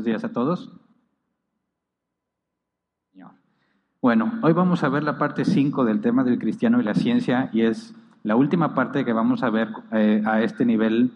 [0.00, 0.70] Buenos días a todos.
[4.00, 7.50] Bueno, hoy vamos a ver la parte 5 del tema del cristiano y la ciencia
[7.52, 11.12] y es la última parte que vamos a ver eh, a este nivel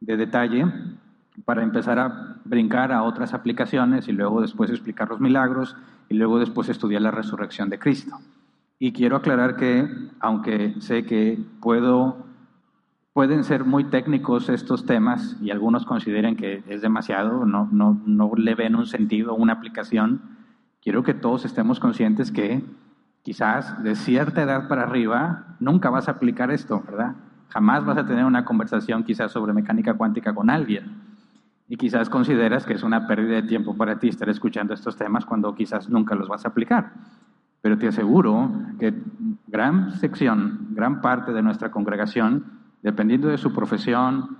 [0.00, 0.66] de detalle
[1.44, 5.76] para empezar a brincar a otras aplicaciones y luego después explicar los milagros
[6.08, 8.18] y luego después estudiar la resurrección de Cristo.
[8.80, 9.88] Y quiero aclarar que,
[10.18, 12.23] aunque sé que puedo,
[13.14, 18.32] pueden ser muy técnicos estos temas y algunos consideren que es demasiado, no, no, no
[18.36, 20.20] le ven un sentido, una aplicación,
[20.82, 22.64] quiero que todos estemos conscientes que
[23.22, 27.14] quizás de cierta edad para arriba nunca vas a aplicar esto, ¿verdad?
[27.50, 31.00] Jamás vas a tener una conversación quizás sobre mecánica cuántica con alguien.
[31.68, 35.24] Y quizás consideras que es una pérdida de tiempo para ti estar escuchando estos temas
[35.24, 36.92] cuando quizás nunca los vas a aplicar.
[37.62, 38.92] Pero te aseguro que
[39.46, 44.36] gran sección, gran parte de nuestra congregación, dependiendo de su profesión,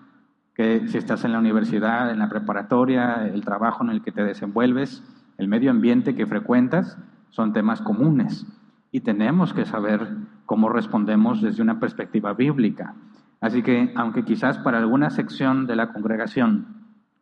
[0.54, 4.22] que si estás en la universidad, en la preparatoria, el trabajo en el que te
[4.22, 5.02] desenvuelves,
[5.38, 6.98] el medio ambiente que frecuentas
[7.30, 8.46] son temas comunes
[8.92, 10.06] y tenemos que saber
[10.44, 12.94] cómo respondemos desde una perspectiva bíblica.
[13.40, 16.66] Así que, aunque quizás para alguna sección de la congregación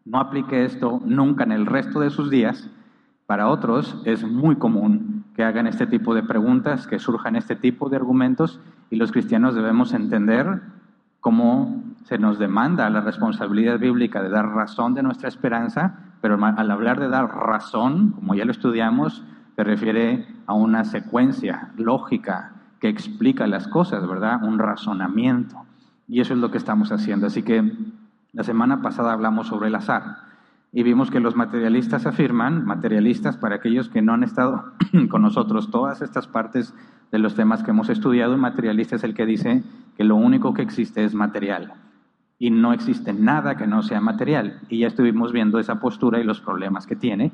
[0.05, 2.69] no aplique esto nunca en el resto de sus días,
[3.27, 7.89] para otros es muy común que hagan este tipo de preguntas, que surjan este tipo
[7.89, 10.61] de argumentos y los cristianos debemos entender
[11.23, 16.71] cómo se nos demanda la responsabilidad bíblica de dar razón de nuestra esperanza pero al
[16.71, 19.25] hablar de dar razón, como ya lo estudiamos,
[19.57, 24.43] se refiere a una secuencia lógica que explica las cosas, ¿verdad?
[24.45, 25.57] Un razonamiento.
[26.07, 27.27] Y eso es lo que estamos haciendo.
[27.27, 27.73] Así que
[28.33, 30.19] la semana pasada hablamos sobre el azar
[30.73, 34.65] y vimos que los materialistas afirman, materialistas para aquellos que no han estado
[35.11, 36.73] con nosotros, todas estas partes
[37.11, 39.65] de los temas que hemos estudiado, materialista es el que dice
[39.97, 41.75] que lo único que existe es material
[42.43, 44.59] y no existe nada que no sea material.
[44.69, 47.31] Y ya estuvimos viendo esa postura y los problemas que tiene.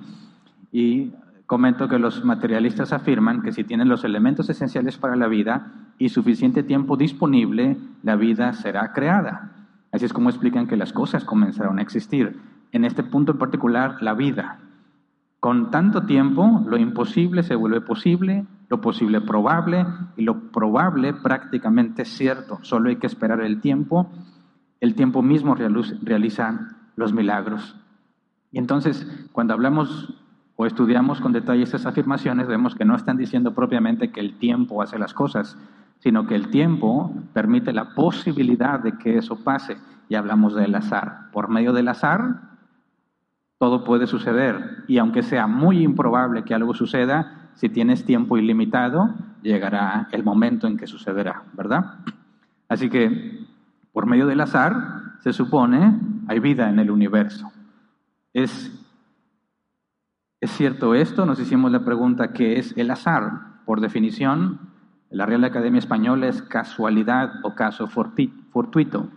[0.70, 1.12] Y
[1.46, 6.10] comento que los materialistas afirman que si tienen los elementos esenciales para la vida y
[6.10, 9.52] suficiente tiempo disponible, la vida será creada.
[9.92, 12.38] Así es como explican que las cosas comenzaron a existir.
[12.72, 14.58] En este punto en particular, la vida.
[15.40, 19.86] Con tanto tiempo, lo imposible se vuelve posible, lo posible probable
[20.16, 22.58] y lo probable prácticamente cierto.
[22.62, 24.10] Solo hay que esperar el tiempo
[24.80, 27.76] el tiempo mismo realiza los milagros.
[28.52, 30.14] Y entonces, cuando hablamos
[30.56, 34.82] o estudiamos con detalle estas afirmaciones, vemos que no están diciendo propiamente que el tiempo
[34.82, 35.58] hace las cosas,
[35.98, 39.76] sino que el tiempo permite la posibilidad de que eso pase.
[40.08, 41.30] Y hablamos del azar.
[41.32, 42.40] Por medio del azar,
[43.58, 44.84] todo puede suceder.
[44.86, 50.68] Y aunque sea muy improbable que algo suceda, si tienes tiempo ilimitado, llegará el momento
[50.68, 51.96] en que sucederá, ¿verdad?
[52.68, 53.48] Así que
[53.92, 55.98] por medio del azar, se supone,
[56.28, 57.50] hay vida en el universo.
[58.32, 58.70] ¿Es,
[60.40, 61.26] ¿Es cierto esto?
[61.26, 63.64] Nos hicimos la pregunta, ¿qué es el azar?
[63.66, 64.60] Por definición,
[65.10, 69.08] la Real Academia Española es casualidad o caso fortuito.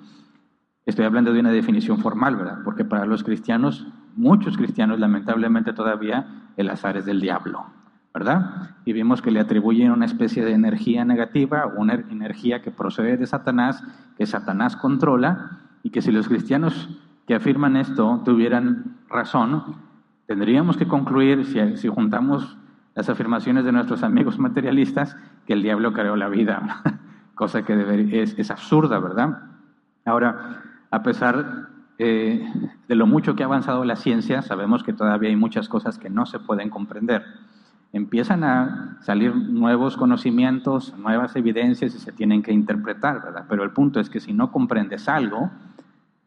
[0.88, 2.58] Estoy hablando de una definición formal, ¿verdad?
[2.64, 3.86] Porque para los cristianos,
[4.16, 7.81] muchos cristianos, lamentablemente todavía, el azar es del diablo.
[8.14, 8.76] ¿Verdad?
[8.86, 13.26] Y vimos que le atribuyen una especie de energía negativa, una energía que procede de
[13.26, 13.84] Satanás,
[14.18, 16.90] que Satanás controla, y que si los cristianos
[17.26, 19.76] que afirman esto tuvieran razón,
[20.28, 21.46] tendríamos que concluir,
[21.78, 22.58] si, juntamos
[22.96, 25.16] las afirmaciones de nuestros amigos materialistas,
[25.48, 26.82] que el diablo creó la vida,
[27.36, 29.44] cosa que es, absurda, ¿verdad?
[30.04, 30.62] Ahora,
[30.92, 32.46] a pesar eh,
[32.88, 36.10] de lo mucho que ha avanzado la ciencia, sabemos que todavía hay muchas cosas que
[36.10, 37.24] no se pueden comprender
[37.94, 43.46] empiezan a salir nuevos conocimientos, nuevas evidencias y se tienen que interpretar, ¿verdad?
[43.50, 45.52] Pero el punto es que si no comprendes algo,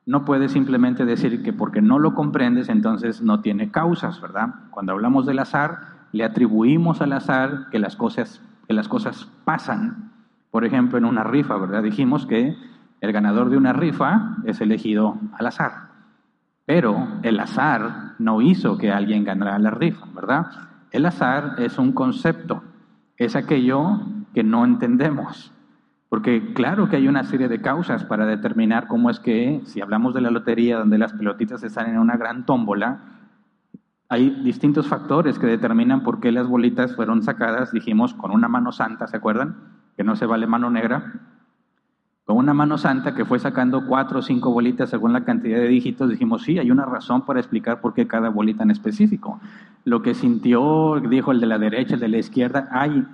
[0.07, 4.55] no puedes simplemente decir que porque no lo comprendes entonces no tiene causas, ¿verdad?
[4.71, 10.13] Cuando hablamos del azar, le atribuimos al azar que las cosas, que las cosas pasan.
[10.51, 11.83] Por ejemplo, en una rifa, ¿verdad?
[11.83, 12.55] Dijimos que
[13.01, 15.73] el ganador de una rifa es elegido al azar.
[16.67, 20.47] Pero el azar no hizo que alguien ganara la rifa, ¿verdad?
[20.95, 22.63] El azar es un concepto,
[23.17, 23.99] es aquello
[24.33, 25.51] que no entendemos.
[26.09, 30.15] Porque claro que hay una serie de causas para determinar cómo es que, si hablamos
[30.15, 33.01] de la lotería donde las pelotitas están en una gran tómbola,
[34.09, 38.71] hay distintos factores que determinan por qué las bolitas fueron sacadas, dijimos, con una mano
[38.71, 39.57] santa, ¿se acuerdan?
[39.97, 41.13] Que no se vale mano negra
[42.25, 45.69] con una mano santa que fue sacando cuatro o cinco bolitas según la cantidad de
[45.69, 49.41] dígitos, dijimos, sí, hay una razón para explicar por qué cada bolita en específico.
[49.85, 53.07] Lo que sintió, dijo el de la derecha, el de la izquierda, hay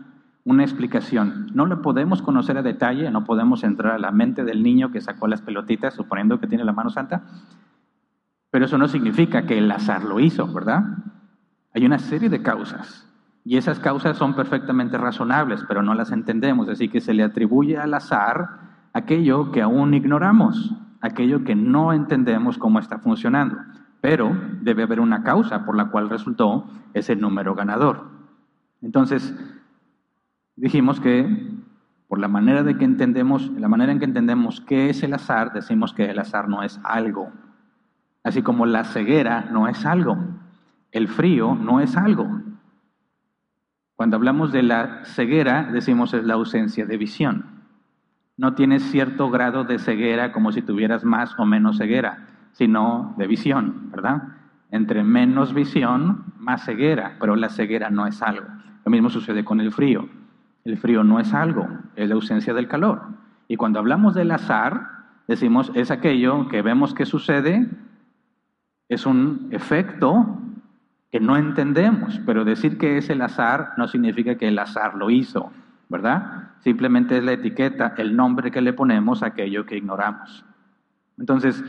[0.45, 1.51] una explicación.
[1.55, 5.01] No lo podemos conocer a detalle, no podemos entrar a la mente del niño que
[5.01, 7.23] sacó las pelotitas, suponiendo que tiene la mano santa,
[8.53, 10.83] Pero eso no significa que el azar lo hizo, ¿verdad?
[11.75, 13.07] Hay una serie de causas.
[13.45, 16.69] Y esas causas son perfectamente razonables, pero no las entendemos.
[16.69, 22.59] Así que se le atribuye al azar aquello que aún ignoramos, aquello que no entendemos
[22.59, 23.57] cómo está funcionando.
[24.01, 28.09] Pero debe haber una causa por la cual resultó ese número ganador.
[28.81, 29.35] Entonces,
[30.57, 31.51] dijimos que
[32.09, 35.53] por la manera de que entendemos, la manera en que entendemos qué es el azar,
[35.53, 37.31] decimos que el azar no es algo.
[38.25, 40.19] Así como la ceguera no es algo.
[40.91, 42.29] El frío no es algo.
[43.95, 47.60] Cuando hablamos de la ceguera, decimos es la ausencia de visión.
[48.41, 53.27] No tienes cierto grado de ceguera como si tuvieras más o menos ceguera, sino de
[53.27, 54.23] visión, ¿verdad?
[54.71, 58.47] Entre menos visión, más ceguera, pero la ceguera no es algo.
[58.87, 60.09] Lo mismo sucede con el frío.
[60.65, 63.03] El frío no es algo, es la ausencia del calor.
[63.47, 64.89] Y cuando hablamos del azar,
[65.29, 67.69] decimos es aquello que vemos que sucede,
[68.89, 70.39] es un efecto
[71.13, 75.11] que no entendemos, pero decir que es el azar no significa que el azar lo
[75.11, 75.53] hizo,
[75.91, 76.53] ¿verdad?
[76.61, 80.45] Simplemente es la etiqueta, el nombre que le ponemos a aquello que ignoramos.
[81.19, 81.63] Entonces,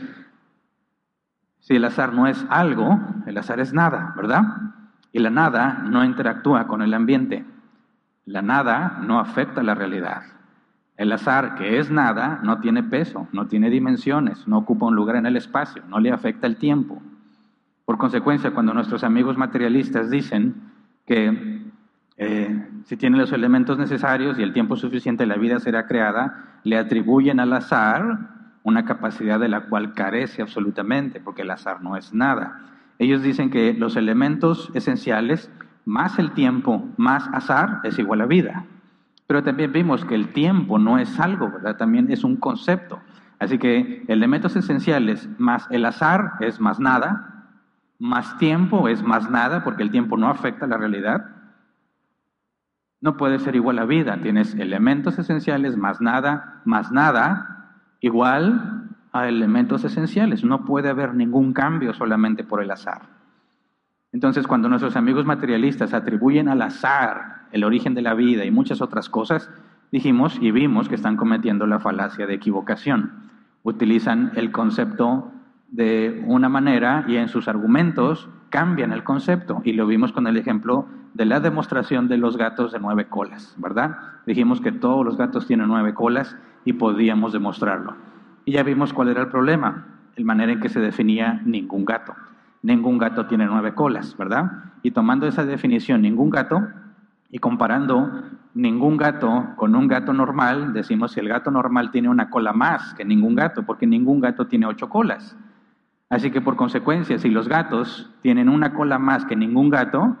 [1.58, 4.42] si el azar no es algo, el azar es nada, ¿verdad?
[5.12, 7.44] Y la nada no interactúa con el ambiente.
[8.24, 10.22] La nada no afecta la realidad.
[10.96, 15.16] El azar, que es nada, no tiene peso, no tiene dimensiones, no ocupa un lugar
[15.16, 17.02] en el espacio, no le afecta el tiempo.
[17.84, 20.54] Por consecuencia, cuando nuestros amigos materialistas dicen
[21.06, 21.61] que
[22.16, 26.78] eh, si tiene los elementos necesarios y el tiempo suficiente la vida será creada, le
[26.78, 28.18] atribuyen al azar
[28.62, 32.60] una capacidad de la cual carece absolutamente, porque el azar no es nada.
[32.98, 35.50] Ellos dicen que los elementos esenciales
[35.84, 38.64] más el tiempo, más azar, es igual a vida.
[39.26, 41.50] Pero también vimos que el tiempo no es algo.
[41.78, 43.00] También es un concepto.
[43.38, 47.48] Así que elementos esenciales más el azar es más nada,
[47.98, 51.26] más tiempo es más nada, porque el tiempo no afecta la realidad.
[53.02, 54.16] No puede ser igual a vida.
[54.22, 60.44] Tienes elementos esenciales más nada, más nada, igual a elementos esenciales.
[60.44, 63.02] No puede haber ningún cambio solamente por el azar.
[64.12, 68.80] Entonces, cuando nuestros amigos materialistas atribuyen al azar el origen de la vida y muchas
[68.80, 69.50] otras cosas,
[69.90, 73.30] dijimos y vimos que están cometiendo la falacia de equivocación.
[73.64, 75.32] Utilizan el concepto
[75.68, 79.60] de una manera y en sus argumentos cambian el concepto.
[79.64, 83.56] Y lo vimos con el ejemplo de la demostración de los gatos de nueve colas,
[83.58, 83.98] ¿verdad?
[84.26, 87.96] Dijimos que todos los gatos tienen nueve colas y podíamos demostrarlo.
[88.44, 92.14] Y ya vimos cuál era el problema, el manera en que se definía ningún gato
[92.62, 94.50] ningún gato tiene nueve colas, ¿verdad?
[94.82, 96.62] Y tomando esa definición, ningún gato,
[97.30, 98.10] y comparando
[98.54, 102.94] ningún gato con un gato normal, decimos que el gato normal tiene una cola más
[102.94, 105.36] que ningún gato, porque ningún gato tiene ocho colas.
[106.12, 110.14] Así que por consecuencia, si los gatos tienen una cola más que ningún gato,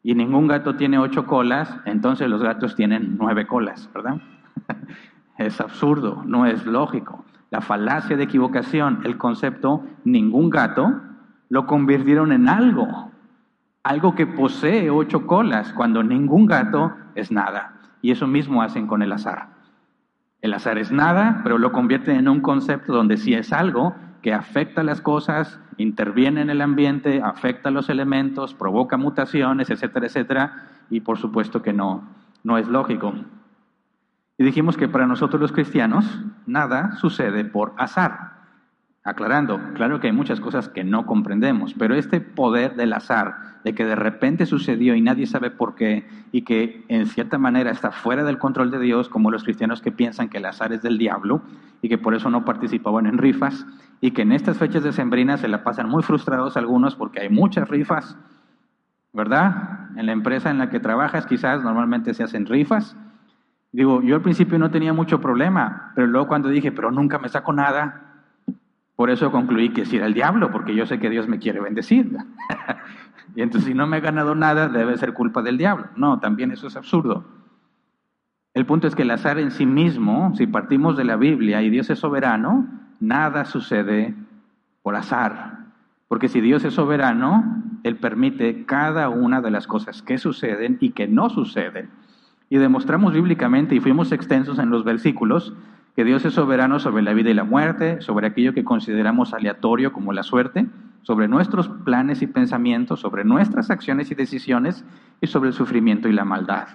[0.00, 4.20] y ningún gato tiene ocho colas, entonces los gatos tienen nueve colas, ¿verdad?
[5.38, 7.24] es absurdo, no es lógico.
[7.50, 11.00] La falacia de equivocación, el concepto ningún gato,
[11.48, 13.10] lo convirtieron en algo,
[13.82, 17.80] algo que posee ocho colas, cuando ningún gato es nada.
[18.02, 19.48] Y eso mismo hacen con el azar.
[20.42, 24.32] El azar es nada, pero lo convierten en un concepto donde sí es algo que
[24.32, 31.00] afecta las cosas, interviene en el ambiente, afecta los elementos, provoca mutaciones, etcétera, etcétera, y
[31.00, 32.08] por supuesto que no,
[32.42, 33.12] no es lógico.
[34.38, 36.06] Y dijimos que para nosotros los cristianos
[36.46, 38.33] nada sucede por azar.
[39.06, 43.74] Aclarando, claro que hay muchas cosas que no comprendemos, pero este poder del azar, de
[43.74, 47.90] que de repente sucedió y nadie sabe por qué, y que en cierta manera está
[47.90, 50.96] fuera del control de Dios, como los cristianos que piensan que el azar es del
[50.96, 51.42] diablo
[51.82, 53.66] y que por eso no participaban en rifas,
[54.00, 57.28] y que en estas fechas de sembrina se la pasan muy frustrados algunos porque hay
[57.28, 58.16] muchas rifas,
[59.12, 59.90] ¿verdad?
[59.96, 62.96] En la empresa en la que trabajas quizás normalmente se hacen rifas.
[63.70, 67.28] Digo, yo al principio no tenía mucho problema, pero luego cuando dije, pero nunca me
[67.28, 68.03] saco nada,
[68.96, 71.60] por eso concluí que si era el diablo, porque yo sé que Dios me quiere
[71.60, 72.16] bendecir.
[73.36, 75.86] y entonces si no me he ganado nada, debe ser culpa del diablo.
[75.96, 77.24] No, también eso es absurdo.
[78.54, 81.70] El punto es que el azar en sí mismo, si partimos de la Biblia y
[81.70, 82.68] Dios es soberano,
[83.00, 84.14] nada sucede
[84.82, 85.58] por azar.
[86.06, 90.90] Porque si Dios es soberano, Él permite cada una de las cosas que suceden y
[90.90, 91.90] que no suceden.
[92.48, 95.52] Y demostramos bíblicamente, y fuimos extensos en los versículos,
[95.94, 99.92] que Dios es soberano sobre la vida y la muerte, sobre aquello que consideramos aleatorio
[99.92, 100.66] como la suerte,
[101.02, 104.84] sobre nuestros planes y pensamientos, sobre nuestras acciones y decisiones
[105.20, 106.66] y sobre el sufrimiento y la maldad.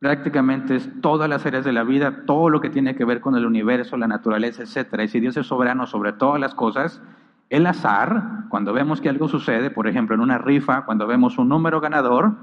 [0.00, 3.34] Prácticamente es todas las áreas de la vida, todo lo que tiene que ver con
[3.36, 5.02] el universo, la naturaleza, etc.
[5.04, 7.02] Y si Dios es soberano sobre todas las cosas,
[7.50, 11.48] El azar, cuando vemos que algo sucede, por ejemplo, en una rifa, cuando vemos un
[11.48, 12.34] número ganador,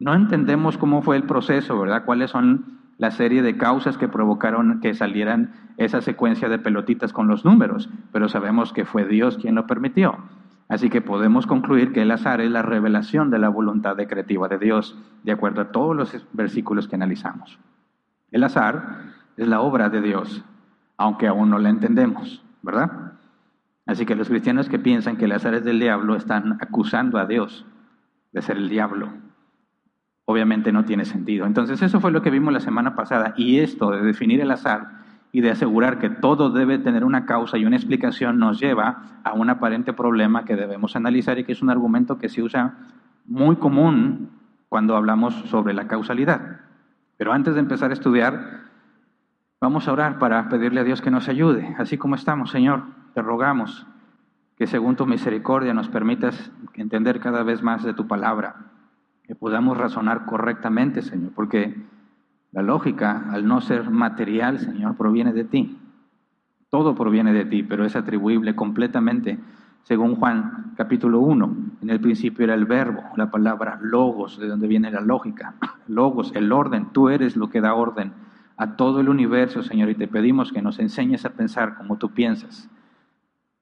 [0.00, 2.04] no entendemos cómo fue el proceso, ¿verdad?
[2.04, 7.28] ¿Cuáles son la serie de causas que provocaron que salieran esa secuencia de pelotitas con
[7.28, 7.88] los números?
[8.12, 10.18] Pero sabemos que fue Dios quien lo permitió.
[10.68, 14.58] Así que podemos concluir que el azar es la revelación de la voluntad decretiva de
[14.58, 17.58] Dios, de acuerdo a todos los versículos que analizamos.
[18.30, 20.44] El azar es la obra de Dios,
[20.98, 23.12] aunque aún no la entendemos, ¿verdad?
[23.86, 27.24] Así que los cristianos que piensan que el azar es del diablo están acusando a
[27.24, 27.64] Dios
[28.32, 29.08] de ser el diablo.
[30.30, 31.46] Obviamente no tiene sentido.
[31.46, 34.90] Entonces eso fue lo que vimos la semana pasada y esto de definir el azar
[35.32, 39.32] y de asegurar que todo debe tener una causa y una explicación nos lleva a
[39.32, 42.74] un aparente problema que debemos analizar y que es un argumento que se usa
[43.24, 44.28] muy común
[44.68, 46.60] cuando hablamos sobre la causalidad.
[47.16, 48.64] Pero antes de empezar a estudiar,
[49.62, 51.74] vamos a orar para pedirle a Dios que nos ayude.
[51.78, 52.82] Así como estamos, Señor,
[53.14, 53.86] te rogamos
[54.58, 58.56] que según tu misericordia nos permitas entender cada vez más de tu palabra,
[59.28, 61.76] que podamos razonar correctamente, Señor, porque
[62.50, 65.78] la lógica, al no ser material, Señor, proviene de ti.
[66.70, 69.38] Todo proviene de ti, pero es atribuible completamente,
[69.82, 71.56] según Juan capítulo 1.
[71.82, 75.54] En el principio era el verbo, la palabra logos, de donde viene la lógica.
[75.88, 78.12] Logos, el orden, tú eres lo que da orden
[78.56, 82.10] a todo el universo, Señor, y te pedimos que nos enseñes a pensar como tú
[82.12, 82.70] piensas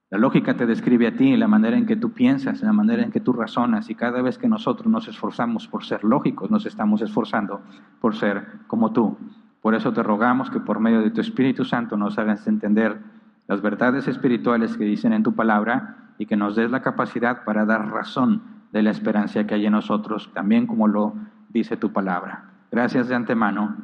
[0.09, 3.11] la lógica te describe a ti, la manera en que tú piensas, la manera en
[3.11, 7.01] que tú razonas, y cada vez que nosotros nos esforzamos por ser lógicos, nos estamos
[7.01, 7.61] esforzando
[7.99, 9.17] por ser como tú.
[9.61, 13.01] Por eso te rogamos que por medio de tu Espíritu Santo nos hagas entender
[13.47, 17.65] las verdades espirituales que dicen en tu palabra y que nos des la capacidad para
[17.65, 21.15] dar razón de la esperanza que hay en nosotros, también como lo
[21.49, 22.51] dice tu palabra.
[22.71, 23.75] Gracias de antemano.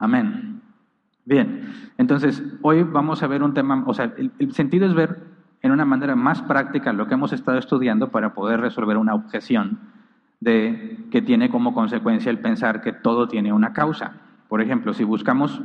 [0.00, 0.60] Amén.
[1.24, 5.27] Bien, entonces hoy vamos a ver un tema, o sea, el, el sentido es ver
[5.62, 9.80] en una manera más práctica lo que hemos estado estudiando para poder resolver una objeción
[10.40, 14.14] de que tiene como consecuencia el pensar que todo tiene una causa.
[14.48, 15.62] Por ejemplo, si buscamos,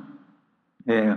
[0.88, 1.16] eh,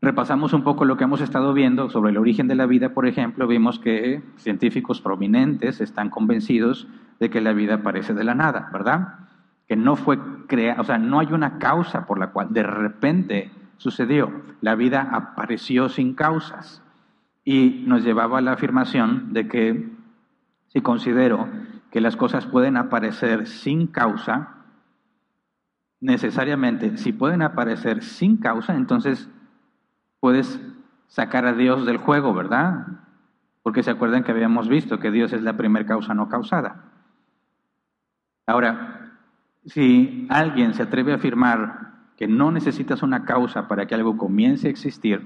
[0.00, 3.06] repasamos un poco lo que hemos estado viendo sobre el origen de la vida, por
[3.06, 6.88] ejemplo, vimos que científicos prominentes están convencidos
[7.20, 9.14] de que la vida aparece de la nada, ¿verdad?
[9.68, 10.18] Que no fue
[10.48, 14.42] creada, o sea, no hay una causa por la cual de repente sucedió.
[14.60, 16.83] La vida apareció sin causas
[17.44, 19.90] y nos llevaba a la afirmación de que
[20.68, 21.48] si considero
[21.90, 24.54] que las cosas pueden aparecer sin causa,
[26.00, 29.28] necesariamente, si pueden aparecer sin causa, entonces
[30.20, 30.60] puedes
[31.06, 32.86] sacar a Dios del juego, ¿verdad?
[33.62, 36.90] Porque se acuerdan que habíamos visto que Dios es la primera causa no causada.
[38.46, 39.12] Ahora,
[39.64, 44.66] si alguien se atreve a afirmar que no necesitas una causa para que algo comience
[44.66, 45.24] a existir,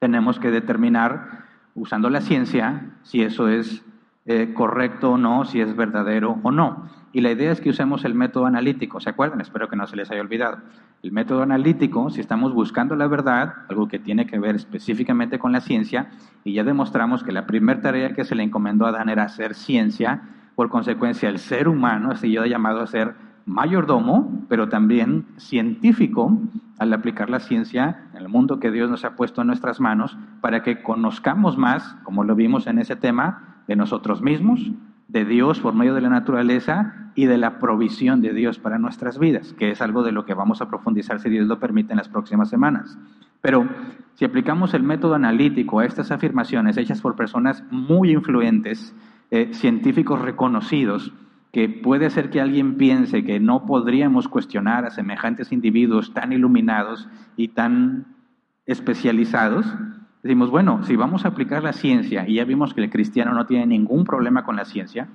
[0.00, 3.84] tenemos que determinar, usando la ciencia, si eso es
[4.24, 6.88] eh, correcto o no, si es verdadero o no.
[7.12, 9.40] Y la idea es que usemos el método analítico, ¿se acuerdan?
[9.40, 10.58] Espero que no se les haya olvidado.
[11.02, 15.52] El método analítico, si estamos buscando la verdad, algo que tiene que ver específicamente con
[15.52, 16.10] la ciencia,
[16.44, 19.54] y ya demostramos que la primera tarea que se le encomendó a Adán era hacer
[19.54, 20.22] ciencia,
[20.54, 23.14] por consecuencia el ser humano ha sido llamado a ser
[23.46, 26.38] mayordomo, pero también científico,
[26.78, 30.16] al aplicar la ciencia en el mundo que Dios nos ha puesto en nuestras manos,
[30.40, 34.70] para que conozcamos más, como lo vimos en ese tema, de nosotros mismos,
[35.08, 39.18] de Dios por medio de la naturaleza y de la provisión de Dios para nuestras
[39.18, 41.98] vidas, que es algo de lo que vamos a profundizar si Dios lo permite en
[41.98, 42.98] las próximas semanas.
[43.40, 43.68] Pero
[44.14, 48.94] si aplicamos el método analítico a estas afirmaciones hechas por personas muy influentes,
[49.30, 51.12] eh, científicos reconocidos,
[51.52, 57.08] que puede ser que alguien piense que no podríamos cuestionar a semejantes individuos tan iluminados
[57.36, 58.06] y tan
[58.66, 59.66] especializados,
[60.22, 63.46] decimos, bueno, si vamos a aplicar la ciencia, y ya vimos que el cristiano no
[63.46, 65.08] tiene ningún problema con la ciencia,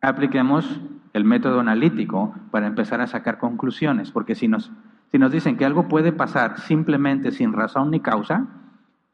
[0.00, 0.80] apliquemos
[1.12, 4.70] el método analítico para empezar a sacar conclusiones, porque si nos,
[5.10, 8.46] si nos dicen que algo puede pasar simplemente sin razón ni causa,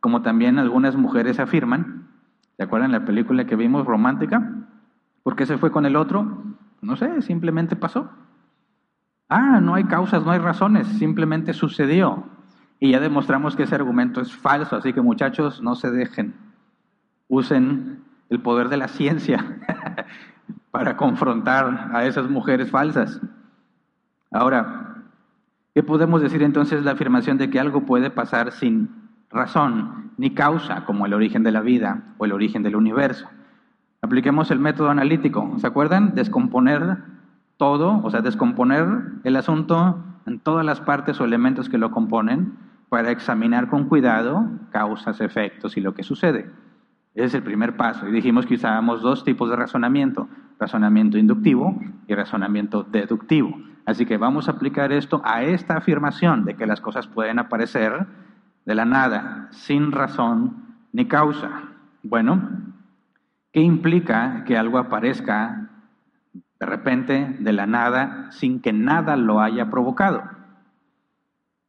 [0.01, 2.09] como también algunas mujeres afirman,
[2.59, 4.67] ¿se acuerdan la película que vimos romántica?
[5.25, 6.45] ¿Por qué se fue con el otro?
[6.83, 8.11] No sé, simplemente pasó.
[9.29, 12.25] Ah, no hay causas, no hay razones, simplemente sucedió.
[12.79, 16.35] Y ya demostramos que ese argumento es falso, así que muchachos, no se dejen.
[17.29, 19.63] Usen el poder de la ciencia
[20.71, 23.19] para confrontar a esas mujeres falsas.
[24.31, 25.05] Ahora,
[25.75, 28.91] ¿qué podemos decir entonces de la afirmación de que algo puede pasar sin
[29.31, 33.27] razón ni causa, como el origen de la vida o el origen del universo?
[34.05, 35.55] Apliquemos el método analítico.
[35.57, 36.15] ¿Se acuerdan?
[36.15, 36.99] Descomponer
[37.57, 38.87] todo, o sea, descomponer
[39.25, 42.53] el asunto en todas las partes o elementos que lo componen
[42.91, 46.51] para examinar con cuidado causas, efectos y lo que sucede.
[47.15, 48.07] Ese es el primer paso.
[48.07, 50.29] Y dijimos que usábamos dos tipos de razonamiento,
[50.61, 53.59] razonamiento inductivo y razonamiento deductivo.
[53.87, 58.07] Así que vamos a aplicar esto a esta afirmación de que las cosas pueden aparecer
[58.67, 61.63] de la nada, sin razón ni causa.
[62.03, 62.74] Bueno,
[63.55, 65.71] ¿qué implica que algo aparezca
[66.61, 70.23] de repente, de la nada, sin que nada lo haya provocado?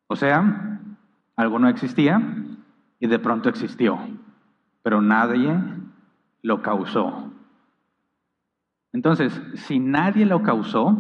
[0.08, 0.82] O sea,
[1.38, 2.22] algo no existía
[3.00, 3.98] y de pronto existió
[4.86, 5.60] pero nadie
[6.44, 7.32] lo causó.
[8.94, 10.96] Entonces, si nadie lo causó,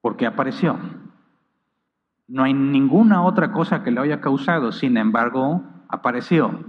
[0.00, 0.78] ¿por qué apareció?
[2.26, 6.64] No hay ninguna otra cosa que lo haya causado, sin embargo, apareció.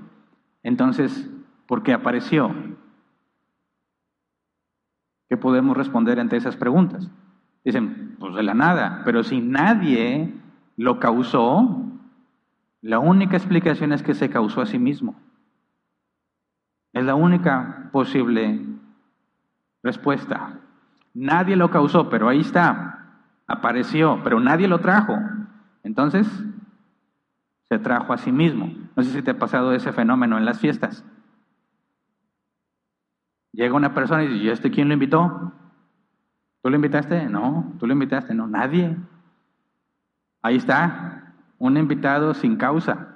[0.64, 1.32] Entonces,
[1.68, 2.54] ¿por qué apareció?
[5.30, 7.10] ¿Qué podemos responder ante esas preguntas?
[7.64, 10.34] Dicen, pues de la nada, pero si nadie
[10.78, 11.84] lo causó,
[12.82, 15.16] la única explicación es que se causó a sí mismo.
[16.94, 18.66] Es la única posible
[19.84, 20.60] respuesta.
[21.14, 23.18] Nadie lo causó, pero ahí está.
[23.48, 25.18] Apareció, pero nadie lo trajo.
[25.84, 26.28] Entonces,
[27.64, 28.72] se trajo a sí mismo.
[28.96, 31.04] No sé si te ha pasado ese fenómeno en las fiestas.
[33.58, 35.52] Llega una persona y dice, ¿y este quién lo invitó?
[36.62, 37.26] ¿Tú lo invitaste?
[37.26, 38.96] No, tú lo invitaste, no, nadie.
[40.44, 43.16] Ahí está, un invitado sin causa.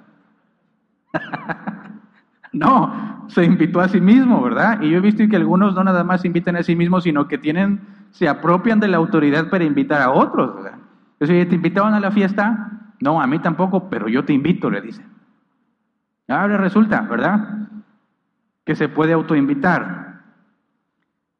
[2.52, 4.82] no, se invitó a sí mismo, ¿verdad?
[4.82, 7.28] Y yo he visto que algunos no nada más se invitan a sí mismos, sino
[7.28, 7.80] que tienen,
[8.10, 10.80] se apropian de la autoridad para invitar a otros, ¿verdad?
[11.20, 12.90] Entonces, ¿te invitaban a la fiesta?
[12.98, 15.06] No, a mí tampoco, pero yo te invito, le dicen.
[16.26, 17.68] Ahora resulta, ¿verdad?
[18.64, 20.11] Que se puede autoinvitar.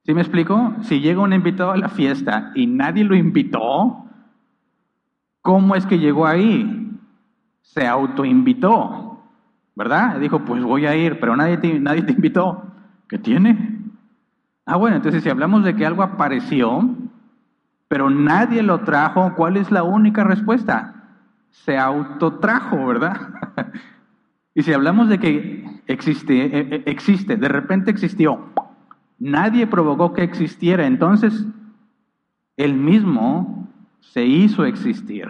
[0.05, 0.75] ¿Sí me explico?
[0.83, 4.05] Si llega un invitado a la fiesta y nadie lo invitó,
[5.41, 6.91] ¿cómo es que llegó ahí?
[7.63, 9.13] Se autoinvitó.
[9.75, 10.19] ¿verdad?
[10.19, 12.63] dijo, pues voy a ir, pero nadie te, invitó.
[13.09, 13.81] ¿Qué tiene?
[14.65, 16.89] Ah, bueno, entonces si hablamos de que algo apareció,
[17.89, 20.95] pero nadie lo trajo, ¿cuál es la única respuesta?
[21.51, 23.29] Se autotrajo, ¿verdad?
[24.55, 28.39] y si hablamos de que existe, e, e, existe, de repente existió,
[29.23, 31.47] nadie provocó que existiera, entonces
[32.57, 33.69] él mismo
[34.01, 35.29] se hizo existir.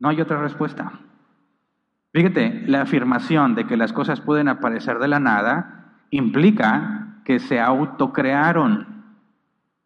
[0.00, 0.92] No hay otra respuesta.
[2.12, 7.60] Fíjate, la afirmación de que las cosas pueden aparecer de la nada implica que se
[7.60, 9.04] autocrearon,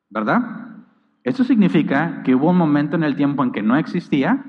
[0.09, 0.41] ¿verdad?
[1.25, 4.43] Esto significa que hubo un momento en el tiempo en que no existía,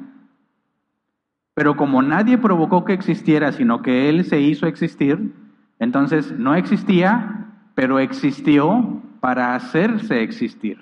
[1.54, 5.34] pero como nadie provocó que existiera, sino que Él se hizo existir,
[5.80, 7.37] entonces no existía,
[7.78, 10.80] pero existió para hacerse existir.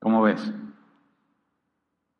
[0.00, 0.54] ¿Cómo ves?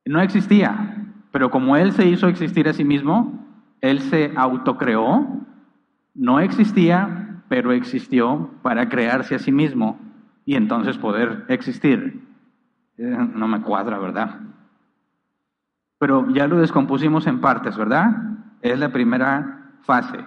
[0.05, 3.43] No existía, pero como Él se hizo existir a sí mismo,
[3.81, 5.27] Él se autocreó,
[6.13, 9.99] no existía, pero existió para crearse a sí mismo
[10.45, 12.23] y entonces poder existir.
[12.99, 14.41] Eh, no me cuadra, ¿verdad?
[15.99, 18.11] Pero ya lo descompusimos en partes, ¿verdad?
[18.61, 20.19] Es la primera fase.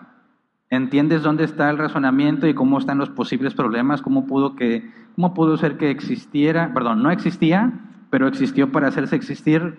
[0.73, 4.01] ¿Entiendes dónde está el razonamiento y cómo están los posibles problemas?
[4.01, 7.73] ¿Cómo pudo, que, cómo pudo ser que existiera, perdón, no existía,
[8.09, 9.77] pero existió para hacerse existir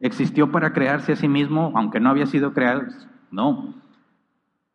[0.00, 2.84] existió para crearse a sí mismo, aunque no había sido creado.
[3.30, 3.74] No.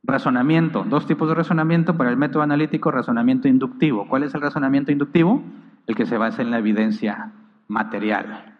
[0.03, 4.07] Razonamiento, dos tipos de razonamiento para el método analítico, razonamiento inductivo.
[4.07, 5.41] ¿Cuál es el razonamiento inductivo?
[5.87, 7.31] El que se basa en la evidencia
[7.67, 8.55] material,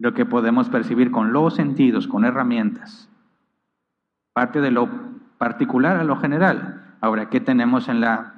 [0.00, 3.08] lo que podemos percibir con los sentidos, con herramientas.
[4.32, 5.11] Parte de lo
[5.42, 6.84] particular a lo general.
[7.00, 8.34] Ahora, ¿qué tenemos en la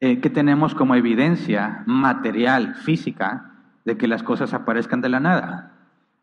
[0.00, 3.52] eh, ¿qué tenemos como evidencia material, física,
[3.86, 5.72] de que las cosas aparezcan de la nada?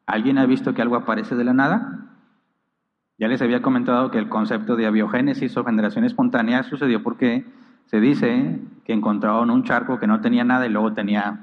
[0.06, 2.02] ¿Alguien ha visto que algo aparece de la nada?
[3.18, 7.44] Ya les había comentado que el concepto de abiogénesis o generación espontánea sucedió porque
[7.88, 11.40] se dice que encontraron un charco que no tenía nada y luego tenía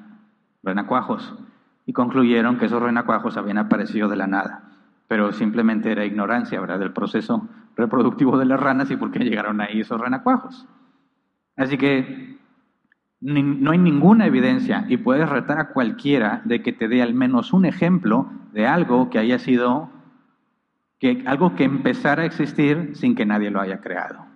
[0.63, 1.35] renacuajos
[1.85, 4.63] y concluyeron que esos renacuajos habían aparecido de la nada,
[5.09, 6.79] pero simplemente era ignorancia ¿verdad?
[6.79, 10.67] del proceso reproductivo de las ranas y por qué llegaron ahí esos renacuajos.
[11.57, 12.37] Así que
[13.21, 17.53] no hay ninguna evidencia y puedes retar a cualquiera de que te dé al menos
[17.53, 19.91] un ejemplo de algo que haya sido,
[20.99, 24.27] que, algo que empezara a existir sin que nadie lo haya creado.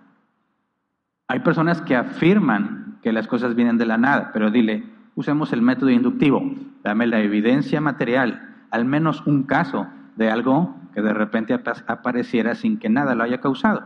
[1.27, 4.83] Hay personas que afirman que las cosas vienen de la nada, pero dile,
[5.15, 6.41] usemos el método inductivo,
[6.83, 11.53] dame la evidencia material, al menos un caso de algo que de repente
[11.87, 13.83] apareciera sin que nada lo haya causado.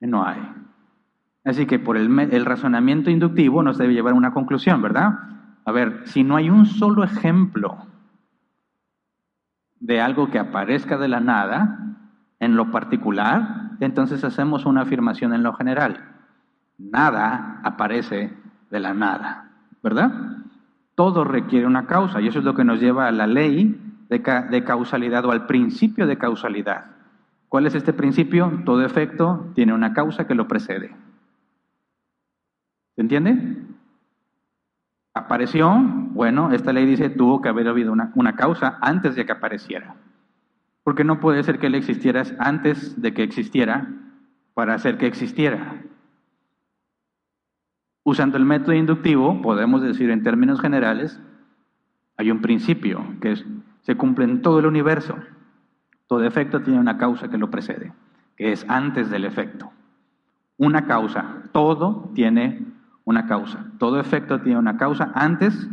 [0.00, 0.40] No hay.
[1.44, 5.18] Así que por el, razonamiento inductivo nos debe llevar a una conclusión, ¿verdad?
[5.64, 7.78] A ver, si no hay un solo ejemplo
[9.80, 11.96] de algo que aparezca de la nada,
[12.40, 16.04] en lo particular, entonces hacemos una afirmación en lo general.
[16.78, 18.32] Nada aparece
[18.70, 19.50] de la nada,
[19.82, 20.12] ¿verdad?
[20.94, 24.64] Todo requiere una causa y eso es lo que nos lleva a la ley de,
[24.64, 26.86] causalidad o al principio de causalidad.
[27.48, 28.62] ¿Cuál es este principio?
[28.64, 30.94] Todo efecto tiene una causa que lo precede.
[32.94, 33.56] ¿Se entiende?
[35.14, 35.72] Apareció,
[36.12, 39.96] bueno, esta ley dice tuvo que haber habido una, una causa antes de que apareciera.
[40.84, 43.88] Porque no puede ser que él existiera antes de que existiera
[44.54, 45.82] para hacer que existiera.
[48.04, 51.20] Usando el método inductivo, podemos decir en términos generales,
[52.16, 53.32] hay un principio que
[53.88, 55.16] se cumple en todo el universo.
[56.08, 57.90] Todo efecto tiene una causa que lo precede,
[58.36, 59.70] que es antes del efecto.
[60.58, 62.66] Una causa, todo tiene
[63.06, 63.64] una causa.
[63.78, 65.66] Todo efecto tiene una causa antes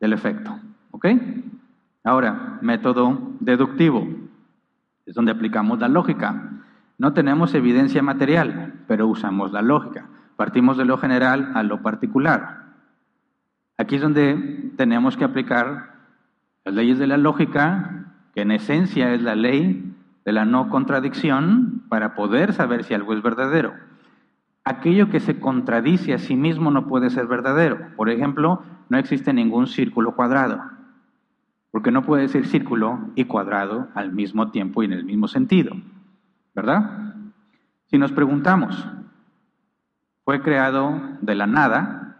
[0.00, 0.54] del efecto.
[0.90, 1.06] ¿Ok?
[2.04, 4.06] Ahora, método deductivo
[5.06, 6.50] es donde aplicamos la lógica.
[6.98, 10.08] No tenemos evidencia material, pero usamos la lógica.
[10.36, 12.64] Partimos de lo general a lo particular.
[13.78, 15.91] Aquí es donde tenemos que aplicar
[16.64, 19.94] las leyes de la lógica, que en esencia es la ley
[20.24, 23.74] de la no contradicción, para poder saber si algo es verdadero.
[24.64, 27.78] Aquello que se contradice a sí mismo no puede ser verdadero.
[27.96, 30.62] Por ejemplo, no existe ningún círculo cuadrado.
[31.72, 35.74] Porque no puede ser círculo y cuadrado al mismo tiempo y en el mismo sentido.
[36.54, 37.14] ¿Verdad?
[37.86, 38.86] Si nos preguntamos,
[40.24, 42.16] ¿fue creado de la nada?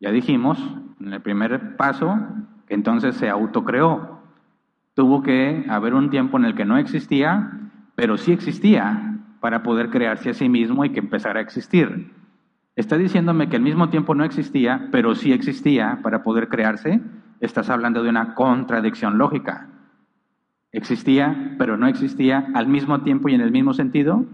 [0.00, 0.58] Ya dijimos
[0.98, 2.18] en el primer paso
[2.66, 4.20] que entonces se autocreó.
[4.94, 9.90] Tuvo que haber un tiempo en el que no existía, pero sí existía para poder
[9.90, 12.12] crearse a sí mismo y que empezara a existir.
[12.74, 17.00] Está diciéndome que al mismo tiempo no existía, pero sí existía para poder crearse
[17.40, 19.68] estás hablando de una contradicción lógica.
[20.72, 24.24] Existía, pero no existía al mismo tiempo y en el mismo sentido.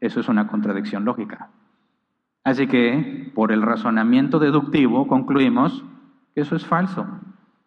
[0.00, 1.50] Eso es una contradicción lógica.
[2.42, 5.84] Así que, por el razonamiento deductivo, concluimos
[6.34, 7.06] que eso es falso.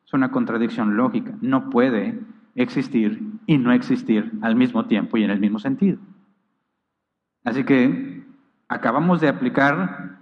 [0.08, 1.34] Es una contradicción lógica.
[1.41, 2.17] No puede
[2.56, 6.00] existir y no existir al mismo tiempo y en el mismo sentido.
[7.43, 8.26] Así que
[8.70, 10.17] acabamos de aplicar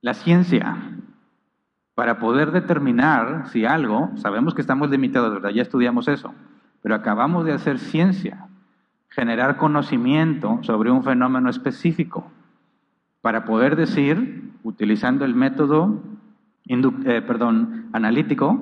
[0.00, 0.76] la ciencia
[1.94, 5.50] para poder determinar si algo, sabemos que estamos limitados, ¿verdad?
[5.50, 6.32] Ya estudiamos eso,
[6.80, 8.46] pero acabamos de hacer ciencia,
[9.08, 12.30] generar conocimiento sobre un fenómeno específico,
[13.20, 16.00] para poder decir, utilizando el método
[16.68, 17.26] eh,
[17.92, 18.60] analítico,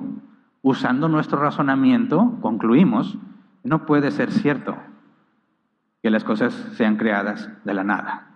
[0.67, 3.17] usando nuestro razonamiento, concluimos,
[3.63, 4.75] no puede ser cierto
[6.03, 8.35] que las cosas sean creadas de la nada,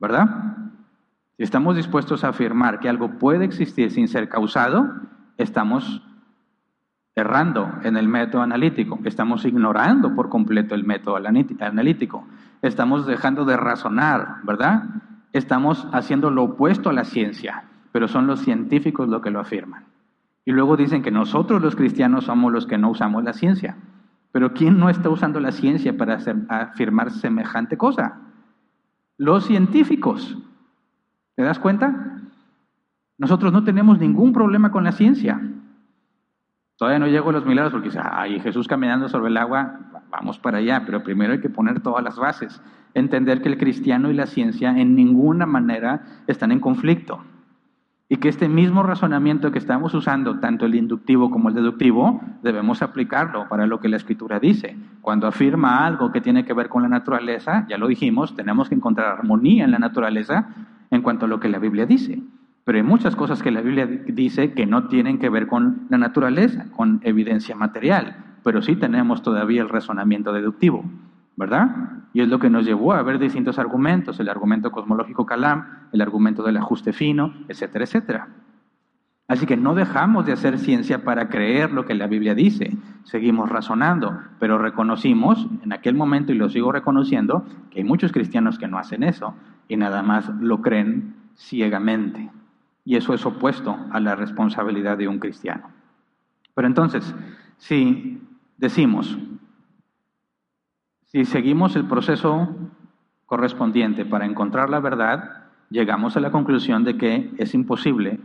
[0.00, 0.56] ¿verdad?
[1.36, 4.92] Si estamos dispuestos a afirmar que algo puede existir sin ser causado,
[5.36, 6.02] estamos
[7.14, 12.26] errando en el método analítico, estamos ignorando por completo el método analítico,
[12.60, 14.82] estamos dejando de razonar, ¿verdad?
[15.32, 19.91] Estamos haciendo lo opuesto a la ciencia, pero son los científicos los que lo afirman.
[20.44, 23.76] Y luego dicen que nosotros los cristianos somos los que no usamos la ciencia.
[24.32, 28.18] Pero ¿quién no está usando la ciencia para afirmar semejante cosa?
[29.18, 30.38] Los científicos.
[31.36, 32.18] ¿Te das cuenta?
[33.18, 35.40] Nosotros no tenemos ningún problema con la ciencia.
[36.76, 39.78] Todavía no llego a los milagros porque dice, ay, Jesús caminando sobre el agua,
[40.10, 42.60] vamos para allá, pero primero hay que poner todas las bases.
[42.94, 47.22] Entender que el cristiano y la ciencia en ninguna manera están en conflicto.
[48.12, 52.82] Y que este mismo razonamiento que estamos usando, tanto el inductivo como el deductivo, debemos
[52.82, 54.76] aplicarlo para lo que la escritura dice.
[55.00, 58.74] Cuando afirma algo que tiene que ver con la naturaleza, ya lo dijimos, tenemos que
[58.74, 60.46] encontrar armonía en la naturaleza
[60.90, 62.22] en cuanto a lo que la Biblia dice.
[62.64, 65.96] Pero hay muchas cosas que la Biblia dice que no tienen que ver con la
[65.96, 70.84] naturaleza, con evidencia material, pero sí tenemos todavía el razonamiento deductivo,
[71.36, 72.01] ¿verdad?
[72.14, 76.00] Y es lo que nos llevó a ver distintos argumentos, el argumento cosmológico Calam, el
[76.00, 78.28] argumento del ajuste fino, etcétera, etcétera.
[79.28, 83.48] Así que no dejamos de hacer ciencia para creer lo que la Biblia dice, seguimos
[83.48, 88.68] razonando, pero reconocimos en aquel momento, y lo sigo reconociendo, que hay muchos cristianos que
[88.68, 89.34] no hacen eso
[89.68, 92.30] y nada más lo creen ciegamente.
[92.84, 95.70] Y eso es opuesto a la responsabilidad de un cristiano.
[96.54, 97.14] Pero entonces,
[97.56, 98.20] si
[98.58, 99.16] decimos,
[101.12, 102.48] si seguimos el proceso
[103.26, 108.18] correspondiente para encontrar la verdad, llegamos a la conclusión de que es imposible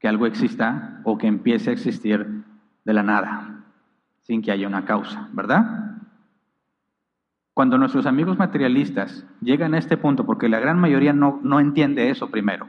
[0.00, 2.42] que algo exista o que empiece a existir
[2.84, 3.62] de la nada,
[4.22, 5.98] sin que haya una causa, ¿verdad?
[7.54, 12.10] Cuando nuestros amigos materialistas llegan a este punto, porque la gran mayoría no, no entiende
[12.10, 12.66] eso primero,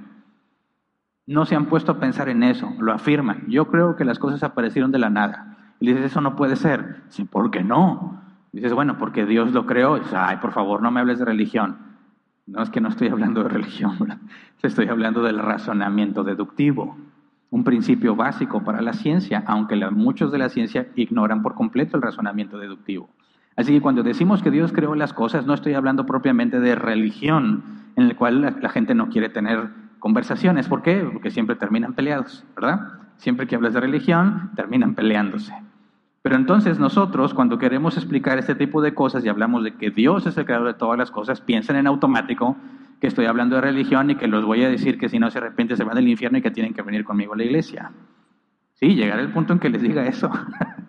[1.26, 3.46] no se han puesto a pensar en eso, lo afirman.
[3.48, 5.76] Yo creo que las cosas aparecieron de la nada.
[5.80, 7.04] Y dices, eso no puede ser.
[7.10, 8.22] Sí, ¿por qué no?
[8.52, 9.98] Dices, bueno, porque Dios lo creó.
[9.98, 11.78] Dices, ay, por favor, no me hables de religión.
[12.48, 13.98] No es que no estoy hablando de religión,
[14.62, 16.98] estoy hablando del razonamiento deductivo,
[17.50, 22.04] un principio básico para la ciencia, aunque muchos de la ciencia ignoran por completo el
[22.04, 23.10] razonamiento deductivo.
[23.56, 27.64] Así que cuando decimos que Dios creó las cosas, no estoy hablando propiamente de religión,
[27.96, 30.68] en el cual la, la gente no quiere tener conversaciones.
[30.68, 31.08] ¿Por qué?
[31.12, 32.94] Porque siempre terminan peleados, ¿verdad?
[33.18, 35.54] Siempre que hablas de religión, terminan peleándose.
[36.22, 40.28] Pero entonces nosotros, cuando queremos explicar este tipo de cosas y hablamos de que Dios
[40.28, 42.58] es el creador de todas las cosas, piensan en automático
[43.00, 45.40] que estoy hablando de religión y que los voy a decir que si no se
[45.40, 47.92] arrepienten se van del infierno y que tienen que venir conmigo a la iglesia.
[48.76, 50.30] Sí, llegará el punto en que les diga eso,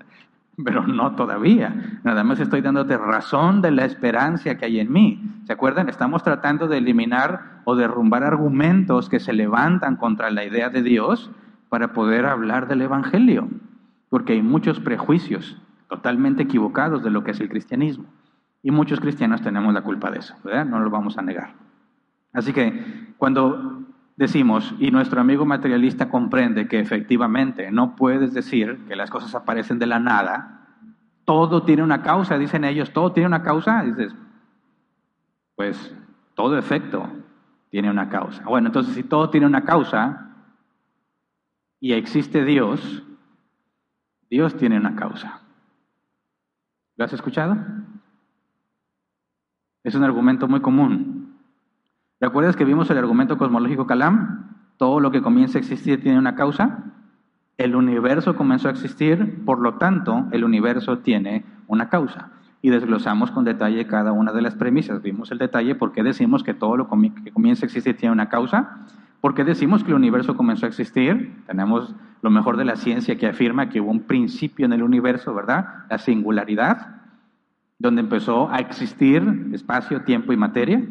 [0.65, 2.01] pero no todavía.
[2.05, 5.23] Nada más estoy dándote razón de la esperanza que hay en mí.
[5.47, 5.89] ¿Se acuerdan?
[5.89, 11.31] Estamos tratando de eliminar o derrumbar argumentos que se levantan contra la idea de Dios
[11.71, 13.49] para poder hablar del Evangelio
[14.13, 15.57] porque hay muchos prejuicios
[15.89, 18.05] totalmente equivocados de lo que es el cristianismo.
[18.63, 20.67] Y muchos cristianos tenemos la culpa de eso, ¿verdad?
[20.67, 21.55] No lo vamos a negar.
[22.35, 28.97] Así que cuando decimos, y nuestro amigo materialista comprende que efectivamente no puedes decir que
[28.97, 30.67] las cosas aparecen de la nada,
[31.25, 34.15] todo tiene una causa, dicen ellos, todo tiene una causa, dices,
[35.57, 35.97] pues
[36.35, 37.09] todo efecto
[37.71, 38.45] tiene una causa.
[38.45, 40.35] Bueno, entonces si todo tiene una causa
[41.81, 43.05] y existe Dios,
[44.33, 45.43] Dios tiene una causa.
[46.97, 47.55] ¿Lo has escuchado?
[49.85, 51.37] Es un argumento muy común.
[52.19, 54.57] ¿Te acuerdas que vimos el argumento cosmológico Calam?
[54.79, 56.83] Todo lo que comienza a existir tiene una causa.
[57.59, 62.31] El universo comenzó a existir, por lo tanto, el universo tiene una causa.
[62.63, 65.03] Y desglosamos con detalle cada una de las premisas.
[65.03, 68.31] Vimos el detalle por qué decimos que todo lo que comienza a existir tiene una
[68.31, 68.87] causa.
[69.23, 71.45] ¿Por qué decimos que el universo comenzó a existir?
[71.47, 75.33] Tenemos lo mejor de la ciencia que afirma que hubo un principio en el universo,
[75.33, 75.85] ¿verdad?
[75.89, 77.03] La singularidad,
[77.79, 80.83] donde empezó a existir espacio, tiempo y materia.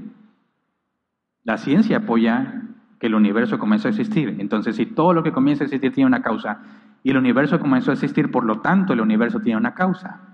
[1.44, 2.62] La ciencia apoya
[3.02, 4.38] que el universo comenzó a existir.
[4.39, 6.62] Entonces, si todo lo que comienza a existir tiene una causa
[7.04, 10.31] y el universo comenzó a existir, por lo tanto, el universo tiene una causa.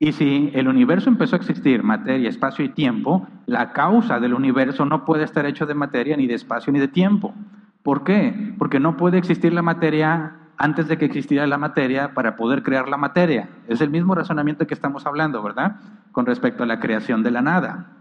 [0.00, 4.84] Y si el universo empezó a existir, materia, espacio y tiempo, la causa del universo
[4.84, 7.34] no puede estar hecho de materia, ni de espacio, ni de tiempo.
[7.82, 8.54] ¿Por qué?
[8.58, 12.88] Porque no puede existir la materia antes de que existiera la materia para poder crear
[12.88, 13.48] la materia.
[13.66, 15.80] Es el mismo razonamiento que estamos hablando, ¿verdad?
[16.12, 17.96] Con respecto a la creación de la nada.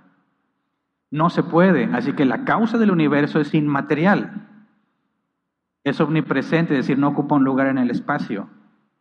[1.10, 4.47] No se puede, así que la causa del universo es inmaterial.
[5.83, 8.49] Es omnipresente, es decir, no ocupa un lugar en el espacio.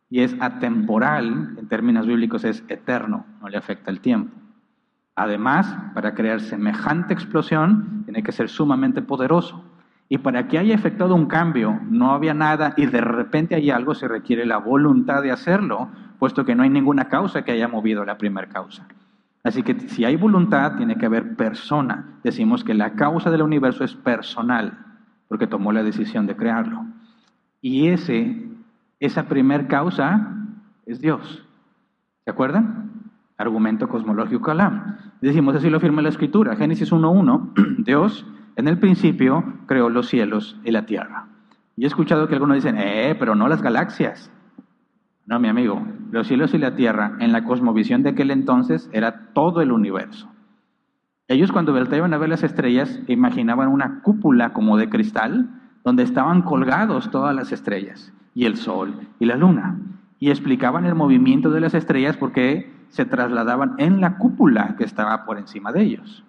[0.08, 4.34] Y es atemporal, en términos bíblicos es eterno, no le afecta el tiempo.
[5.16, 9.64] Además, para crear semejante explosión, tiene que ser sumamente poderoso.
[10.08, 13.94] Y para que haya efectuado un cambio, no había nada y de repente hay algo,
[13.94, 15.88] se requiere la voluntad de hacerlo,
[16.18, 18.86] puesto que no hay ninguna causa que haya movido la primera causa.
[19.42, 22.18] Así que si hay voluntad, tiene que haber persona.
[22.22, 24.78] Decimos que la causa del universo es personal,
[25.28, 26.84] porque tomó la decisión de crearlo.
[27.60, 28.48] Y ese,
[29.00, 30.32] esa primer causa
[30.86, 31.44] es Dios.
[32.24, 33.12] ¿Se acuerdan?
[33.36, 34.96] Argumento cosmológico Calam.
[35.20, 36.56] Decimos, así lo afirma la Escritura.
[36.56, 41.28] Génesis 1.1, Dios en el principio creó los cielos y la tierra.
[41.76, 44.30] Y he escuchado que algunos dicen, eh, pero no las galaxias.
[45.26, 49.32] No, mi amigo, los cielos y la tierra en la cosmovisión de aquel entonces era
[49.34, 50.30] todo el universo.
[51.28, 55.50] Ellos cuando volteaban a ver las estrellas imaginaban una cúpula como de cristal
[55.84, 59.80] donde estaban colgados todas las estrellas y el sol y la luna.
[60.20, 65.24] Y explicaban el movimiento de las estrellas porque se trasladaban en la cúpula que estaba
[65.24, 66.22] por encima de ellos.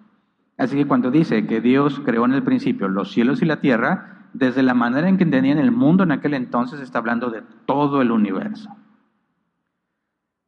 [0.56, 4.26] Así que cuando dice que Dios creó en el principio los cielos y la tierra,
[4.32, 8.00] desde la manera en que entendían el mundo en aquel entonces está hablando de todo
[8.00, 8.74] el universo.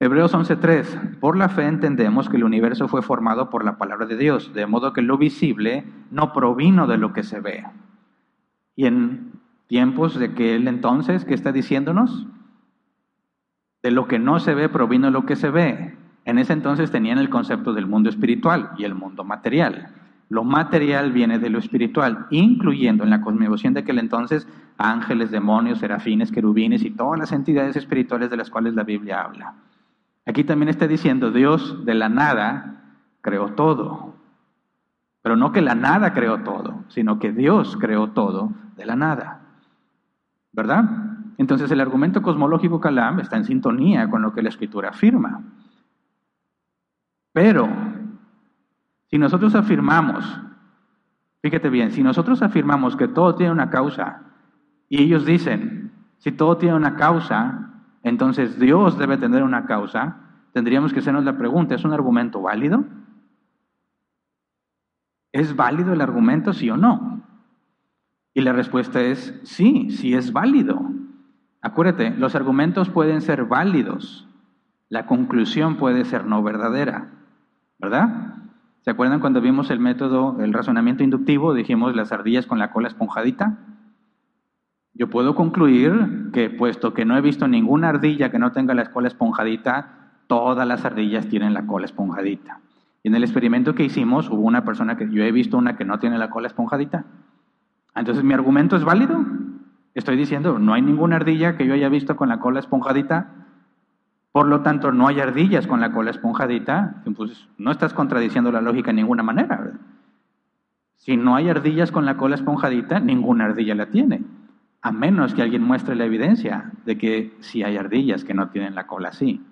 [0.01, 4.17] Hebreos 11:3, por la fe entendemos que el universo fue formado por la palabra de
[4.17, 7.65] Dios, de modo que lo visible no provino de lo que se ve.
[8.77, 9.30] Y en
[9.71, 12.27] tiempos de aquel entonces, ¿qué está diciéndonos?
[13.85, 15.97] De lo que no se ve provino lo que se ve.
[16.25, 19.95] En ese entonces tenían el concepto del mundo espiritual y el mundo material.
[20.29, 25.79] Lo material viene de lo espiritual, incluyendo en la cosmovisión de aquel entonces ángeles, demonios,
[25.79, 29.55] serafines, querubines y todas las entidades espirituales de las cuales la Biblia habla.
[30.27, 34.17] Aquí también está diciendo, Dios de la nada creó todo.
[35.23, 39.40] Pero no que la nada creó todo, sino que Dios creó todo de la nada.
[40.53, 40.85] ¿Verdad?
[41.39, 45.43] Entonces el argumento cosmológico Calam está en sintonía con lo que la escritura afirma.
[47.33, 47.69] Pero
[49.09, 50.41] si nosotros afirmamos,
[51.43, 54.23] fíjate bien, si nosotros afirmamos que todo tiene una causa
[54.89, 57.71] y ellos dicen, si todo tiene una causa,
[58.03, 60.17] entonces Dios debe tener una causa,
[60.53, 62.85] tendríamos que hacernos la pregunta, ¿es un argumento válido?
[65.33, 67.10] ¿Es válido el argumento, sí o no?
[68.35, 70.81] Y la respuesta es sí, sí es válido.
[71.63, 74.27] Acuérdate, los argumentos pueden ser válidos,
[74.89, 77.11] la conclusión puede ser no verdadera,
[77.79, 78.35] ¿verdad?
[78.81, 82.89] ¿Se acuerdan cuando vimos el método, el razonamiento inductivo, dijimos las ardillas con la cola
[82.89, 83.59] esponjadita?
[84.95, 88.91] Yo puedo concluir que puesto que no he visto ninguna ardilla que no tenga la
[88.91, 92.61] cola esponjadita, todas las ardillas tienen la cola esponjadita.
[93.03, 95.85] Y en el experimento que hicimos hubo una persona que yo he visto una que
[95.85, 97.05] no tiene la cola esponjadita.
[97.95, 99.25] Entonces, ¿mi argumento es válido?
[99.95, 103.41] Estoy diciendo, no hay ninguna ardilla que yo haya visto con la cola esponjadita,
[104.33, 108.61] por lo tanto, no hay ardillas con la cola esponjadita, pues no estás contradiciendo la
[108.61, 109.73] lógica en ninguna manera.
[110.99, 114.23] Si no hay ardillas con la cola esponjadita, ninguna ardilla la tiene,
[114.83, 118.77] a menos que alguien muestre la evidencia de que sí hay ardillas que no tienen
[118.77, 119.45] la cola así.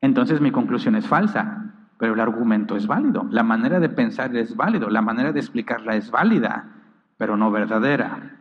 [0.00, 4.56] Entonces mi conclusión es falsa, pero el argumento es válido, la manera de pensar es
[4.56, 6.71] válido, la manera de explicarla es válida,
[7.22, 8.32] pero no verdadera.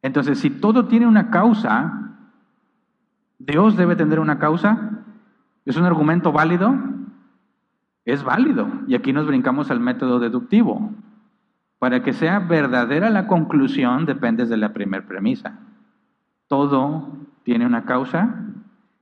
[0.00, 2.12] Entonces, si todo tiene una causa,
[3.40, 5.02] Dios debe tener una causa.
[5.64, 6.72] ¿Es un argumento válido?
[8.04, 8.68] Es válido.
[8.86, 10.92] Y aquí nos brincamos al método deductivo.
[11.80, 15.58] Para que sea verdadera la conclusión depende de la primera premisa.
[16.46, 18.44] Todo tiene una causa.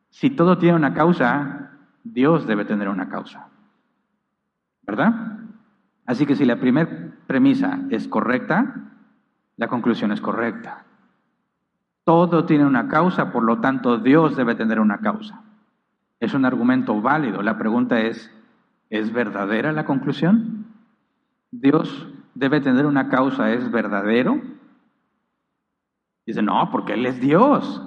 [0.09, 1.72] Si todo tiene una causa,
[2.03, 3.46] Dios debe tener una causa.
[4.87, 5.40] ¿Verdad?
[6.07, 8.74] Así que si la primera premisa es correcta,
[9.56, 10.84] la conclusión es correcta.
[12.04, 15.42] Todo tiene una causa, por lo tanto Dios debe tener una causa.
[16.20, 17.42] Es un argumento válido.
[17.42, 18.30] La pregunta es,
[18.90, 20.66] ¿es verdadera la conclusión?
[21.50, 24.40] Dios debe tener una causa, ¿es verdadero?
[26.26, 27.82] Dice, no, porque Él es Dios.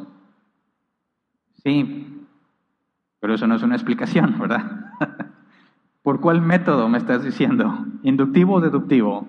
[1.63, 2.25] Sí,
[3.19, 4.91] pero eso no es una explicación, ¿verdad?
[6.07, 7.85] ¿Por cuál método me estás diciendo?
[8.01, 9.27] ¿Inductivo o deductivo?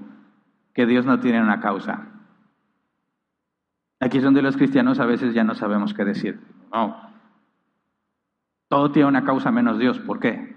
[0.73, 2.07] Que Dios no tiene una causa.
[3.99, 6.38] Aquí es donde los cristianos a veces ya no sabemos qué decir.
[6.73, 6.97] No.
[8.69, 9.99] Todo tiene una causa menos Dios.
[9.99, 10.55] ¿Por qué?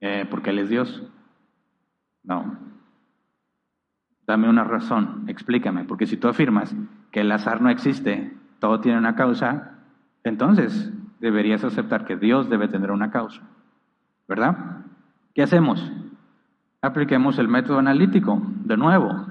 [0.00, 1.02] Eh, porque Él es Dios.
[2.22, 2.56] No.
[4.26, 6.74] Dame una razón, explícame, porque si tú afirmas
[7.10, 9.74] que el azar no existe, todo tiene una causa,
[10.24, 13.42] entonces deberías aceptar que Dios debe tener una causa.
[14.28, 14.84] ¿Verdad?
[15.34, 15.90] ¿Qué hacemos?
[16.82, 19.26] Apliquemos el método analítico, de nuevo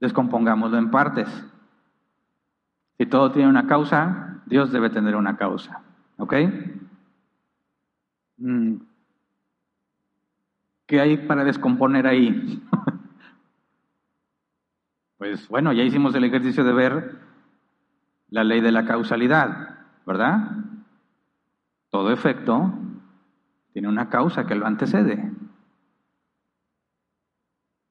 [0.00, 1.28] descompongámoslo en partes.
[2.98, 5.82] Si todo tiene una causa, Dios debe tener una causa.
[6.18, 6.34] ¿Ok?
[8.38, 8.76] Mm.
[10.86, 12.62] ¿Qué hay para descomponer ahí?
[15.18, 17.20] pues bueno, ya hicimos el ejercicio de ver
[18.30, 20.50] la ley de la causalidad, ¿verdad?
[21.90, 22.72] Todo efecto
[23.76, 25.30] tiene una causa que lo antecede.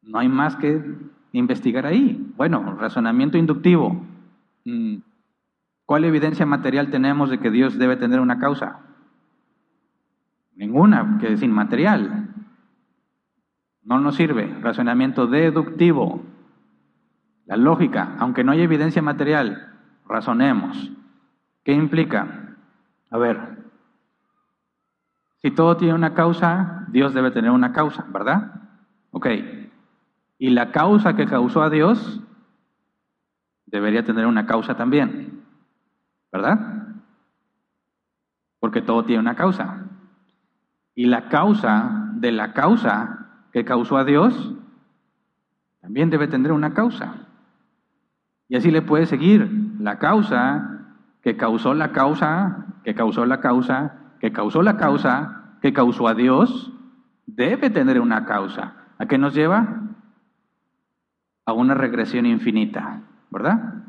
[0.02, 0.84] No hay más que
[1.32, 2.34] investigar ahí.
[2.36, 4.04] Bueno, razonamiento inductivo.
[4.64, 4.96] Mm,
[5.86, 8.80] ¿Cuál evidencia material tenemos de que Dios debe tener una causa?
[10.56, 12.34] Ninguna, que es inmaterial.
[13.84, 14.52] No nos sirve.
[14.62, 16.24] Razonamiento deductivo.
[17.46, 19.72] La lógica, aunque no haya evidencia material,
[20.08, 20.92] razonemos.
[21.64, 22.56] ¿Qué implica?
[23.12, 23.65] A ver,
[25.46, 28.52] si todo tiene una causa, Dios debe tener una causa, ¿verdad?
[29.12, 29.28] Ok,
[30.40, 32.20] y la causa que causó a Dios
[33.68, 35.44] debería tener una causa también,
[36.32, 36.88] ¿verdad?
[38.60, 39.84] Porque todo tiene una causa.
[40.96, 44.56] Y la causa de la causa que causó a Dios
[45.80, 47.18] también debe tener una causa.
[48.48, 50.88] Y así le puede seguir la causa
[51.22, 56.14] que causó la causa, que causó la causa, que causó la causa, que causó a
[56.14, 56.72] Dios,
[57.26, 58.76] debe tener una causa.
[58.98, 59.86] ¿A qué nos lleva?
[61.46, 63.84] a una regresión infinita, ¿verdad?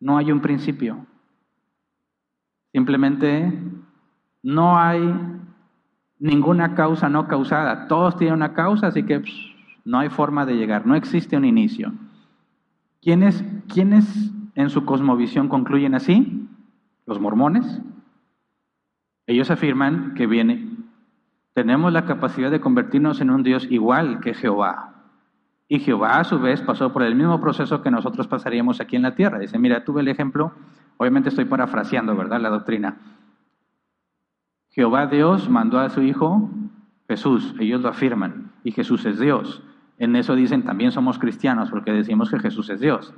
[0.00, 1.06] No hay un principio.
[2.72, 3.52] Simplemente
[4.42, 5.14] no hay
[6.18, 7.86] ninguna causa no causada.
[7.86, 9.22] Todos tienen una causa, así que
[9.84, 10.86] no hay forma de llegar.
[10.86, 11.92] No existe un inicio.
[13.02, 16.48] ¿Quiénes, ¿Quiénes en su cosmovisión concluyen así?
[17.06, 17.82] Los mormones.
[19.26, 20.68] Ellos afirman que viene,
[21.54, 24.94] tenemos la capacidad de convertirnos en un Dios igual que Jehová.
[25.68, 29.02] Y Jehová a su vez pasó por el mismo proceso que nosotros pasaríamos aquí en
[29.02, 29.38] la tierra.
[29.38, 30.52] Dice, mira, tuve el ejemplo,
[30.98, 32.40] obviamente estoy parafraseando, ¿verdad?
[32.40, 32.98] La doctrina.
[34.70, 36.50] Jehová Dios mandó a su Hijo
[37.08, 39.62] Jesús, ellos lo afirman, y Jesús es Dios.
[39.98, 43.14] En eso dicen, también somos cristianos porque decimos que Jesús es Dios.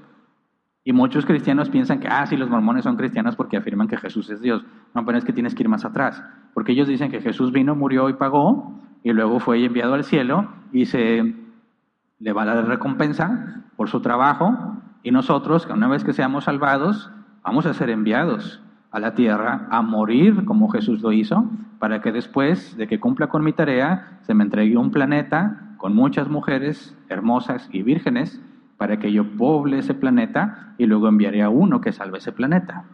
[0.87, 4.31] Y muchos cristianos piensan que, ah, sí, los mormones son cristianos porque afirman que Jesús
[4.31, 4.65] es Dios.
[4.95, 6.23] No, pero es que tienes que ir más atrás,
[6.55, 8.73] porque ellos dicen que Jesús vino, murió y pagó,
[9.03, 11.35] y luego fue enviado al cielo y se
[12.21, 17.11] le va a dar recompensa por su trabajo, y nosotros, una vez que seamos salvados,
[17.43, 18.63] vamos a ser enviados
[18.93, 23.27] a la tierra a morir como Jesús lo hizo, para que después de que cumpla
[23.27, 28.41] con mi tarea, se me entregue un planeta con muchas mujeres hermosas y vírgenes,
[28.77, 32.85] para que yo poble ese planeta y luego enviaré a uno que salve ese planeta.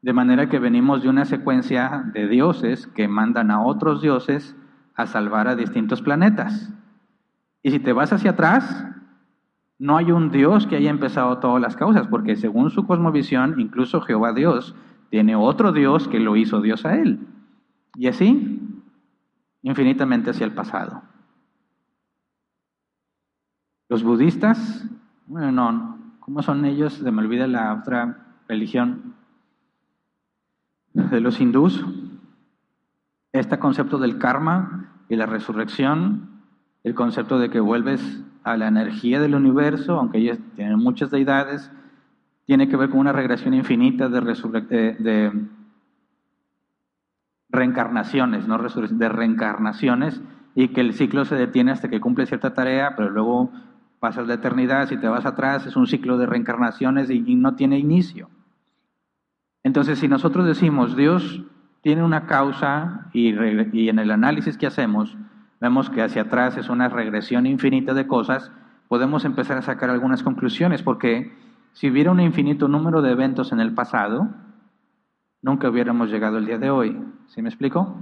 [0.00, 4.56] De manera que venimos de una secuencia de dioses que mandan a otros dioses
[4.94, 6.72] a salvar a distintos planetas.
[7.62, 8.86] Y si te vas hacia atrás,
[9.78, 14.00] no hay un Dios que haya empezado todas las causas, porque según su cosmovisión, incluso
[14.00, 14.74] Jehová Dios
[15.10, 17.20] tiene otro Dios que lo hizo Dios a él.
[17.96, 18.82] Y así,
[19.62, 21.02] infinitamente hacia el pasado.
[23.88, 24.88] Los budistas
[25.32, 26.92] bueno, no, ¿cómo son ellos?
[26.92, 28.18] Se me olvida la otra
[28.48, 29.14] religión
[30.92, 31.82] de los hindús.
[33.32, 36.42] Este concepto del karma y la resurrección,
[36.84, 41.72] el concepto de que vuelves a la energía del universo, aunque ellos tienen muchas deidades,
[42.44, 44.20] tiene que ver con una regresión infinita de,
[44.98, 45.32] de
[47.48, 50.20] reencarnaciones, no de reencarnaciones,
[50.54, 53.50] y que el ciclo se detiene hasta que cumple cierta tarea, pero luego
[54.02, 57.78] pasas la eternidad, si te vas atrás es un ciclo de reencarnaciones y, no tiene
[57.78, 58.28] inicio.
[59.62, 61.44] Entonces, si nosotros decimos Dios
[61.82, 63.32] tiene una causa y,
[63.72, 65.16] y en el análisis que hacemos
[65.60, 68.50] vemos que hacia atrás es una regresión infinita de cosas,
[68.88, 71.32] podemos empezar a sacar algunas conclusiones, porque
[71.70, 74.30] si hubiera un infinito número de eventos en el pasado,
[75.42, 77.00] nunca hubiéramos llegado al día de hoy.
[77.28, 77.96] ¿Sí me explico?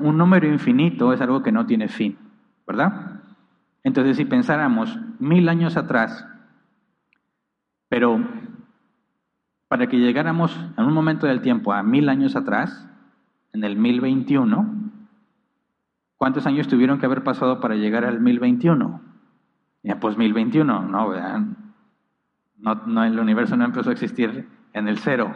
[0.00, 2.16] Un número infinito es algo que no tiene fin,
[2.66, 3.15] ¿verdad?
[3.86, 6.26] Entonces, si pensáramos mil años atrás,
[7.88, 8.18] pero
[9.68, 12.84] para que llegáramos en un momento del tiempo a mil años atrás,
[13.52, 14.90] en el 1021,
[16.16, 19.00] ¿cuántos años tuvieron que haber pasado para llegar al 1021?
[19.84, 21.14] Ya, pues 1021, no,
[22.86, 25.32] no, el universo no empezó a existir en el cero.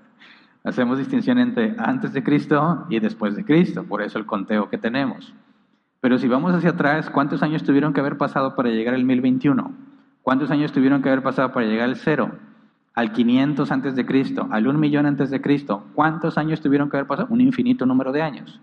[0.64, 4.78] Hacemos distinción entre antes de Cristo y después de Cristo, por eso el conteo que
[4.78, 5.34] tenemos.
[6.06, 9.72] Pero si vamos hacia atrás, ¿cuántos años tuvieron que haber pasado para llegar al 1021?
[10.22, 12.30] ¿Cuántos años tuvieron que haber pasado para llegar al cero?
[12.94, 15.82] Al 500 antes de Cristo, al 1 millón antes de Cristo.
[15.94, 17.26] ¿Cuántos años tuvieron que haber pasado?
[17.32, 18.60] Un infinito número de años.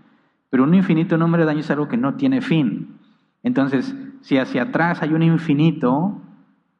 [0.49, 2.97] Pero un infinito número de años es algo que no tiene fin.
[3.43, 6.21] Entonces, si hacia atrás hay un infinito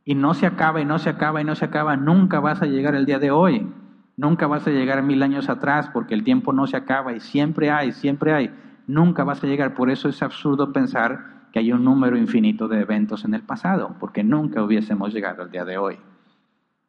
[0.06, 2.68] y no se acaba y no se acaba y no se acaba, nunca vas a
[2.68, 3.68] llegar al día de hoy.
[4.16, 7.70] Nunca vas a llegar mil años atrás porque el tiempo no se acaba y siempre
[7.70, 9.74] hay, siempre hay nunca vas a llegar.
[9.74, 13.96] Por eso es absurdo pensar que hay un número infinito de eventos en el pasado,
[14.00, 15.98] porque nunca hubiésemos llegado al día de hoy.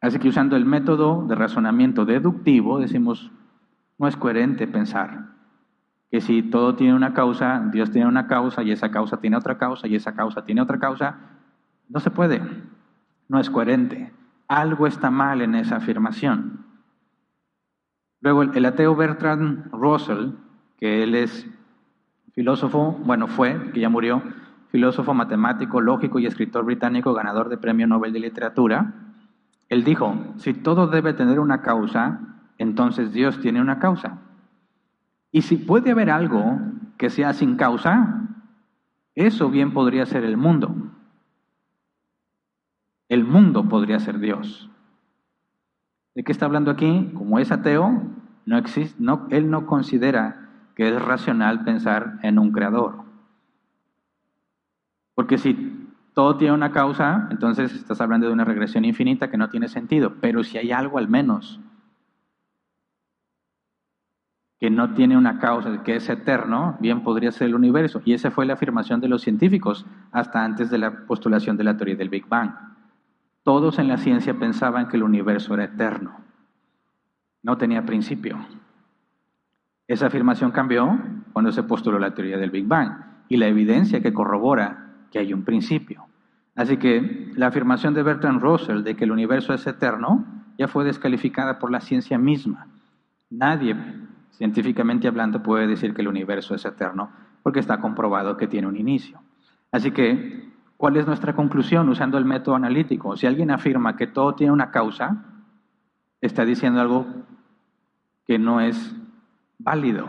[0.00, 3.30] Así que usando el método de razonamiento deductivo, decimos,
[3.98, 5.34] no es coherente pensar
[6.10, 9.58] que si todo tiene una causa, Dios tiene una causa y esa causa tiene otra
[9.58, 11.18] causa y esa causa tiene otra causa,
[11.88, 12.40] no se puede,
[13.28, 14.12] no es coherente.
[14.46, 16.64] Algo está mal en esa afirmación.
[18.20, 20.32] Luego el ateo Bertrand Russell,
[20.78, 21.48] que él es
[22.34, 24.22] filósofo, bueno, fue, que ya murió,
[24.68, 28.92] filósofo, matemático, lógico y escritor británico, ganador de Premio Nobel de Literatura,
[29.68, 32.20] él dijo, si todo debe tener una causa,
[32.58, 34.18] entonces Dios tiene una causa.
[35.30, 36.58] Y si puede haber algo
[36.96, 38.28] que sea sin causa,
[39.14, 40.74] eso bien podría ser el mundo.
[43.08, 44.70] El mundo podría ser Dios.
[46.14, 47.10] ¿De qué está hablando aquí?
[47.14, 48.02] Como es ateo,
[48.46, 50.43] no existe, no, él no considera
[50.74, 53.04] que es racional pensar en un creador.
[55.14, 59.48] Porque si todo tiene una causa, entonces estás hablando de una regresión infinita que no
[59.48, 60.14] tiene sentido.
[60.20, 61.60] Pero si hay algo al menos
[64.60, 68.00] que no tiene una causa, que es eterno, bien podría ser el universo.
[68.04, 71.76] Y esa fue la afirmación de los científicos hasta antes de la postulación de la
[71.76, 72.52] teoría del Big Bang.
[73.42, 76.16] Todos en la ciencia pensaban que el universo era eterno.
[77.42, 78.38] No tenía principio.
[79.86, 80.98] Esa afirmación cambió
[81.32, 82.92] cuando se postuló la teoría del Big Bang
[83.28, 86.06] y la evidencia que corrobora que hay un principio.
[86.56, 90.24] Así que la afirmación de Bertrand Russell de que el universo es eterno
[90.56, 92.68] ya fue descalificada por la ciencia misma.
[93.28, 93.76] Nadie,
[94.30, 97.10] científicamente hablando, puede decir que el universo es eterno
[97.42, 99.20] porque está comprobado que tiene un inicio.
[99.72, 103.16] Así que, ¿cuál es nuestra conclusión usando el método analítico?
[103.16, 105.24] Si alguien afirma que todo tiene una causa,
[106.20, 107.06] está diciendo algo
[108.26, 108.94] que no es
[109.58, 110.08] válido,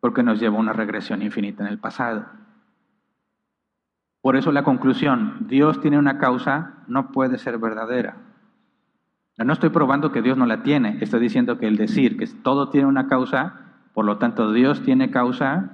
[0.00, 2.26] porque nos lleva a una regresión infinita en el pasado.
[4.20, 8.16] Por eso la conclusión, Dios tiene una causa, no puede ser verdadera.
[9.38, 12.68] No estoy probando que Dios no la tiene, estoy diciendo que el decir que todo
[12.68, 13.54] tiene una causa,
[13.94, 15.70] por lo tanto Dios tiene causa,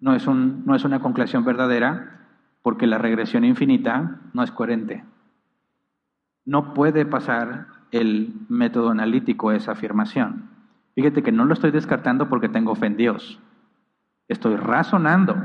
[0.00, 2.26] no es, un, no es una conclusión verdadera,
[2.62, 5.04] porque la regresión infinita no es coherente.
[6.44, 10.50] No puede pasar el método analítico esa afirmación.
[10.98, 13.38] Fíjate que no lo estoy descartando porque tengo fe en Dios.
[14.26, 15.36] Estoy razonando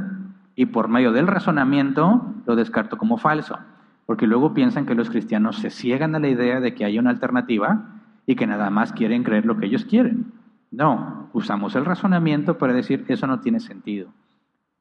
[0.55, 3.59] y por medio del razonamiento lo descarto como falso.
[4.07, 7.11] Porque luego piensan que los cristianos se ciegan a la idea de que hay una
[7.11, 10.33] alternativa y que nada más quieren creer lo que ellos quieren.
[10.71, 14.09] No, usamos el razonamiento para decir eso no tiene sentido.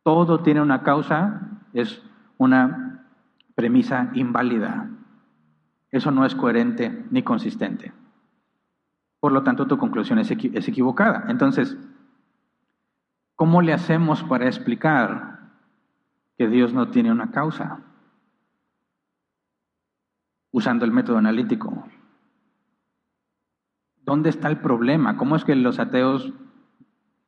[0.03, 2.03] Todo tiene una causa, es
[2.39, 3.05] una
[3.55, 4.89] premisa inválida.
[5.91, 7.93] Eso no es coherente ni consistente.
[9.23, 11.27] Por lo tanto, tu conclusión es, equivocada.
[11.29, 11.79] Entonces,
[13.37, 15.53] ¿cómo le hacemos para explicar
[16.37, 17.79] que Dios no tiene una causa?
[20.51, 21.87] Usando el método analítico.
[23.99, 25.16] ¿Dónde está el problema?
[25.16, 26.33] ¿Cómo es que los ateos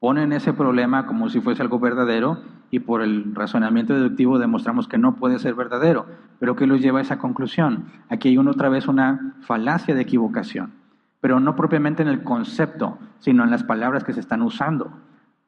[0.01, 2.43] ponen ese problema como si fuese algo verdadero
[2.73, 6.07] y por el razonamiento deductivo demostramos que no puede ser verdadero?
[6.41, 7.93] Pero ¿qué los lleva a esa conclusión?
[8.09, 10.84] Aquí hay otra vez una falacia de equivocación,
[11.25, 14.93] pero no propiamente en el concepto, sino en las palabras que se están usando.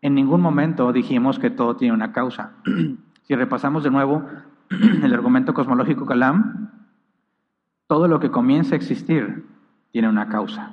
[0.00, 2.52] En ningún momento dijimos que todo tiene una causa.
[3.24, 4.24] si repasamos de nuevo
[4.70, 6.70] el argumento cosmológico Calam,
[7.86, 9.44] todo lo que comienza a existir
[9.92, 10.72] tiene una causa.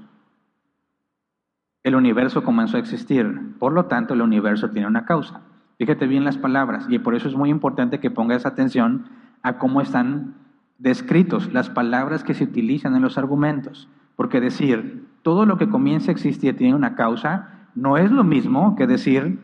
[1.83, 5.41] El universo comenzó a existir, por lo tanto el universo tiene una causa.
[5.79, 9.09] Fíjate bien las palabras y por eso es muy importante que pongas atención
[9.41, 10.35] a cómo están
[10.77, 13.89] descritos las palabras que se utilizan en los argumentos.
[14.15, 18.75] Porque decir todo lo que comienza a existir tiene una causa no es lo mismo
[18.75, 19.39] que decir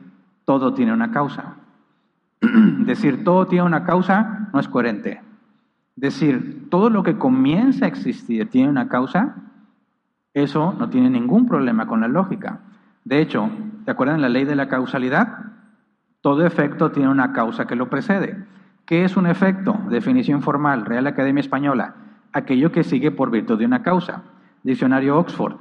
[0.45, 1.55] todo tiene una causa.
[2.41, 5.21] decir todo tiene una causa no es coherente.
[5.95, 9.35] Decir todo lo que comienza a existir tiene una causa,
[10.33, 12.59] eso no tiene ningún problema con la lógica.
[13.03, 13.49] De hecho,
[13.85, 15.39] ¿te acuerdan la ley de la causalidad?
[16.21, 18.45] Todo efecto tiene una causa que lo precede.
[18.85, 19.79] ¿Qué es un efecto?
[19.89, 21.95] Definición formal, Real Academia Española.
[22.33, 24.23] Aquello que sigue por virtud de una causa.
[24.63, 25.55] Diccionario Oxford.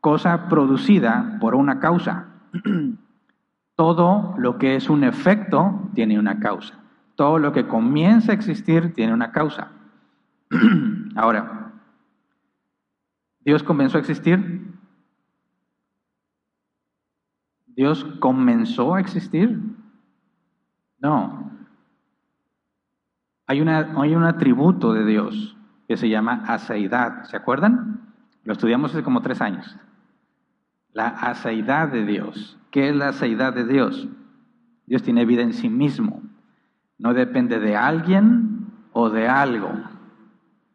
[0.00, 2.28] Cosa producida por una causa.
[3.76, 6.74] Todo lo que es un efecto tiene una causa.
[7.14, 9.72] Todo lo que comienza a existir tiene una causa.
[11.16, 11.72] Ahora,
[13.40, 14.74] ¿Dios comenzó a existir?
[17.66, 19.60] ¿Dios comenzó a existir?
[20.98, 21.46] No,
[23.46, 25.56] hay, una, hay un atributo de Dios
[25.86, 27.24] que se llama aceidad.
[27.24, 28.05] ¿Se acuerdan?
[28.46, 29.76] Lo estudiamos hace como tres años.
[30.92, 32.58] La aceidad de Dios.
[32.70, 34.08] ¿Qué es la aceidad de Dios?
[34.86, 36.22] Dios tiene vida en sí mismo.
[36.96, 39.70] No depende de alguien o de algo.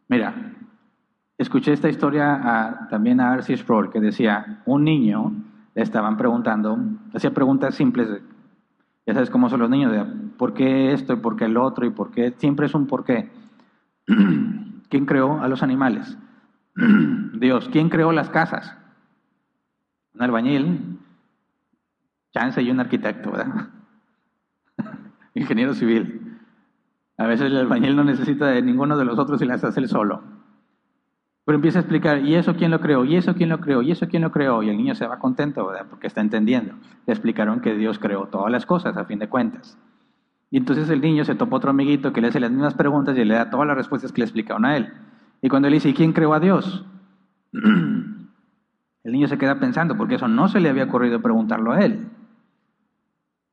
[0.08, 0.54] Mira,
[1.38, 5.34] escuché esta historia también a Arcis Sproul que decía, un niño
[5.74, 6.78] le estaban preguntando,
[7.14, 8.22] hacía preguntas simples
[9.06, 10.06] ya sabes cómo son los niños, de
[10.38, 13.04] por qué esto y por qué el otro y por qué, siempre es un por
[13.04, 13.32] qué.
[14.90, 16.18] ¿Quién creó a los animales?
[17.34, 17.70] Dios.
[17.72, 18.78] ¿Quién creó las casas?
[20.14, 21.00] Un albañil,
[22.34, 23.70] chance y un arquitecto, ¿verdad?
[25.34, 26.40] Ingeniero civil.
[27.18, 29.88] A veces el albañil no necesita de ninguno de los otros y las hace él
[29.88, 30.24] solo.
[31.46, 33.04] Pero empieza a explicar, ¿y eso quién lo creó?
[33.04, 33.82] ¿Y eso quién lo creó?
[33.82, 34.64] ¿Y eso quién lo creó?
[34.64, 35.88] Y el niño se va contento, ¿verdad?
[35.90, 36.76] Porque está entendiendo.
[37.06, 39.78] Le explicaron que Dios creó todas las cosas, a fin de cuentas.
[40.52, 43.26] Y entonces el niño se topa otro amiguito que le hace las mismas preguntas y
[43.26, 44.94] le da todas las respuestas que le explicaron a él.
[45.42, 46.86] Y cuando él dice, ¿y quién creó a Dios?
[49.04, 52.08] El niño se queda pensando, porque eso no se le había ocurrido preguntarlo a él.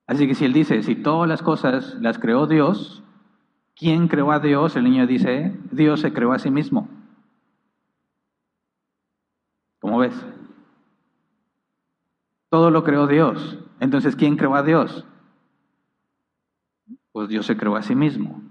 [0.06, 3.02] Así que si él dice, si todas las cosas las creó Dios,
[3.74, 4.76] ¿quién creó a Dios?
[4.76, 6.88] El niño dice, Dios se creó a sí mismo.
[9.80, 10.14] ¿Cómo ves?
[12.50, 13.58] Todo lo creó Dios.
[13.80, 15.06] Entonces, ¿quién creó a Dios?
[17.12, 18.42] Pues Dios se creó a sí mismo.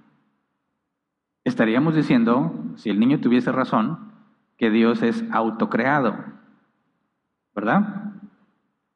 [1.47, 4.11] Estaríamos diciendo, si el niño tuviese razón,
[4.57, 6.13] que Dios es autocreado.
[7.55, 8.11] ¿Verdad?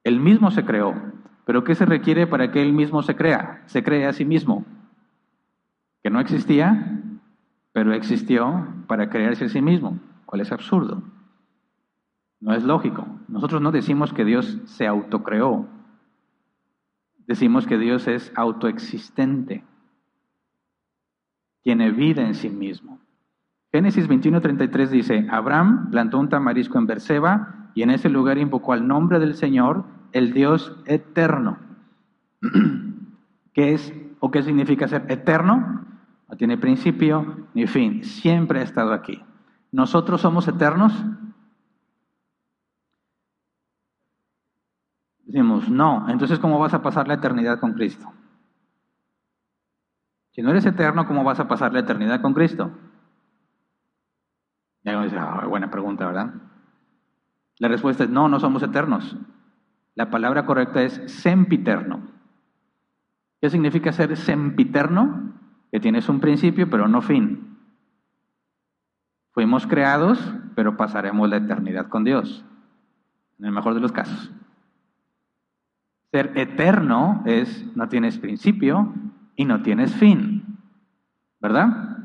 [0.03, 0.93] Él mismo se creó.
[1.45, 3.63] Pero ¿qué se requiere para que él mismo se crea?
[3.67, 4.65] Se cree a sí mismo.
[6.03, 7.01] Que no existía,
[7.71, 9.97] pero existió para crearse a sí mismo.
[10.25, 11.03] ¿Cuál es absurdo?
[12.41, 13.07] No es lógico.
[13.29, 15.67] Nosotros no decimos que Dios se autocreó.
[17.27, 19.63] Decimos que Dios es autoexistente.
[21.62, 22.99] Tiene vida en sí mismo.
[23.72, 28.88] Génesis 21:33 dice, Abraham plantó un tamarisco en Berseba y en ese lugar invocó al
[28.88, 31.57] nombre del Señor, el Dios eterno.
[33.53, 35.82] ¿Qué es o qué significa ser eterno?
[36.32, 39.22] no tiene principio ni fin, siempre ha estado aquí.
[39.70, 40.93] ¿Nosotros somos eternos?
[45.26, 48.07] Decimos, no, entonces ¿cómo vas a pasar la eternidad con Cristo?
[50.32, 52.71] Si no eres eterno, ¿cómo vas a pasar la eternidad con Cristo?
[54.84, 56.34] Y alguien dice, ah, buena pregunta, ¿verdad?
[57.59, 59.17] La respuesta es no, no somos eternos.
[59.93, 62.07] La palabra correcta es sempiterno.
[63.41, 65.34] ¿Qué significa ser sempiterno?
[65.71, 67.57] Que tienes un principio pero no fin.
[69.34, 70.19] Fuimos creados,
[70.55, 72.43] pero pasaremos la eternidad con Dios,
[73.39, 74.32] en el mejor de los casos.
[76.11, 78.93] Ser eterno es no tienes principio
[79.41, 80.59] y no tienes fin,
[81.39, 81.97] ¿verdad?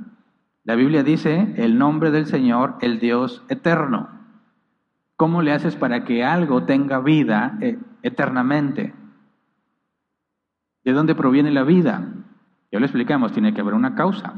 [0.64, 4.09] La Biblia dice el nombre del Señor, el Dios eterno.
[5.16, 8.95] ¿Cómo le haces para que algo tenga vida eh, eternamente?
[10.82, 12.09] ¿De dónde proviene la vida?
[12.72, 14.32] Ya lo explicamos, tiene que haber una causa.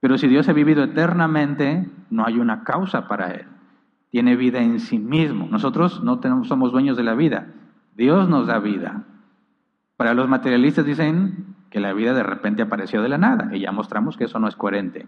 [0.00, 3.46] Pero si Dios ha vivido eternamente, no hay una causa para Él.
[4.08, 5.46] Tiene vida en sí mismo.
[5.46, 7.48] Nosotros no somos dueños de la vida.
[7.94, 9.04] Dios nos da vida.
[9.98, 13.72] Para los materialistas dicen que la vida de repente apareció de la nada y ya
[13.72, 15.06] mostramos que eso no es coherente.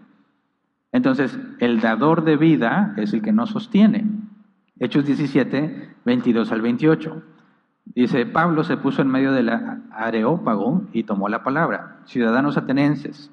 [0.91, 4.05] Entonces, el dador de vida es el que nos sostiene.
[4.79, 7.23] Hechos 17, 22 al 28.
[7.85, 9.51] Dice, Pablo se puso en medio del
[9.91, 11.99] areópago y tomó la palabra.
[12.05, 13.29] Ciudadanos atenenses,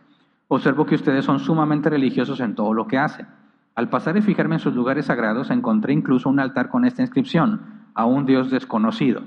[0.49, 3.26] observo que ustedes son sumamente religiosos en todo lo que hacen.
[3.74, 7.62] Al pasar y fijarme en sus lugares sagrados, encontré incluso un altar con esta inscripción,
[7.95, 9.22] a un Dios desconocido.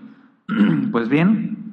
[0.92, 1.65] pues bien,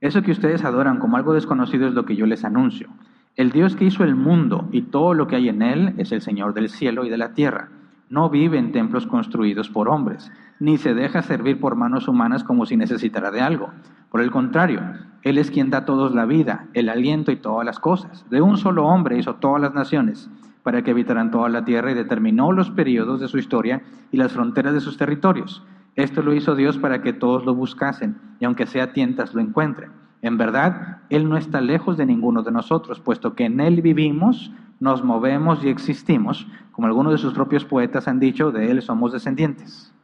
[0.00, 2.88] eso que ustedes adoran como algo desconocido es lo que yo les anuncio.
[3.34, 6.22] El Dios que hizo el mundo y todo lo que hay en él es el
[6.22, 7.68] Señor del cielo y de la tierra
[8.08, 10.30] no vive en templos construidos por hombres,
[10.60, 13.70] ni se deja servir por manos humanas como si necesitara de algo.
[14.10, 14.80] Por el contrario,
[15.22, 18.24] Él es quien da a todos la vida, el aliento y todas las cosas.
[18.30, 20.30] De un solo hombre hizo todas las naciones
[20.62, 24.32] para que habitaran toda la tierra y determinó los periodos de su historia y las
[24.32, 25.64] fronteras de sus territorios.
[25.96, 29.90] Esto lo hizo Dios para que todos lo buscasen y aunque sea tientas lo encuentren.
[30.20, 34.52] En verdad, Él no está lejos de ninguno de nosotros, puesto que en Él vivimos,
[34.78, 39.12] nos movemos y existimos, como algunos de sus propios poetas han dicho, de Él somos
[39.12, 39.94] descendientes.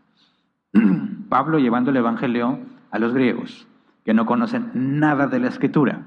[1.29, 2.59] Pablo llevando el Evangelio
[2.91, 3.67] a los griegos,
[4.05, 6.07] que no conocen nada de la escritura.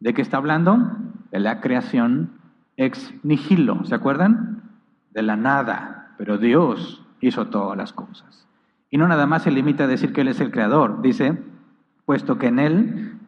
[0.00, 0.92] ¿De qué está hablando?
[1.30, 2.32] De la creación
[2.76, 4.62] ex nihilo, ¿se acuerdan?
[5.12, 8.45] De la nada, pero Dios hizo todas las cosas.
[8.96, 11.36] Y no nada más se limita a decir que Él es el creador, dice,
[12.06, 13.18] puesto que en Él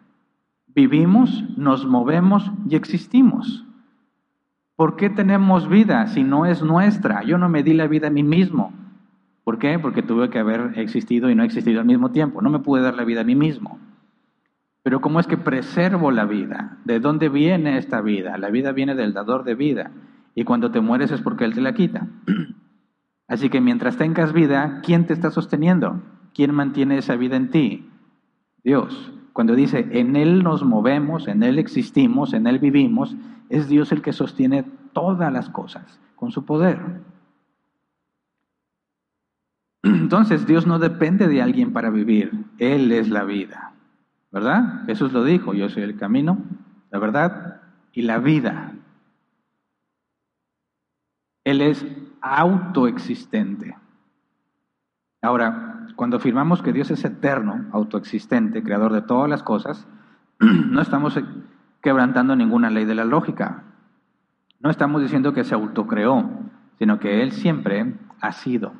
[0.68, 3.66] vivimos, nos movemos y existimos.
[4.76, 7.22] ¿Por qué tenemos vida si no es nuestra?
[7.22, 8.72] Yo no me di la vida a mí mismo.
[9.44, 9.78] ¿Por qué?
[9.78, 12.40] Porque tuve que haber existido y no existido al mismo tiempo.
[12.40, 13.78] No me pude dar la vida a mí mismo.
[14.82, 16.78] Pero ¿cómo es que preservo la vida?
[16.86, 18.38] ¿De dónde viene esta vida?
[18.38, 19.90] La vida viene del dador de vida.
[20.34, 22.06] Y cuando te mueres es porque Él te la quita.
[23.28, 26.02] Así que mientras tengas vida, ¿quién te está sosteniendo?
[26.34, 27.90] ¿Quién mantiene esa vida en ti?
[28.64, 29.12] Dios.
[29.34, 33.14] Cuando dice, en Él nos movemos, en Él existimos, en Él vivimos,
[33.50, 36.80] es Dios el que sostiene todas las cosas con su poder.
[39.84, 43.74] Entonces Dios no depende de alguien para vivir, Él es la vida,
[44.32, 44.84] ¿verdad?
[44.86, 46.38] Jesús lo dijo, yo soy el camino,
[46.90, 47.60] la verdad
[47.92, 48.72] y la vida.
[51.44, 51.86] Él es
[52.20, 53.76] autoexistente.
[55.20, 59.86] Ahora, cuando afirmamos que Dios es eterno, autoexistente, creador de todas las cosas,
[60.38, 61.18] no estamos
[61.80, 63.64] quebrantando ninguna ley de la lógica.
[64.60, 66.28] No estamos diciendo que se autocreó,
[66.78, 68.72] sino que Él siempre ha sido.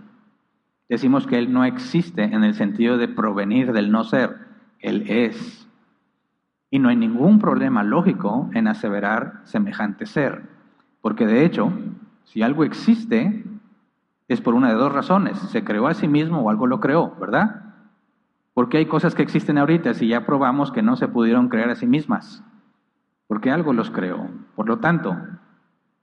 [0.89, 4.37] Decimos que Él no existe en el sentido de provenir del no ser,
[4.79, 5.69] Él es.
[6.71, 10.43] Y no hay ningún problema lógico en aseverar semejante ser,
[11.01, 11.73] porque de hecho,
[12.33, 13.45] si algo existe,
[14.29, 15.39] es por una de dos razones.
[15.39, 17.75] Se creó a sí mismo o algo lo creó, ¿verdad?
[18.53, 21.75] Porque hay cosas que existen ahorita si ya probamos que no se pudieron crear a
[21.75, 22.45] sí mismas.
[23.27, 24.29] Porque algo los creó.
[24.55, 25.17] Por lo tanto,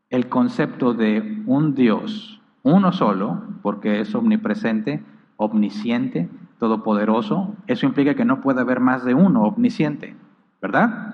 [0.10, 5.04] el concepto de un Dios, uno solo, porque es omnipresente,
[5.38, 10.16] omnisciente, todopoderoso, eso implica que no puede haber más de uno omnisciente,
[10.62, 11.14] ¿verdad?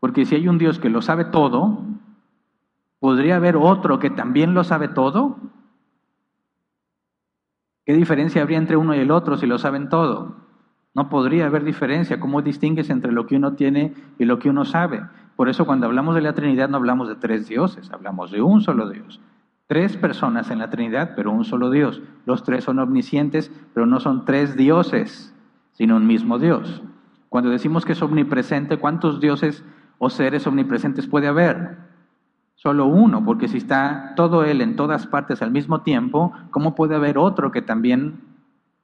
[0.00, 1.82] Porque si hay un Dios que lo sabe todo,
[3.00, 5.38] ¿podría haber otro que también lo sabe todo?
[7.84, 10.36] ¿Qué diferencia habría entre uno y el otro si lo saben todo?
[10.94, 12.18] No podría haber diferencia.
[12.18, 15.02] ¿Cómo distingues entre lo que uno tiene y lo que uno sabe?
[15.36, 18.62] Por eso cuando hablamos de la Trinidad no hablamos de tres dioses, hablamos de un
[18.62, 19.20] solo Dios.
[19.66, 22.00] Tres personas en la Trinidad, pero un solo Dios.
[22.24, 25.34] Los tres son omniscientes, pero no son tres dioses,
[25.72, 26.82] sino un mismo Dios.
[27.28, 29.64] Cuando decimos que es omnipresente, ¿cuántos dioses
[29.98, 31.85] o seres omnipresentes puede haber?
[32.56, 36.96] Solo uno, porque si está todo Él en todas partes al mismo tiempo, ¿cómo puede
[36.96, 38.20] haber otro que también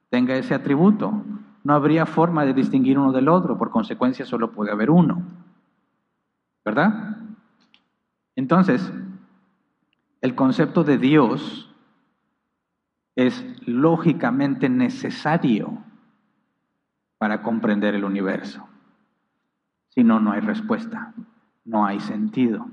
[0.09, 1.23] tenga ese atributo?
[1.63, 5.23] No habría forma de distinguir uno del otro, por consecuencia solo puede haber uno.
[6.63, 7.17] ¿Verdad?
[8.35, 8.93] Entonces,
[10.21, 11.69] el concepto de Dios
[13.15, 15.79] es lógicamente necesario
[17.17, 18.67] para comprender el universo.
[19.89, 21.13] Si no, no hay respuesta,
[21.65, 22.67] no hay sentido.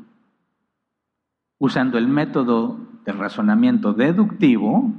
[1.63, 4.95] Usando el método de razonamiento deductivo,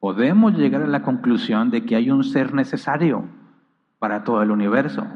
[0.00, 3.26] podemos llegar a la conclusión de que hay un ser necesario
[3.98, 5.06] para todo el universo.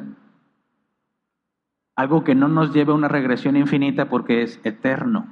[1.96, 5.26] Algo que no nos lleve a una regresión infinita porque es eterno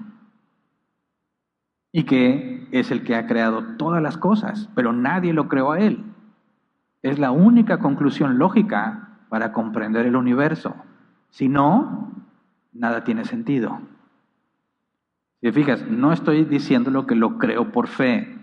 [1.92, 5.80] y que es el que ha creado todas las cosas, pero nadie lo creó a
[5.80, 6.02] él.
[7.02, 10.74] Es la única conclusión lógica para comprender el universo.
[11.28, 12.10] Si no,
[12.72, 13.78] nada tiene sentido.
[15.40, 18.38] Si fijas, no estoy diciendo lo que lo creo por fe.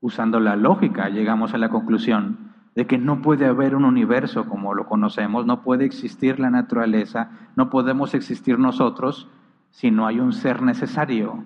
[0.00, 4.74] Usando la lógica llegamos a la conclusión de que no puede haber un universo como
[4.74, 9.28] lo conocemos, no puede existir la naturaleza, no podemos existir nosotros
[9.70, 11.44] si no hay un ser necesario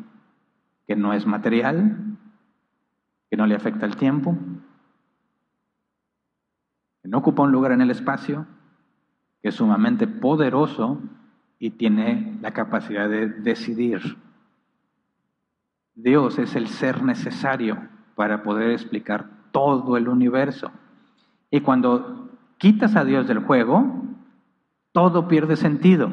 [0.87, 2.17] que no es material,
[3.31, 4.37] que no le afecta el tiempo,
[7.03, 8.47] que no ocupa un lugar en el espacio,
[9.43, 11.01] que es sumamente poderoso
[11.59, 14.17] y tiene la capacidad de decidir.
[15.95, 17.79] Dios es el ser necesario
[18.15, 20.71] para poder explicar todo el universo.
[21.51, 24.03] Y cuando quitas a Dios del juego,
[24.93, 26.11] todo pierde sentido.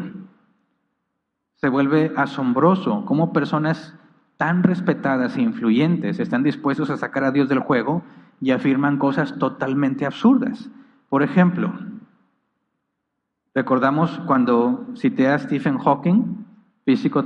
[1.56, 3.96] Se vuelve asombroso cómo personas
[4.38, 8.04] tan respetadas e influyentes están dispuestos a sacar a Dios del juego
[8.40, 10.70] y afirman cosas totalmente absurdas.
[11.10, 11.72] Por ejemplo,
[13.54, 16.46] recordamos cuando cité a Stephen Hawking,
[16.86, 17.24] físico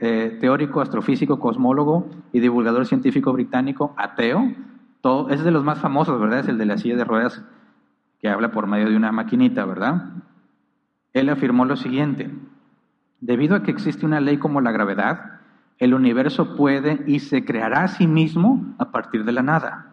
[0.00, 4.52] eh, teórico, astrofísico, cosmólogo y divulgador científico británico, ateo.
[5.00, 6.40] Todo, es de los más famosos, ¿verdad?
[6.40, 7.42] Es el de la silla de ruedas
[8.20, 10.10] que habla por medio de una maquinita, ¿verdad?
[11.12, 12.30] Él afirmó lo siguiente,
[13.20, 15.40] debido a que existe una ley como la gravedad,
[15.78, 19.91] el universo puede y se creará a sí mismo a partir de la nada.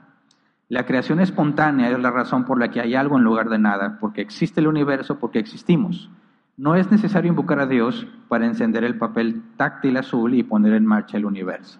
[0.69, 3.97] La creación espontánea es la razón por la que hay algo en lugar de nada,
[3.99, 6.11] porque existe el universo, porque existimos.
[6.57, 10.85] No es necesario invocar a Dios para encender el papel táctil azul y poner en
[10.85, 11.79] marcha el universo.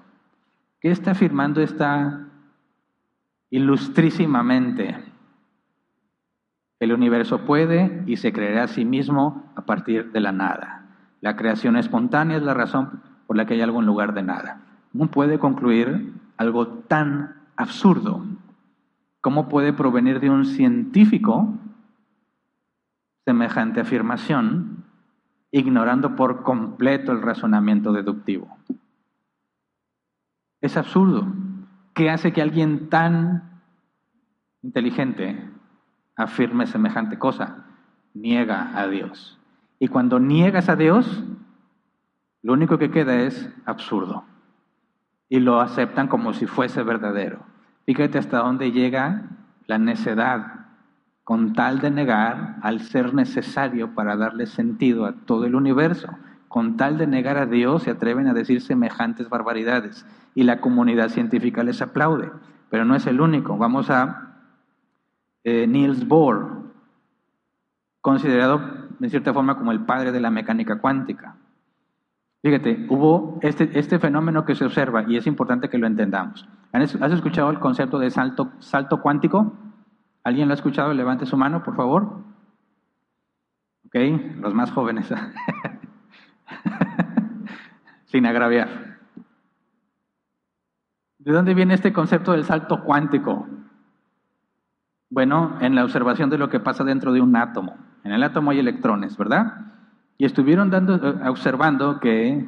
[0.82, 2.26] ¿Qué está afirmando esta
[3.52, 4.98] ilustrísimamente?
[6.80, 10.86] El universo puede y se creará a sí mismo a partir de la nada.
[11.22, 14.62] La creación espontánea es la razón por la que hay algo en lugar de nada.
[14.94, 18.26] ¿Cómo puede concluir algo tan absurdo?
[19.22, 21.53] ¿Cómo puede provenir de un científico
[23.26, 24.86] semejante afirmación,
[25.51, 28.57] ignorando por completo el razonamiento deductivo?
[30.61, 31.28] Es absurdo.
[31.93, 33.61] ¿Qué hace que alguien tan
[34.61, 35.49] inteligente
[36.15, 37.65] afirme semejante cosa?
[38.13, 39.38] Niega a Dios.
[39.80, 41.24] Y cuando niegas a Dios,
[42.41, 44.24] lo único que queda es absurdo.
[45.28, 47.45] Y lo aceptan como si fuese verdadero.
[47.90, 49.24] Fíjate hasta dónde llega
[49.66, 50.68] la necedad
[51.24, 56.08] con tal de negar al ser necesario para darle sentido a todo el universo.
[56.48, 61.10] Con tal de negar a Dios se atreven a decir semejantes barbaridades y la comunidad
[61.10, 62.30] científica les aplaude.
[62.70, 63.58] Pero no es el único.
[63.58, 64.36] Vamos a
[65.44, 66.62] eh, Niels Bohr,
[68.02, 68.62] considerado
[69.00, 71.38] de cierta forma como el padre de la mecánica cuántica.
[72.42, 76.48] Fíjate, hubo este, este fenómeno que se observa y es importante que lo entendamos.
[76.72, 79.54] ¿Has escuchado el concepto de salto, salto cuántico?
[80.24, 80.94] ¿Alguien lo ha escuchado?
[80.94, 82.24] Levante su mano, por favor.
[83.88, 83.96] Ok,
[84.40, 85.12] los más jóvenes.
[88.06, 89.00] Sin agraviar.
[91.18, 93.48] ¿De dónde viene este concepto del salto cuántico?
[95.10, 97.76] Bueno, en la observación de lo que pasa dentro de un átomo.
[98.04, 99.68] En el átomo hay electrones, ¿verdad?
[100.20, 102.45] Y estuvieron dando, eh, observando que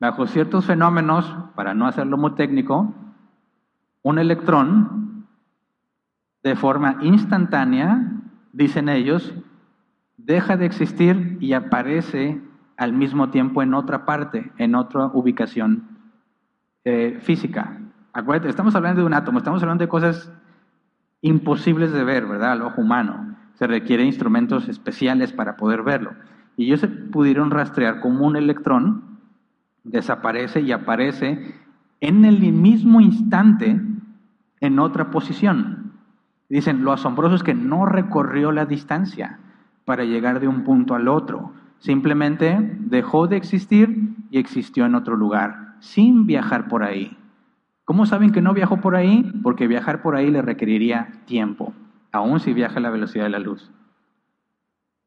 [0.00, 2.92] bajo ciertos fenómenos, para no hacerlo muy técnico,
[4.02, 5.26] un electrón
[6.42, 8.12] de forma instantánea,
[8.52, 9.32] dicen ellos,
[10.16, 12.42] deja de existir y aparece
[12.76, 15.98] al mismo tiempo en otra parte, en otra ubicación
[16.84, 17.78] eh, física.
[18.12, 20.32] Acuérdate, estamos hablando de un átomo, estamos hablando de cosas
[21.20, 22.52] imposibles de ver, ¿verdad?
[22.52, 23.36] Al ojo humano.
[23.54, 26.12] Se requieren instrumentos especiales para poder verlo.
[26.58, 29.04] Y ellos se pudieron rastrear como un electrón
[29.84, 31.54] desaparece y aparece
[32.00, 33.80] en el mismo instante
[34.60, 35.92] en otra posición.
[36.48, 39.38] Dicen, lo asombroso es que no recorrió la distancia
[39.84, 41.52] para llegar de un punto al otro.
[41.78, 47.16] Simplemente dejó de existir y existió en otro lugar, sin viajar por ahí.
[47.84, 49.30] ¿Cómo saben que no viajó por ahí?
[49.44, 51.72] Porque viajar por ahí le requeriría tiempo,
[52.10, 53.70] aun si viaja a la velocidad de la luz.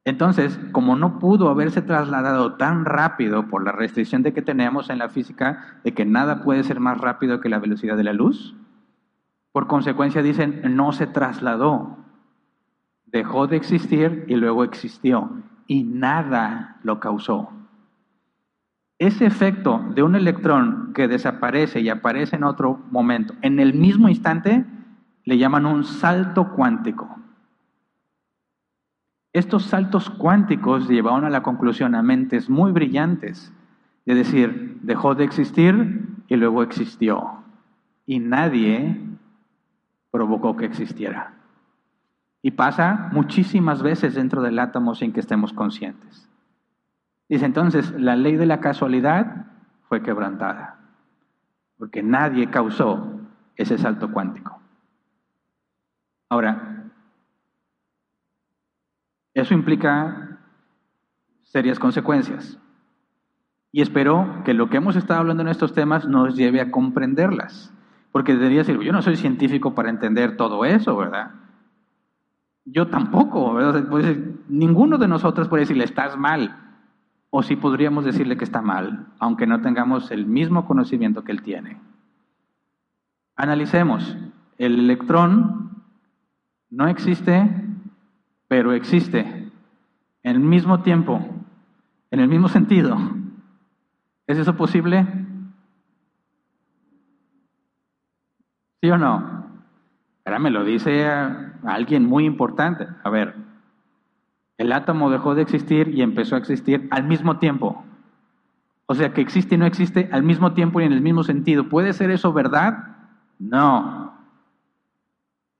[0.03, 4.97] Entonces, como no pudo haberse trasladado tan rápido por la restricción de que tenemos en
[4.97, 8.55] la física de que nada puede ser más rápido que la velocidad de la luz,
[9.51, 11.97] por consecuencia dicen, no se trasladó,
[13.05, 15.29] dejó de existir y luego existió,
[15.67, 17.49] y nada lo causó.
[18.97, 24.09] Ese efecto de un electrón que desaparece y aparece en otro momento, en el mismo
[24.09, 24.65] instante,
[25.25, 27.20] le llaman un salto cuántico.
[29.33, 33.53] Estos saltos cuánticos llevaron a la conclusión a mentes muy brillantes,
[34.05, 37.43] de decir, dejó de existir y luego existió.
[38.05, 38.99] Y nadie
[40.11, 41.33] provocó que existiera.
[42.41, 46.27] Y pasa muchísimas veces dentro del átomo sin que estemos conscientes.
[47.29, 49.45] Dice entonces, la ley de la casualidad
[49.83, 50.79] fue quebrantada,
[51.77, 53.21] porque nadie causó
[53.55, 54.59] ese salto cuántico.
[56.29, 56.70] Ahora,
[59.33, 60.39] eso implica
[61.43, 62.57] serias consecuencias.
[63.71, 67.73] Y espero que lo que hemos estado hablando en estos temas nos lleve a comprenderlas.
[68.11, 71.31] Porque debería decir, yo no soy científico para entender todo eso, ¿verdad?
[72.65, 73.87] Yo tampoco, ¿verdad?
[73.89, 74.17] Pues,
[74.49, 76.57] ninguno de nosotros puede decirle, estás mal.
[77.29, 81.41] O sí podríamos decirle que está mal, aunque no tengamos el mismo conocimiento que él
[81.41, 81.79] tiene.
[83.37, 84.17] Analicemos.
[84.57, 85.81] El electrón
[86.69, 87.49] no existe
[88.51, 89.49] pero existe en
[90.23, 91.25] el mismo tiempo,
[92.11, 92.97] en el mismo sentido.
[94.27, 95.07] ¿Es eso posible?
[98.81, 99.45] ¿Sí o no?
[100.25, 101.09] Ahora me lo dice
[101.63, 102.89] alguien muy importante.
[103.05, 103.35] A ver,
[104.57, 107.85] el átomo dejó de existir y empezó a existir al mismo tiempo.
[108.85, 111.69] O sea, que existe y no existe al mismo tiempo y en el mismo sentido.
[111.69, 112.97] ¿Puede ser eso verdad?
[113.39, 114.13] No.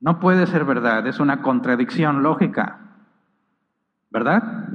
[0.02, 2.81] No puede ser verdad, es una contradicción lógica.
[4.12, 4.68] ¿Verdad?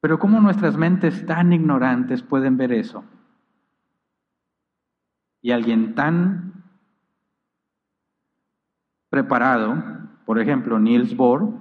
[0.00, 3.04] Pero ¿cómo nuestras mentes tan ignorantes pueden ver eso?
[5.40, 6.64] Y alguien tan
[9.08, 9.82] preparado,
[10.26, 11.54] por ejemplo, Niels Bohr,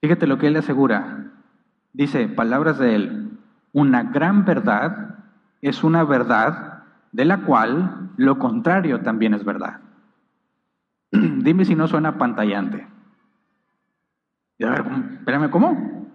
[0.00, 1.32] fíjate lo que él asegura.
[1.92, 3.38] Dice, palabras de él,
[3.72, 5.24] una gran verdad
[5.60, 6.71] es una verdad
[7.12, 9.80] de la cual lo contrario también es verdad.
[11.10, 12.88] Dime si no suena pantallante.
[14.58, 16.08] Y a espérame, ¿cómo?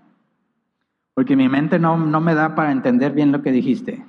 [1.14, 4.06] Porque mi mente no, no me da para entender bien lo que dijiste.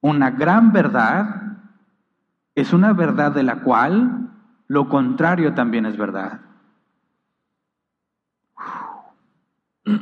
[0.00, 1.58] Una gran verdad
[2.54, 4.30] es una verdad de la cual
[4.66, 6.40] lo contrario también es verdad.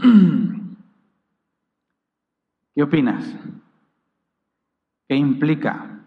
[2.74, 3.24] ¿Qué opinas?
[5.08, 6.04] ¿Qué implica?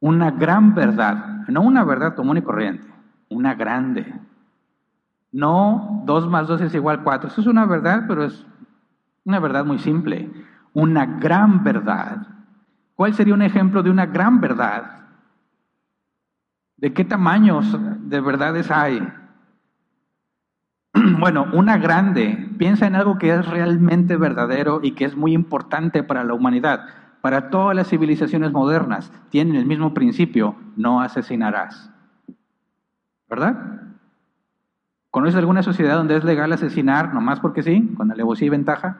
[0.00, 2.86] Una gran verdad, no una verdad común y corriente,
[3.30, 4.14] una grande.
[5.32, 8.46] No dos más dos es igual cuatro, eso es una verdad, pero es
[9.24, 10.30] una verdad muy simple.
[10.74, 12.26] Una gran verdad.
[12.94, 15.06] ¿Cuál sería un ejemplo de una gran verdad?
[16.76, 17.76] ¿De qué tamaños
[18.08, 19.06] de verdades hay?
[21.18, 26.02] Bueno, una grande, piensa en algo que es realmente verdadero y que es muy importante
[26.02, 26.86] para la humanidad.
[27.20, 31.90] Para todas las civilizaciones modernas tienen el mismo principio, no asesinarás.
[33.28, 33.78] ¿Verdad?
[35.10, 38.98] ¿Conoces alguna sociedad donde es legal asesinar nomás porque sí, con alevosía y ventaja?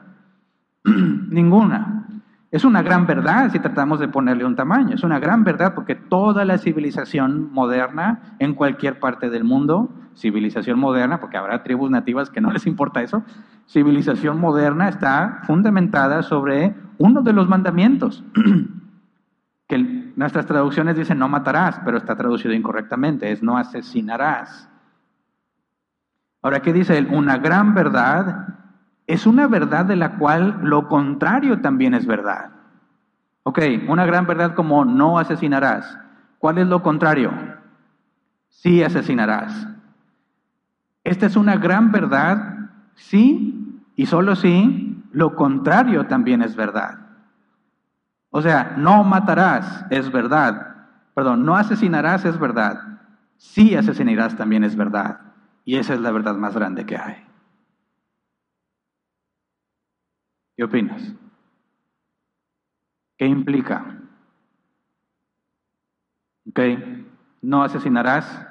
[0.83, 2.07] Ninguna.
[2.51, 4.95] Es una gran verdad si tratamos de ponerle un tamaño.
[4.95, 10.79] Es una gran verdad porque toda la civilización moderna en cualquier parte del mundo, civilización
[10.79, 13.23] moderna, porque habrá tribus nativas que no les importa eso,
[13.67, 18.23] civilización moderna está fundamentada sobre uno de los mandamientos,
[19.67, 19.77] que
[20.15, 24.69] nuestras traducciones dicen no matarás, pero está traducido incorrectamente, es no asesinarás.
[26.41, 27.07] Ahora, ¿qué dice él?
[27.11, 28.55] Una gran verdad
[29.07, 32.51] es una verdad de la cual lo contrario también es verdad.
[33.43, 35.97] Ok, una gran verdad como no asesinarás.
[36.37, 37.31] ¿Cuál es lo contrario?
[38.49, 39.67] Sí asesinarás.
[41.03, 46.99] Esta es una gran verdad, sí, y solo sí, lo contrario también es verdad.
[48.31, 50.75] O sea, no matarás es verdad.
[51.15, 52.99] Perdón, no asesinarás es verdad.
[53.37, 55.19] Sí asesinarás también es verdad.
[55.65, 57.25] Y esa es la verdad más grande que hay.
[60.55, 61.13] ¿Qué opinas?
[63.17, 63.97] ¿Qué implica?
[66.47, 66.59] ¿Ok?
[67.41, 68.47] no asesinarás,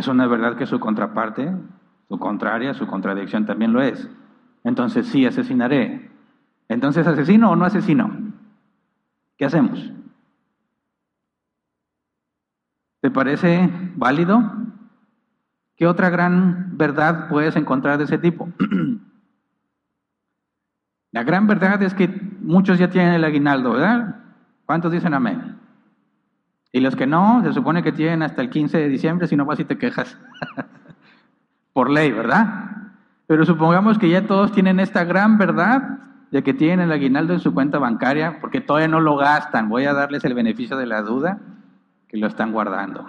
[0.00, 1.52] es una verdad que su contraparte,
[2.08, 4.10] su contraria, su contradicción también lo es.
[4.64, 6.10] Entonces sí asesinaré.
[6.68, 8.10] Entonces, ¿asesino o no asesino?
[9.36, 9.92] ¿Qué hacemos?
[13.00, 14.42] ¿Te parece válido?
[15.76, 18.48] ¿Qué otra gran verdad puedes encontrar de ese tipo?
[21.12, 22.08] La gran verdad es que
[22.40, 24.16] muchos ya tienen el aguinaldo, ¿verdad?
[24.64, 25.49] ¿Cuántos dicen amén?
[26.72, 29.44] Y los que no, se supone que tienen hasta el 15 de diciembre, si no
[29.44, 30.16] vas y te quejas.
[31.72, 32.70] Por ley, ¿verdad?
[33.26, 35.98] Pero supongamos que ya todos tienen esta gran verdad
[36.30, 39.68] de que tienen el aguinaldo en su cuenta bancaria, porque todavía no lo gastan.
[39.68, 41.38] Voy a darles el beneficio de la duda
[42.08, 43.06] que lo están guardando.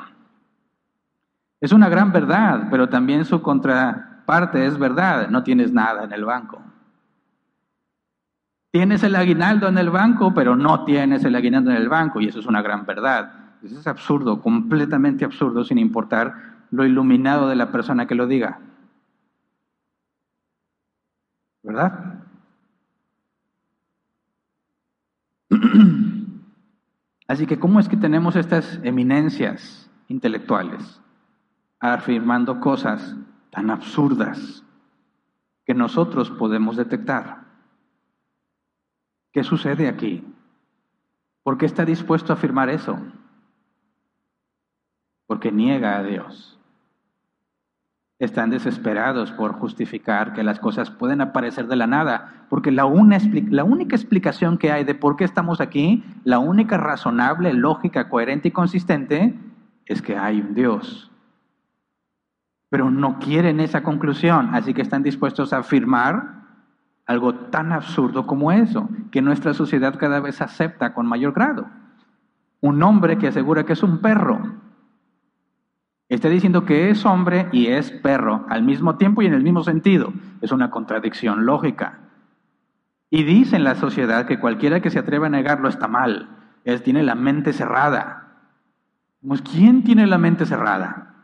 [1.60, 5.30] Es una gran verdad, pero también su contraparte es verdad.
[5.30, 6.62] No tienes nada en el banco.
[8.72, 12.28] Tienes el aguinaldo en el banco, pero no tienes el aguinaldo en el banco, y
[12.28, 13.41] eso es una gran verdad.
[13.64, 18.60] Eso es absurdo, completamente absurdo, sin importar lo iluminado de la persona que lo diga.
[21.62, 22.24] ¿Verdad?
[27.28, 31.00] Así que, ¿cómo es que tenemos estas eminencias intelectuales
[31.80, 33.16] afirmando cosas
[33.52, 34.64] tan absurdas
[35.66, 37.46] que nosotros podemos detectar?
[39.32, 40.26] ¿Qué sucede aquí?
[41.44, 43.00] ¿Por qué está dispuesto a afirmar eso?
[45.32, 46.60] Porque niega a Dios.
[48.20, 53.96] Están desesperados por justificar que las cosas pueden aparecer de la nada, porque la, única
[53.96, 59.40] explicación que hay de por qué estamos aquí, la única razonable, lógica, coherente y consistente,
[59.86, 61.10] es que hay un Dios.
[62.68, 66.42] Pero no quieren esa conclusión, así que están dispuestos a afirmar
[67.06, 71.68] algo tan absurdo como eso, que nuestra sociedad cada vez acepta con mayor grado.
[72.60, 74.60] Un hombre que asegura que es un perro.
[76.12, 79.64] Está diciendo que es hombre y es perro al mismo tiempo y en el mismo
[79.64, 80.12] sentido.
[80.42, 82.00] Es una contradicción lógica.
[83.10, 86.28] Y dice en la sociedad que cualquiera que se atreva a negarlo está mal.
[86.66, 88.42] Él tiene la mente cerrada.
[89.26, 91.16] Pues, ¿Quién tiene la mente cerrada?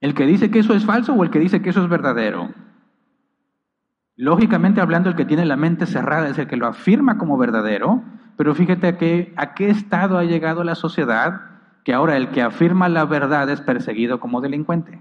[0.00, 2.54] ¿El que dice que eso es falso o el que dice que eso es verdadero?
[4.16, 8.02] Lógicamente hablando, el que tiene la mente cerrada es el que lo afirma como verdadero,
[8.38, 11.53] pero fíjate a qué, a qué estado ha llegado la sociedad
[11.84, 15.00] que ahora el que afirma la verdad es perseguido como delincuente.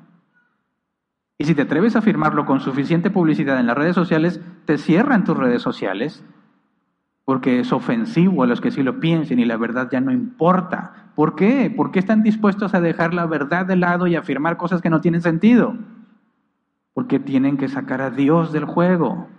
[1.38, 5.24] Y si te atreves a afirmarlo con suficiente publicidad en las redes sociales, te cierran
[5.24, 6.24] tus redes sociales
[7.26, 11.12] porque es ofensivo a los que sí lo piensen y la verdad ya no importa.
[11.16, 11.72] ¿Por qué?
[11.76, 15.00] ¿Por qué están dispuestos a dejar la verdad de lado y afirmar cosas que no
[15.00, 15.76] tienen sentido?
[16.94, 19.30] Porque tienen que sacar a Dios del juego.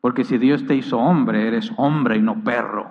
[0.00, 2.90] Porque si Dios te hizo hombre, eres hombre y no perro.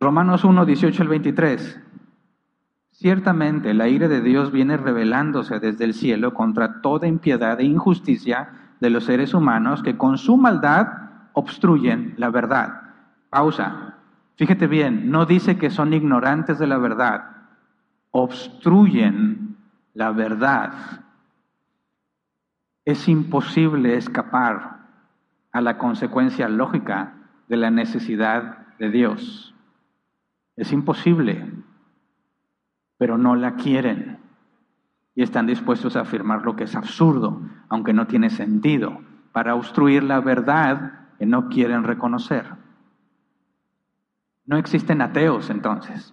[0.00, 1.80] Romanos 1, 18 al 23.
[2.92, 8.48] Ciertamente la ira de Dios viene revelándose desde el cielo contra toda impiedad e injusticia
[8.78, 10.86] de los seres humanos que con su maldad
[11.32, 12.82] obstruyen la verdad.
[13.28, 13.96] Pausa.
[14.36, 17.24] Fíjate bien, no dice que son ignorantes de la verdad,
[18.12, 19.56] obstruyen
[19.94, 20.72] la verdad.
[22.84, 24.78] Es imposible escapar
[25.50, 27.14] a la consecuencia lógica
[27.48, 29.56] de la necesidad de Dios.
[30.58, 31.52] Es imposible,
[32.96, 34.18] pero no la quieren
[35.14, 39.00] y están dispuestos a afirmar lo que es absurdo, aunque no tiene sentido,
[39.30, 42.44] para obstruir la verdad que no quieren reconocer.
[44.46, 46.12] No existen ateos entonces.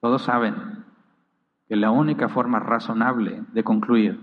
[0.00, 0.84] Todos saben
[1.66, 4.20] que la única forma razonable de concluir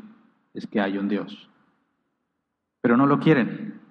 [0.53, 1.49] es que hay un Dios.
[2.81, 3.81] Pero no lo quieren.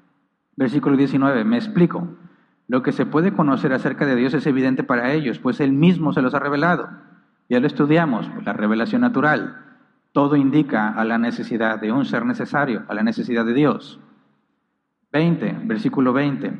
[0.54, 2.06] Versículo 19, me explico.
[2.68, 6.12] Lo que se puede conocer acerca de Dios es evidente para ellos, pues Él mismo
[6.12, 6.88] se los ha revelado.
[7.48, 9.62] Ya lo estudiamos, la revelación natural.
[10.12, 14.00] Todo indica a la necesidad de un ser necesario, a la necesidad de Dios.
[15.12, 16.58] 20, versículo 20.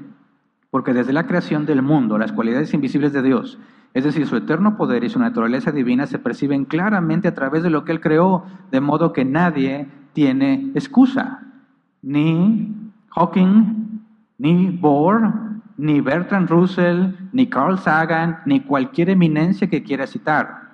[0.70, 3.59] Porque desde la creación del mundo, las cualidades invisibles de Dios,
[3.94, 7.70] es decir, su eterno poder y su naturaleza divina se perciben claramente a través de
[7.70, 11.42] lo que Él creó, de modo que nadie tiene excusa.
[12.02, 14.02] Ni Hawking,
[14.38, 15.45] ni Bohr,
[15.77, 20.66] ni Bertrand Russell, ni Carl Sagan, ni cualquier eminencia que quiera citar.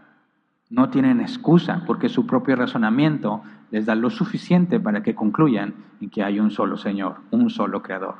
[0.70, 6.10] No tienen excusa porque su propio razonamiento les da lo suficiente para que concluyan en
[6.10, 8.16] que hay un solo Señor, un solo Creador.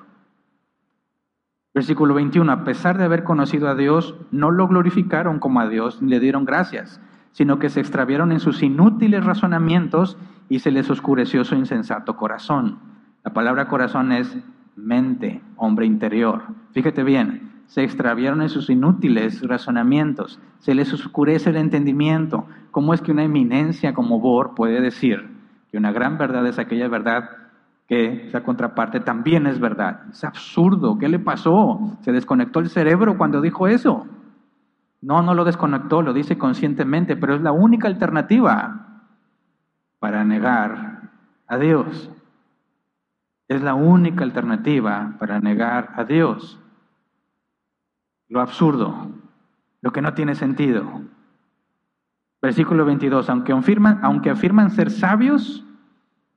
[1.74, 6.03] Versículo 21, a pesar de haber conocido a Dios, no lo glorificaron como a Dios
[6.03, 7.01] ni le dieron gracias,
[7.33, 10.18] sino que se extraviaron en sus inútiles razonamientos
[10.51, 12.78] y se les oscureció su insensato corazón.
[13.24, 14.37] La palabra corazón es
[14.77, 16.43] mente, hombre interior.
[16.73, 22.47] Fíjate bien, se extraviaron en sus inútiles razonamientos, se les oscurece el entendimiento.
[22.70, 25.29] ¿Cómo es que una eminencia como Bohr puede decir
[25.70, 27.31] que una gran verdad es aquella verdad
[27.89, 30.03] que esa contraparte también es verdad?
[30.11, 31.97] Es absurdo, ¿qué le pasó?
[32.03, 34.07] Se desconectó el cerebro cuando dijo eso.
[35.01, 39.03] No, no lo desconectó, lo dice conscientemente, pero es la única alternativa
[39.99, 41.11] para negar
[41.47, 42.11] a Dios.
[43.53, 46.59] Es la única alternativa para negar a Dios
[48.28, 49.11] lo absurdo,
[49.82, 51.03] lo que no tiene sentido.
[52.40, 55.66] Versículo 22, aunque afirman, aunque afirman ser sabios,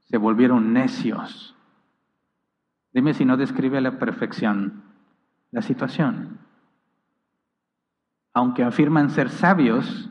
[0.09, 1.55] se volvieron necios.
[2.91, 4.83] Dime si no describe a la perfección
[5.51, 6.37] la situación.
[8.33, 10.09] Aunque afirman ser sabios,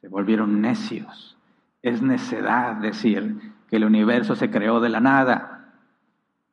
[0.00, 1.36] se volvieron necios.
[1.82, 5.51] Es necedad decir que el universo se creó de la nada.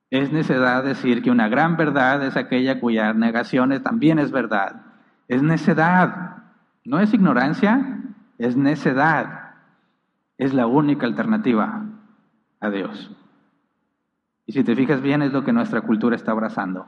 [0.09, 4.81] Es necedad decir que una gran verdad es aquella cuya negación también es verdad.
[5.27, 6.43] Es necedad.
[6.83, 7.99] No es ignorancia,
[8.39, 9.53] es necedad.
[10.37, 11.85] Es la única alternativa
[12.59, 13.15] a Dios.
[14.47, 16.87] Y si te fijas bien, es lo que nuestra cultura está abrazando.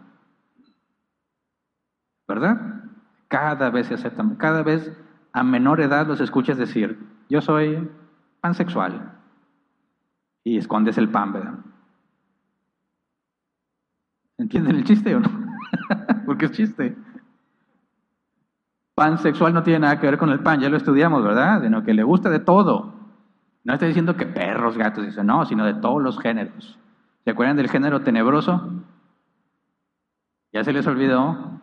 [2.28, 2.86] ¿Verdad?
[3.28, 4.91] Cada vez se aceptan, cada vez
[5.32, 6.99] a menor edad los escuchas decir,
[7.30, 7.88] yo soy
[8.41, 9.11] pansexual.
[10.43, 11.53] Y escondes el pan, ¿verdad?
[14.41, 15.29] ¿Entienden el chiste o no?
[16.25, 16.95] Porque es chiste.
[18.95, 21.61] Pan sexual no tiene nada que ver con el pan, ya lo estudiamos, ¿verdad?
[21.61, 22.91] Sino que le gusta de todo.
[23.63, 26.79] No estoy diciendo que perros, gatos, dice, no, sino de todos los géneros.
[27.23, 28.83] ¿Se acuerdan del género tenebroso?
[30.51, 31.61] ¿Ya se les olvidó?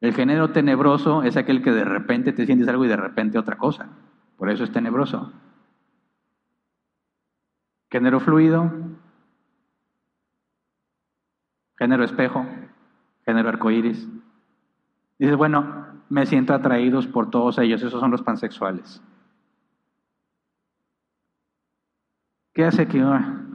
[0.00, 3.56] El género tenebroso es aquel que de repente te sientes algo y de repente otra
[3.56, 3.86] cosa.
[4.36, 5.32] Por eso es tenebroso.
[7.90, 8.72] Género fluido,
[11.80, 12.46] género espejo,
[13.24, 14.06] género arcoíris.
[15.18, 19.02] Dices, bueno, me siento atraídos por todos ellos, esos son los pansexuales.
[22.52, 23.02] ¿Qué hace que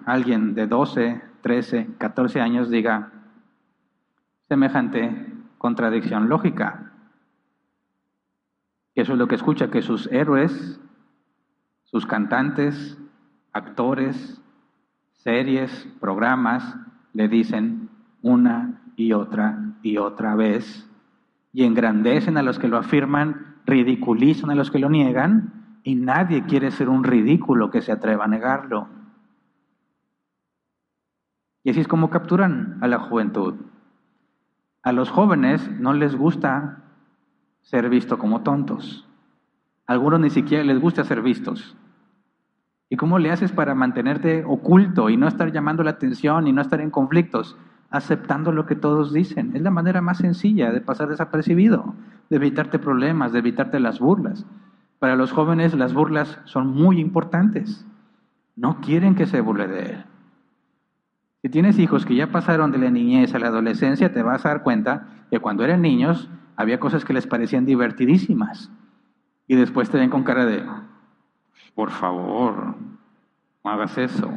[0.07, 3.11] alguien de 12, 13, 14 años diga
[4.47, 6.93] semejante contradicción lógica?
[8.95, 10.79] Eso es lo que escucha, que sus héroes,
[11.83, 12.97] sus cantantes,
[13.51, 14.41] actores,
[15.11, 16.75] series, programas,
[17.13, 17.84] le dicen
[18.25, 20.89] una y otra y otra vez,
[21.53, 26.43] y engrandecen a los que lo afirman, ridiculizan a los que lo niegan, y nadie
[26.45, 28.87] quiere ser un ridículo que se atreva a negarlo.
[31.63, 33.53] Y así es como capturan a la juventud.
[34.81, 36.79] A los jóvenes no les gusta
[37.61, 39.07] ser vistos como tontos.
[39.85, 41.77] Algunos ni siquiera les gusta ser vistos.
[42.89, 46.61] ¿Y cómo le haces para mantenerte oculto y no estar llamando la atención y no
[46.63, 47.55] estar en conflictos?
[47.95, 49.55] Aceptando lo que todos dicen.
[49.55, 51.95] Es la manera más sencilla de pasar desapercibido,
[52.29, 54.45] de evitarte problemas, de evitarte las burlas.
[54.99, 57.85] Para los jóvenes las burlas son muy importantes.
[58.55, 60.05] No quieren que se burle de él.
[61.41, 64.49] Si tienes hijos que ya pasaron de la niñez a la adolescencia, te vas a
[64.49, 68.71] dar cuenta que cuando eran niños había cosas que les parecían divertidísimas.
[69.47, 70.65] Y después te ven con cara de,
[71.75, 72.75] por favor,
[73.63, 74.31] no hagas eso.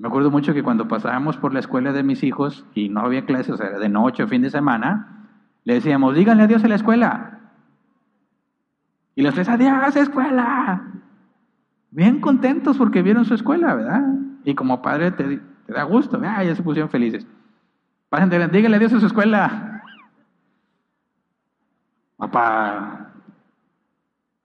[0.00, 3.26] Me acuerdo mucho que cuando pasábamos por la escuela de mis hijos y no había
[3.26, 5.28] clases, o sea, de noche o fin de semana,
[5.64, 7.38] le decíamos, díganle adiós a la escuela.
[9.14, 10.84] Y los tres, adiós escuela.
[11.90, 14.02] Bien contentos porque vieron su escuela, ¿verdad?
[14.44, 17.26] Y como padre te, da gusto, ya se pusieron felices.
[18.08, 19.82] Pásenle, díganle adiós a su escuela.
[22.16, 23.12] Papá,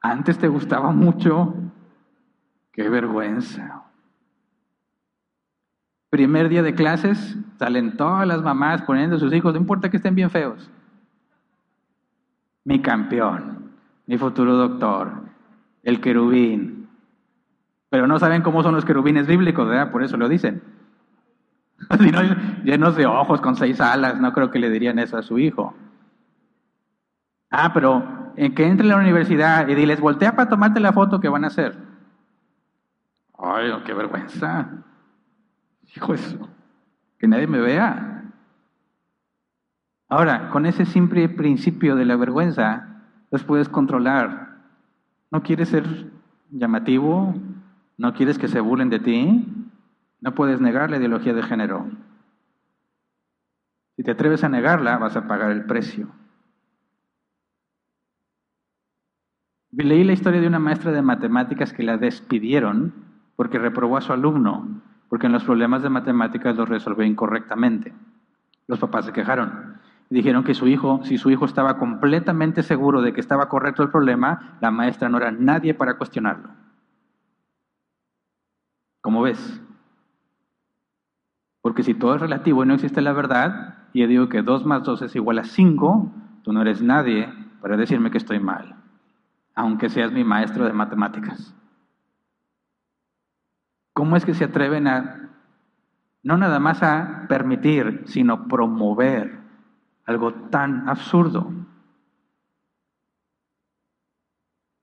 [0.01, 1.55] antes te gustaba mucho,
[2.73, 3.84] qué vergüenza.
[6.09, 9.97] Primer día de clases, salen todas las mamás poniendo a sus hijos, no importa que
[9.97, 10.69] estén bien feos.
[12.63, 13.71] Mi campeón,
[14.05, 15.11] mi futuro doctor,
[15.83, 16.89] el querubín.
[17.89, 19.91] Pero no saben cómo son los querubines bíblicos, ¿verdad?
[19.91, 20.61] Por eso lo dicen.
[22.63, 25.75] llenos de ojos con seis alas, no creo que le dirían eso a su hijo.
[27.49, 31.19] Ah, pero en que entre a la universidad y diles, voltea para tomarte la foto
[31.19, 31.77] que van a hacer.
[33.37, 34.69] Ay, qué vergüenza.
[35.95, 36.49] Hijo eso,
[37.17, 38.23] que nadie me vea.
[40.09, 43.01] Ahora, con ese simple principio de la vergüenza,
[43.31, 44.57] los puedes controlar.
[45.31, 46.11] No quieres ser
[46.51, 47.33] llamativo,
[47.97, 49.47] no quieres que se burlen de ti,
[50.19, 51.89] no puedes negar la ideología de género.
[53.95, 56.09] Si te atreves a negarla, vas a pagar el precio.
[59.71, 62.93] Leí la historia de una maestra de matemáticas que la despidieron
[63.35, 64.81] porque reprobó a su alumno
[65.15, 67.93] porque en los problemas de matemáticas los resolvió incorrectamente.
[68.67, 69.79] Los papás se quejaron.
[70.09, 73.91] Dijeron que su hijo, si su hijo estaba completamente seguro de que estaba correcto el
[73.91, 76.49] problema, la maestra no era nadie para cuestionarlo.
[78.99, 79.61] ¿Cómo ves?
[81.61, 84.65] Porque si todo es relativo y no existe la verdad, y yo digo que 2
[84.65, 86.11] más 2 es igual a 5,
[86.43, 88.75] tú no eres nadie para decirme que estoy mal,
[89.55, 91.55] aunque seas mi maestro de matemáticas.
[93.95, 95.29] ¿Cómo es que se atreven a,
[96.21, 99.39] no nada más a permitir, sino promover
[100.03, 101.49] algo tan absurdo?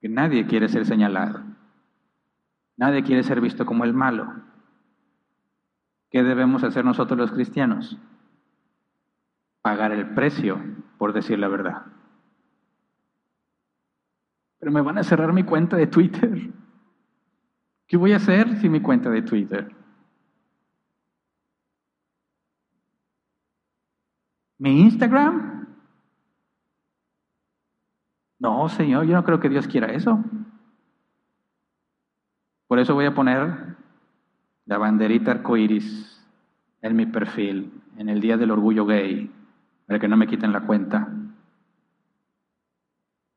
[0.01, 1.41] Que nadie quiere ser señalado.
[2.75, 4.33] Nadie quiere ser visto como el malo.
[6.09, 7.99] ¿Qué debemos hacer nosotros los cristianos?
[9.61, 10.59] Pagar el precio
[10.97, 11.85] por decir la verdad.
[14.57, 16.52] Pero me van a cerrar mi cuenta de Twitter.
[17.93, 19.71] ¿Qué voy a hacer si mi cuenta de Twitter?
[24.57, 25.67] ¿Mi Instagram?
[28.39, 30.23] No, Señor, yo no creo que Dios quiera eso.
[32.67, 33.77] Por eso voy a poner
[34.65, 36.19] la banderita arcoíris
[36.81, 39.31] en mi perfil, en el Día del Orgullo Gay,
[39.85, 41.13] para que no me quiten la cuenta.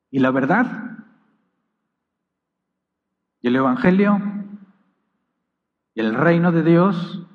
[0.09, 0.97] Y la verdad,
[3.39, 4.36] y el Evangelio,
[5.97, 7.25] y el reino de Dios,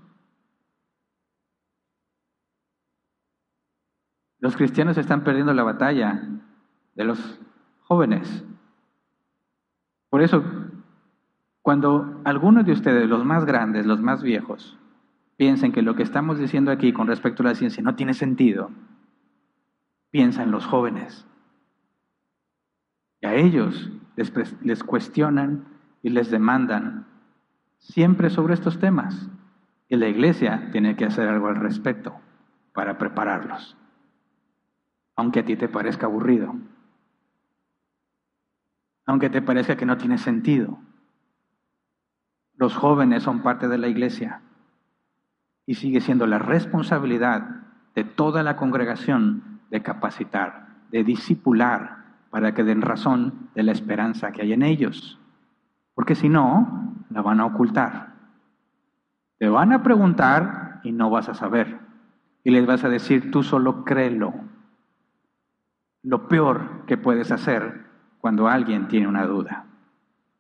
[4.39, 6.29] los cristianos están perdiendo la batalla
[6.95, 7.41] de los
[7.81, 8.45] jóvenes.
[10.11, 10.45] Por eso,
[11.61, 14.79] cuando algunos de ustedes, los más grandes, los más viejos,
[15.37, 18.71] piensen que lo que estamos diciendo aquí con respecto a la ciencia no tiene sentido,
[20.13, 21.27] piensa en los jóvenes.
[23.23, 24.33] Y a ellos les,
[24.63, 25.65] les cuestionan
[26.01, 27.12] y les demandan
[27.83, 29.29] siempre sobre estos temas.
[29.89, 32.15] Y la iglesia tiene que hacer algo al respecto
[32.73, 33.77] para prepararlos,
[35.15, 36.55] aunque a ti te parezca aburrido,
[39.05, 40.79] aunque te parezca que no tiene sentido.
[42.57, 44.41] Los jóvenes son parte de la iglesia
[45.67, 47.63] y sigue siendo la responsabilidad
[47.95, 54.33] de toda la congregación de capacitar, de discipular, para que den razón de la esperanza
[54.33, 55.19] que hay en ellos.
[55.95, 58.13] Porque si no, la van a ocultar.
[59.39, 61.79] Te van a preguntar y no vas a saber.
[62.45, 64.35] Y les vas a decir, tú solo créelo.
[66.03, 67.87] Lo peor que puedes hacer
[68.21, 69.67] cuando alguien tiene una duda.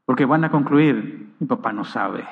[0.04, 2.26] Porque van a concluir, mi papá no sabe.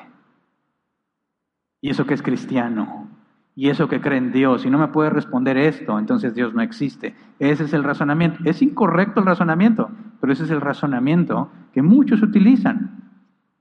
[1.80, 3.08] Y eso que es cristiano.
[3.54, 4.64] Y eso que cree en Dios.
[4.64, 7.14] Y no me puede responder esto, entonces Dios no existe.
[7.38, 8.38] Ese es el razonamiento.
[8.44, 9.90] Es incorrecto el razonamiento,
[10.20, 12.99] pero ese es el razonamiento que muchos utilizan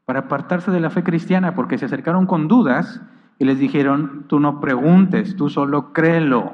[0.09, 2.99] para apartarse de la fe cristiana, porque se acercaron con dudas
[3.37, 6.53] y les dijeron, tú no preguntes, tú solo créelo.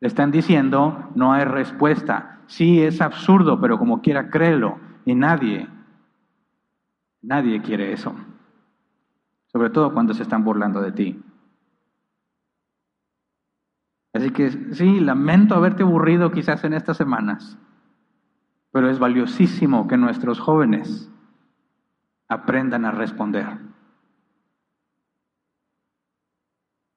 [0.00, 2.40] Le están diciendo, no hay respuesta.
[2.46, 4.78] Sí, es absurdo, pero como quiera, créelo.
[5.04, 5.68] Y nadie,
[7.20, 8.14] nadie quiere eso.
[9.48, 11.22] Sobre todo cuando se están burlando de ti.
[14.14, 17.58] Así que sí, lamento haberte aburrido quizás en estas semanas,
[18.72, 21.12] pero es valiosísimo que nuestros jóvenes
[22.28, 23.46] aprendan a responder.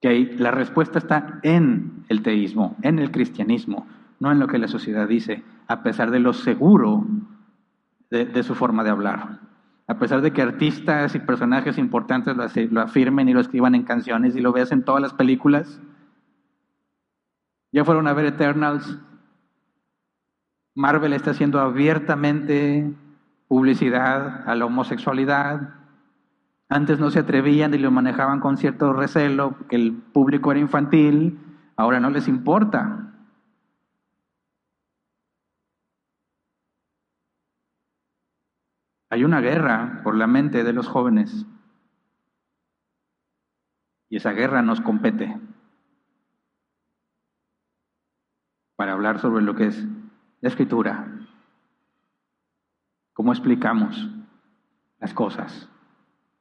[0.02, 3.88] Que la respuesta está en el teísmo, en el cristianismo,
[4.20, 7.06] no en lo que la sociedad dice, a pesar de lo seguro
[8.10, 9.40] de, su forma de hablar.
[9.88, 14.36] A pesar de que artistas y personajes importantes lo, afirmen y lo escriban en canciones
[14.36, 15.82] y lo veas en todas las películas.
[17.72, 19.00] Ya fueron a ver Eternals.
[20.76, 22.94] Marvel está haciendo abiertamente
[23.50, 25.74] publicidad a la homosexualidad.
[26.70, 31.38] Antes no se atrevían y lo manejaban con cierto recelo porque el público era infantil,
[31.76, 33.12] ahora no les importa.
[39.10, 41.48] Hay una guerra por la mente de los jóvenes
[44.10, 45.36] y esa guerra nos compete
[48.76, 49.86] para hablar sobre lo que es
[50.42, 51.19] la escritura,
[53.20, 54.10] ¿Cómo explicamos
[55.02, 55.70] las cosas?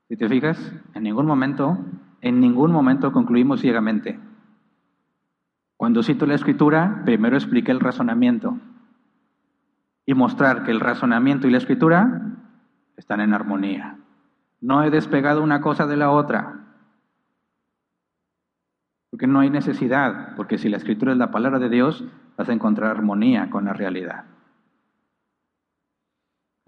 [0.07, 1.77] Si te fijas, en ningún momento,
[2.21, 4.17] en ningún momento concluimos ciegamente.
[5.77, 8.61] Cuando cito la escritura, primero expliqué el razonamiento
[10.07, 12.37] y mostrar que el razonamiento y la escritura
[12.97, 13.99] están en armonía.
[14.61, 16.61] No he despegado una cosa de la otra,
[19.11, 22.05] porque no hay necesidad, porque si la escritura es la palabra de Dios,
[22.37, 24.27] vas a encontrar armonía con la realidad.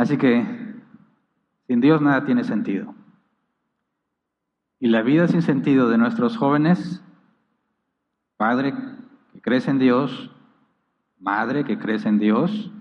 [0.01, 0.43] Así que
[1.67, 2.95] sin Dios nada tiene sentido.
[4.79, 7.05] Y la vida sin sentido de nuestros jóvenes,
[8.39, 8.73] padre
[9.35, 10.35] que crece en Dios,
[11.19, 12.73] madre que crece en Dios,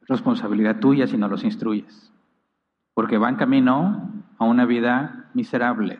[0.00, 2.12] es responsabilidad tuya si no los instruyes.
[2.94, 5.98] Porque van camino a una vida miserable,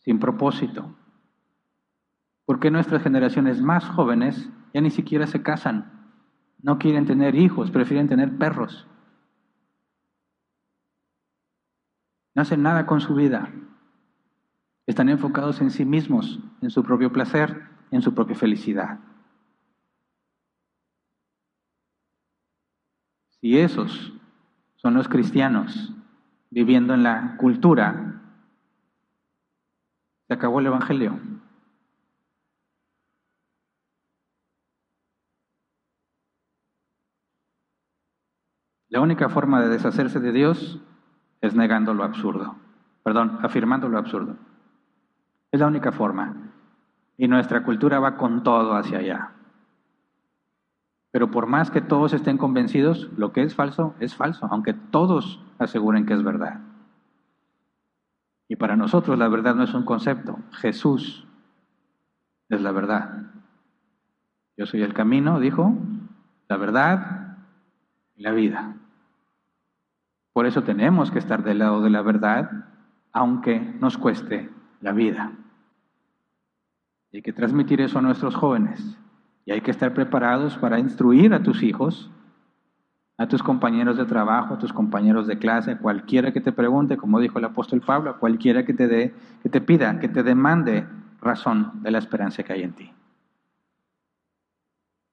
[0.00, 0.94] sin propósito.
[2.44, 5.90] Porque nuestras generaciones más jóvenes ya ni siquiera se casan?
[6.60, 8.86] No quieren tener hijos, prefieren tener perros.
[12.34, 13.52] No hacen nada con su vida.
[14.86, 18.98] Están enfocados en sí mismos, en su propio placer, en su propia felicidad.
[23.40, 24.12] Si esos
[24.76, 25.92] son los cristianos
[26.50, 28.20] viviendo en la cultura,
[30.26, 31.18] se acabó el Evangelio.
[38.88, 40.80] La única forma de deshacerse de Dios
[41.42, 42.54] es negando lo absurdo.
[43.02, 44.36] Perdón, afirmando lo absurdo.
[45.50, 46.34] Es la única forma.
[47.18, 49.32] Y nuestra cultura va con todo hacia allá.
[51.10, 55.44] Pero por más que todos estén convencidos, lo que es falso es falso, aunque todos
[55.58, 56.60] aseguren que es verdad.
[58.48, 61.26] Y para nosotros la verdad no es un concepto, Jesús
[62.48, 63.24] es la verdad.
[64.56, 65.74] Yo soy el camino, dijo,
[66.48, 67.36] la verdad
[68.14, 68.76] y la vida.
[70.32, 72.50] Por eso tenemos que estar del lado de la verdad,
[73.12, 74.48] aunque nos cueste
[74.80, 75.32] la vida.
[77.10, 78.98] Y hay que transmitir eso a nuestros jóvenes.
[79.44, 82.10] Y hay que estar preparados para instruir a tus hijos,
[83.18, 86.96] a tus compañeros de trabajo, a tus compañeros de clase, a cualquiera que te pregunte,
[86.96, 90.22] como dijo el apóstol Pablo, a cualquiera que te dé, que te pida, que te
[90.22, 90.86] demande
[91.20, 92.92] razón de la esperanza que hay en ti.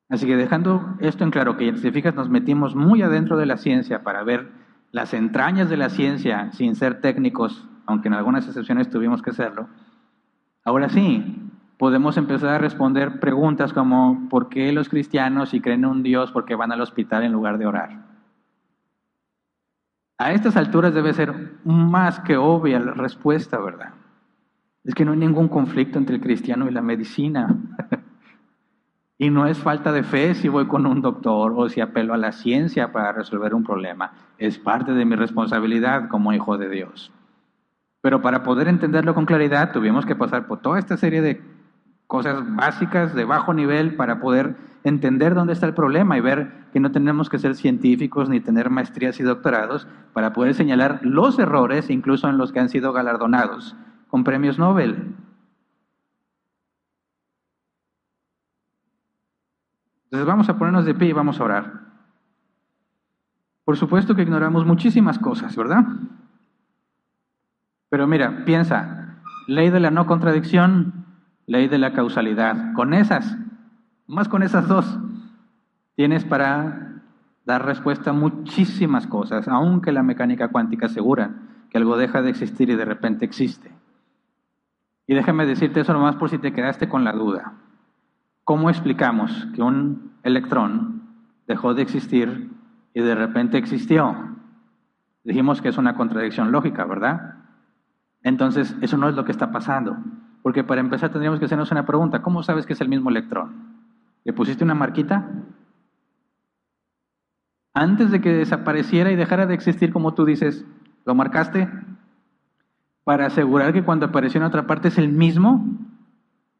[0.07, 3.57] Así que dejando esto en claro, que si fijas, nos metimos muy adentro de la
[3.57, 4.58] ciencia para ver
[4.91, 9.67] las entrañas de la ciencia sin ser técnicos, aunque en algunas excepciones tuvimos que serlo,
[10.63, 15.89] ahora sí podemos empezar a responder preguntas como ¿por qué los cristianos si creen en
[15.89, 18.09] un Dios, por qué van al hospital en lugar de orar?
[20.17, 23.93] A estas alturas debe ser más que obvia la respuesta, ¿verdad?
[24.83, 27.55] Es que no hay ningún conflicto entre el cristiano y la medicina.
[29.21, 32.17] Y no es falta de fe si voy con un doctor o si apelo a
[32.17, 34.13] la ciencia para resolver un problema.
[34.37, 37.11] Es parte de mi responsabilidad como hijo de Dios.
[37.99, 41.41] Pero para poder entenderlo con claridad tuvimos que pasar por toda esta serie de
[42.07, 44.55] cosas básicas de bajo nivel para poder
[44.85, 48.69] entender dónde está el problema y ver que no tenemos que ser científicos ni tener
[48.69, 53.75] maestrías y doctorados para poder señalar los errores, incluso en los que han sido galardonados
[54.07, 55.13] con premios Nobel.
[60.09, 61.73] Entonces vamos a ponernos de pie y vamos a orar.
[63.63, 65.85] Por supuesto que ignoramos muchísimas cosas, ¿verdad?
[67.89, 71.05] Pero mira, piensa, ley de la no contradicción,
[71.45, 72.73] ley de la causalidad.
[72.73, 73.37] Con esas,
[74.07, 74.97] más con esas dos,
[75.95, 77.03] tienes para
[77.45, 81.35] dar respuesta a muchísimas cosas, aunque la mecánica cuántica asegura
[81.69, 83.71] que algo deja de existir y de repente existe.
[85.05, 87.53] Y déjame decirte eso nomás por si te quedaste con la duda.
[88.49, 91.03] ¿Cómo explicamos que un electrón
[91.45, 92.49] dejó de existir
[92.95, 94.15] y de repente existió?
[95.23, 97.35] Dijimos que es una contradicción lógica, ¿verdad?
[98.23, 99.97] Entonces, eso no es lo que está pasando.
[100.41, 102.23] Porque para empezar tendríamos que hacernos una pregunta.
[102.23, 103.85] ¿Cómo sabes que es el mismo electrón?
[104.23, 105.29] ¿Le pusiste una marquita?
[107.75, 110.65] Antes de que desapareciera y dejara de existir, como tú dices,
[111.05, 111.69] ¿lo marcaste?
[113.03, 115.67] Para asegurar que cuando apareció en otra parte es el mismo.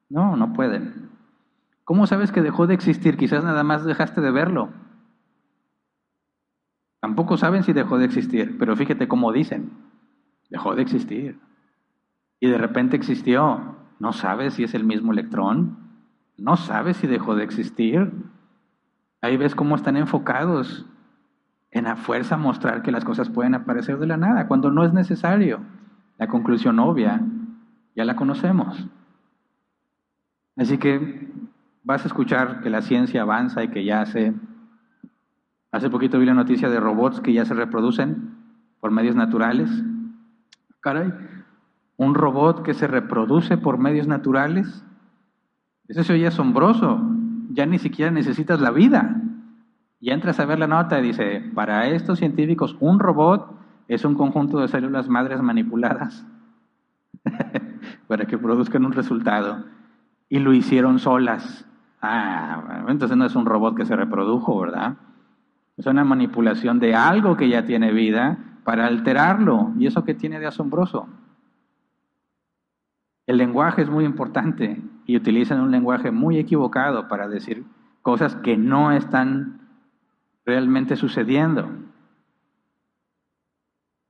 [0.08, 1.09] No, no pueden.
[1.90, 3.18] ¿Cómo sabes que dejó de existir?
[3.18, 4.70] Quizás nada más dejaste de verlo.
[7.00, 9.72] Tampoco saben si dejó de existir, pero fíjate cómo dicen,
[10.52, 11.40] dejó de existir.
[12.40, 13.76] Y de repente existió.
[13.98, 15.80] No sabes si es el mismo electrón,
[16.38, 18.12] no sabes si dejó de existir.
[19.22, 20.86] Ahí ves cómo están enfocados
[21.72, 24.94] en la fuerza mostrar que las cosas pueden aparecer de la nada, cuando no es
[24.94, 25.62] necesario.
[26.20, 27.20] La conclusión obvia
[27.96, 28.88] ya la conocemos.
[30.56, 31.49] Así que
[31.84, 34.34] vas a escuchar que la ciencia avanza y que ya se...
[35.72, 38.36] Hace poquito vi la noticia de robots que ya se reproducen
[38.80, 39.70] por medios naturales.
[40.80, 41.14] Caray,
[41.98, 44.84] un robot que se reproduce por medios naturales.
[45.88, 47.00] Eso se oye asombroso.
[47.52, 49.22] Ya ni siquiera necesitas la vida.
[50.00, 53.54] Ya entras a ver la nota y dice, para estos científicos, un robot
[53.88, 56.26] es un conjunto de células madres manipuladas
[58.08, 59.66] para que produzcan un resultado.
[60.30, 61.69] Y lo hicieron solas.
[62.02, 64.96] Ah, entonces no es un robot que se reprodujo, ¿verdad?
[65.78, 69.74] Es una manipulación de algo que ya tiene vida para alterarlo.
[69.78, 71.08] ¿Y eso qué tiene de asombroso?
[73.26, 77.66] El lenguaje es muy importante y utilizan un lenguaje muy equivocado para decir
[78.02, 79.62] cosas que no están
[80.46, 81.70] realmente sucediendo.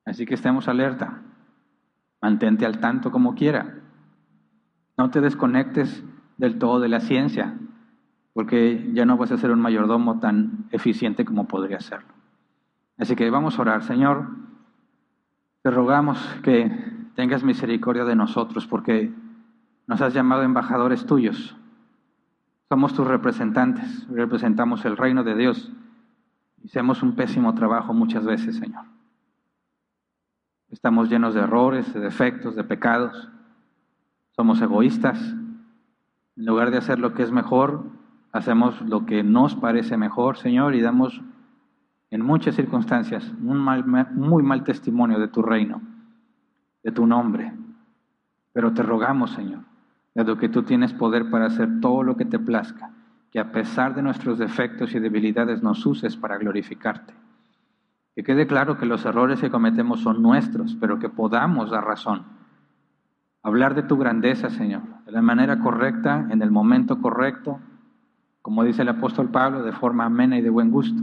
[0.06, 1.22] Así que estemos alerta.
[2.22, 3.76] Mantente al tanto como quiera.
[4.98, 6.04] No te desconectes
[6.38, 7.58] del todo de la ciencia,
[8.40, 12.14] porque ya no vas a ser un mayordomo tan eficiente como podría serlo.
[12.98, 14.30] Así que vamos a orar, Señor.
[15.62, 16.72] Te rogamos que
[17.16, 19.12] tengas misericordia de nosotros, porque
[19.88, 21.58] nos has llamado embajadores tuyos.
[22.70, 25.74] Somos tus representantes, representamos el reino de Dios.
[26.64, 28.86] Hacemos un pésimo trabajo muchas veces, Señor.
[30.70, 33.28] Estamos llenos de errores, de defectos, de pecados.
[34.32, 35.20] Somos egoístas.
[36.38, 37.99] En lugar de hacer lo que es mejor,
[38.32, 41.22] hacemos lo que nos parece mejor, Señor, y damos
[42.12, 45.82] en muchas circunstancias un muy mal testimonio de tu reino,
[46.84, 47.54] de tu nombre.
[48.54, 49.62] Pero te rogamos, Señor,
[50.16, 52.92] dado que tú tienes poder para hacer todo lo que te plazca,
[53.32, 57.14] que a pesar de nuestros defectos y debilidades nos uses para glorificarte.
[58.16, 62.24] Que quede claro que los errores que cometemos son nuestros, pero que podamos dar razón.
[63.44, 67.60] Hablar de tu grandeza, Señor, de la manera correcta, en el momento correcto,
[68.42, 71.02] como dice el apóstol Pablo, de forma amena y de buen gusto,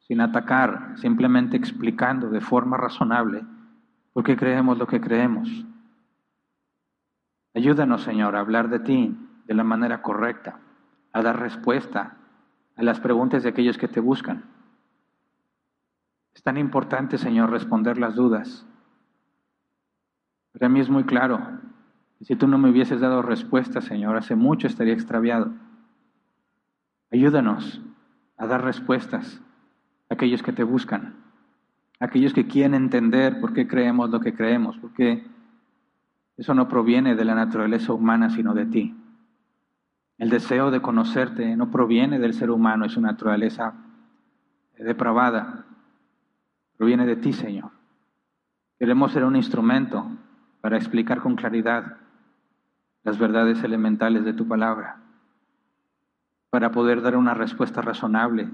[0.00, 3.44] sin atacar, simplemente explicando de forma razonable
[4.12, 5.48] por qué creemos lo que creemos.
[7.54, 9.16] Ayúdanos, Señor, a hablar de ti
[9.46, 10.58] de la manera correcta,
[11.12, 12.16] a dar respuesta
[12.76, 14.44] a las preguntas de aquellos que te buscan.
[16.34, 18.66] Es tan importante, Señor, responder las dudas.
[20.52, 21.40] Para mí es muy claro.
[22.20, 25.52] Si tú no me hubieses dado respuesta, Señor, hace mucho estaría extraviado.
[27.10, 27.80] Ayúdanos
[28.36, 29.40] a dar respuestas
[30.10, 31.14] a aquellos que te buscan,
[32.00, 35.24] a aquellos que quieren entender por qué creemos lo que creemos, porque
[36.36, 38.94] eso no proviene de la naturaleza humana, sino de ti.
[40.18, 43.74] El deseo de conocerte no proviene del ser humano, es su naturaleza
[44.78, 45.64] depravada.
[46.76, 47.70] Proviene de ti, Señor.
[48.78, 50.06] Queremos ser un instrumento
[50.60, 51.98] para explicar con claridad
[53.02, 55.03] las verdades elementales de tu palabra,
[56.54, 58.48] para poder dar una respuesta razonable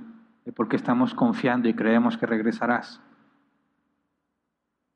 [0.47, 3.03] de por qué estamos confiando y creemos que regresarás.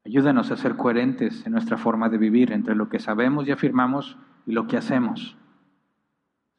[0.06, 4.16] Ayúdanos a ser coherentes en nuestra forma de vivir entre lo que sabemos y afirmamos
[4.46, 5.36] y lo que hacemos.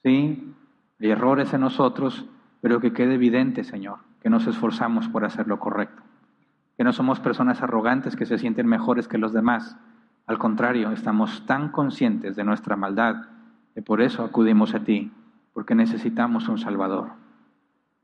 [0.04, 0.54] Sí,
[1.00, 2.28] hay errores en nosotros,
[2.62, 6.04] pero que quede evidente, Señor, que nos esforzamos por hacer lo correcto.
[6.78, 9.80] Que no somos personas arrogantes que se sienten mejores que los demás.
[10.28, 13.30] Al contrario, estamos tan conscientes de nuestra maldad
[13.74, 15.12] que por eso acudimos a ti,
[15.56, 17.14] porque necesitamos un Salvador.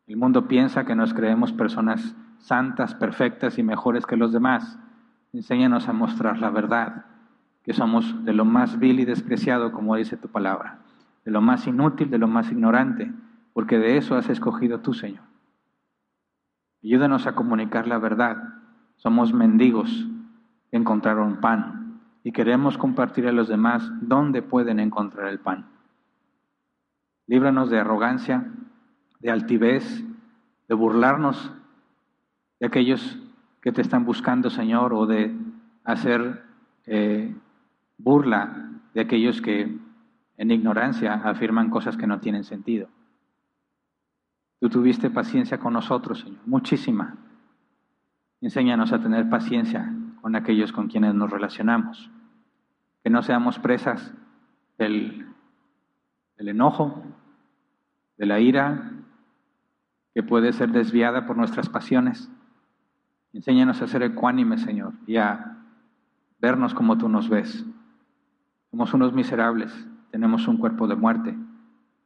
[0.07, 4.79] El mundo piensa que nos creemos personas santas, perfectas y mejores que los demás
[5.33, 7.05] Enséñanos a mostrar la verdad,
[7.63, 10.79] que somos de lo más vil y despreciado, como dice tu palabra,
[11.23, 13.13] de lo más inútil, de lo más ignorante,
[13.53, 15.23] porque de eso has escogido tú, Señor.
[16.83, 18.43] Ayúdanos a comunicar la verdad.
[18.97, 20.05] Somos mendigos
[20.69, 25.65] que encontraron pan y queremos compartir a los demás dónde pueden encontrar el pan.
[27.31, 28.45] Líbranos de arrogancia,
[29.21, 30.03] de altivez,
[30.67, 31.53] de burlarnos
[32.59, 33.17] de aquellos
[33.61, 35.33] que te están buscando, Señor, o de
[35.85, 36.43] hacer
[36.85, 37.33] eh,
[37.97, 39.79] burla de aquellos que
[40.35, 42.89] en ignorancia afirman cosas que no tienen sentido.
[44.59, 47.15] Tú tuviste paciencia con nosotros, Señor, muchísima.
[48.41, 49.89] Enséñanos a tener paciencia
[50.19, 52.11] con aquellos con quienes nos relacionamos.
[53.05, 54.13] Que no seamos presas
[54.77, 55.29] del,
[56.35, 57.01] del enojo,
[58.21, 58.91] de la ira,
[60.13, 62.29] que puede ser desviada por nuestras pasiones
[63.33, 65.57] Enséñanos a ser ecuánimes, Señor, y a
[66.39, 67.65] vernos como tú nos ves.
[68.71, 71.37] Somos unos miserables, tenemos un cuerpo de muerte,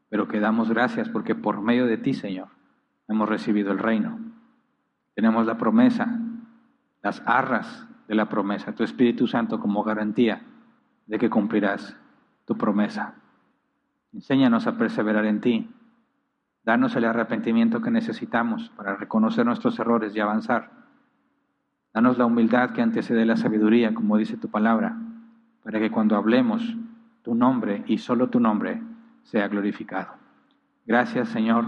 [0.09, 2.49] pero que damos gracias porque por medio de ti, Señor,
[3.07, 4.19] hemos recibido el reino.
[5.15, 6.19] Tenemos la promesa,
[7.01, 10.43] las arras de la promesa, tu Espíritu Santo como garantía
[11.07, 11.97] de que cumplirás
[12.45, 13.15] tu promesa.
[14.13, 15.74] Enséñanos a perseverar en ti.
[16.65, 20.85] Danos el arrepentimiento que necesitamos para reconocer nuestros errores y avanzar
[21.95, 24.97] Danos la humildad que antecede la sabiduría, como dice tu palabra,
[25.63, 26.75] para que cuando hablemos
[27.21, 28.81] tu nombre y solo tu nombre
[29.23, 30.09] sea glorificado.
[30.85, 31.63] Gracias, Señor.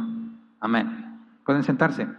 [0.59, 1.21] Amén.
[1.45, 2.09] Pueden sentarse.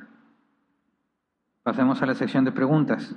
[1.63, 3.15] Pasemos a la sección de preguntas.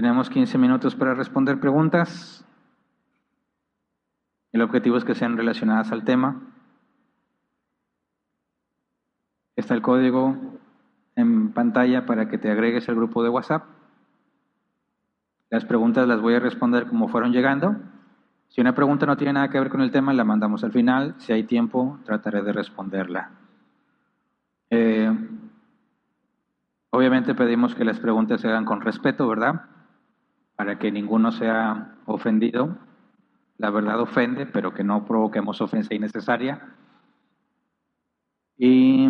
[0.00, 2.42] Tenemos 15 minutos para responder preguntas.
[4.50, 6.40] El objetivo es que sean relacionadas al tema.
[9.56, 10.38] Está el código
[11.16, 13.66] en pantalla para que te agregues al grupo de WhatsApp.
[15.50, 17.76] Las preguntas las voy a responder como fueron llegando.
[18.48, 21.14] Si una pregunta no tiene nada que ver con el tema, la mandamos al final.
[21.18, 23.32] Si hay tiempo, trataré de responderla.
[24.70, 25.14] Eh,
[26.88, 29.66] obviamente pedimos que las preguntas se hagan con respeto, ¿verdad?
[30.60, 32.76] Para que ninguno sea ofendido.
[33.56, 36.74] La verdad ofende, pero que no provoquemos ofensa innecesaria.
[38.58, 39.08] Y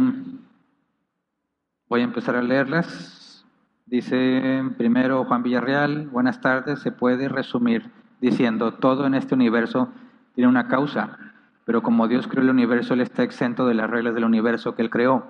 [1.89, 3.44] voy a empezar a leerlas.
[3.85, 7.90] Dice primero Juan Villarreal, buenas tardes, se puede resumir
[8.20, 9.89] diciendo, todo en este universo
[10.36, 11.18] tiene una causa,
[11.64, 14.82] pero como Dios creó el universo, Él está exento de las reglas del universo que
[14.82, 15.27] Él creó.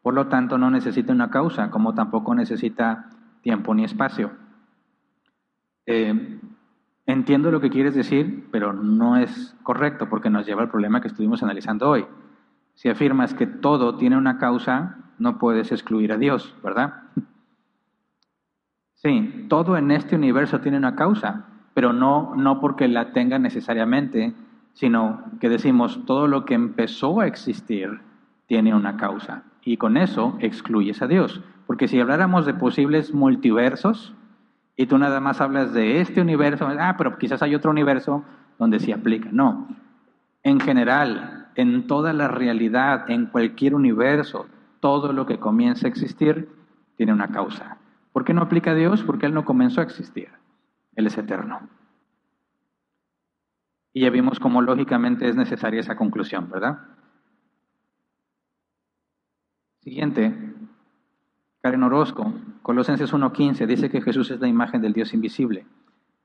[0.00, 3.10] Por lo tanto, no necesita una causa, como tampoco necesita
[3.42, 4.47] tiempo ni espacio.
[5.90, 6.38] Eh,
[7.06, 11.08] entiendo lo que quieres decir, pero no es correcto porque nos lleva al problema que
[11.08, 12.04] estuvimos analizando hoy.
[12.74, 17.04] Si afirmas que todo tiene una causa, no puedes excluir a Dios, ¿verdad?
[18.96, 24.34] Sí, todo en este universo tiene una causa, pero no, no porque la tenga necesariamente,
[24.74, 28.00] sino que decimos todo lo que empezó a existir
[28.46, 29.44] tiene una causa.
[29.62, 31.40] Y con eso excluyes a Dios.
[31.66, 34.14] Porque si habláramos de posibles multiversos
[34.78, 38.24] y tú nada más hablas de este universo, ah, pero quizás hay otro universo
[38.60, 39.28] donde se aplica.
[39.32, 39.66] No.
[40.44, 44.46] En general, en toda la realidad, en cualquier universo,
[44.78, 46.48] todo lo que comienza a existir
[46.96, 47.78] tiene una causa.
[48.12, 49.02] ¿Por qué no aplica Dios?
[49.02, 50.28] Porque Él no comenzó a existir.
[50.94, 51.68] Él es eterno.
[53.92, 56.78] Y ya vimos cómo lógicamente es necesaria esa conclusión, ¿verdad?
[59.80, 60.47] Siguiente,
[61.60, 62.32] Karen Orozco,
[62.62, 65.66] Colosenses 1.15, dice que Jesús es la imagen del Dios invisible.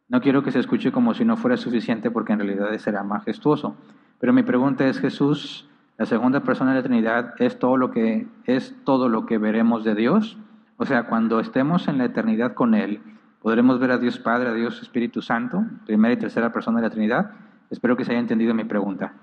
[0.08, 3.76] No quiero que se escuche como si no fuera suficiente porque en realidad será majestuoso.
[4.20, 8.28] Pero mi pregunta es, Jesús, la segunda persona de la Trinidad, ¿es todo lo que,
[8.46, 10.38] es todo lo que veremos de Dios?
[10.78, 13.02] O sea, cuando estemos en la eternidad con Él,
[13.42, 16.92] podremos ver a Dios Padre, a Dios Espíritu Santo, primera y tercera persona de la
[16.92, 17.32] Trinidad.
[17.72, 19.14] Espero que se haya entendido mi pregunta.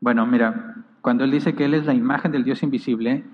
[0.00, 3.24] Bueno, mira, cuando Él dice que Él es la imagen del Dios invisible,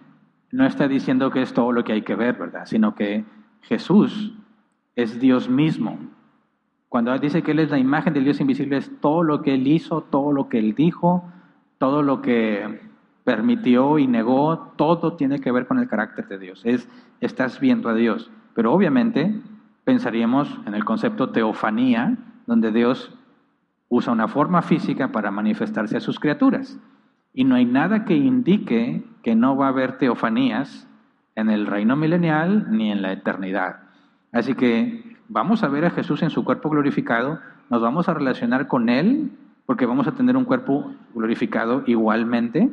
[0.55, 2.65] no está diciendo que es todo lo que hay que ver, ¿verdad?
[2.67, 3.25] Sino que
[3.63, 4.35] Jesús
[4.95, 5.99] es Dios mismo.
[6.89, 9.67] Cuando dice que Él es la imagen del Dios invisible, es todo lo que Él
[9.67, 11.25] hizo, todo lo que Él dijo,
[11.79, 12.81] todo lo que
[13.25, 16.63] permitió y negó, todo tiene que ver con el carácter de Dios.
[16.65, 16.89] Es,
[17.21, 18.31] estás viendo a Dios.
[18.55, 19.35] Pero obviamente
[19.83, 22.17] pensaríamos en el concepto teofanía,
[22.47, 23.13] donde Dios
[23.89, 26.79] usa una forma física para manifestarse a sus criaturas.
[27.35, 30.89] Y no hay nada que indique que no va a haber teofanías
[31.35, 33.81] en el reino milenial ni en la eternidad.
[34.33, 37.41] Así que vamos a ver a Jesús en su cuerpo glorificado,
[37.71, 39.31] nos vamos a relacionar con Él,
[39.67, 42.71] porque vamos a tener un cuerpo glorificado igualmente,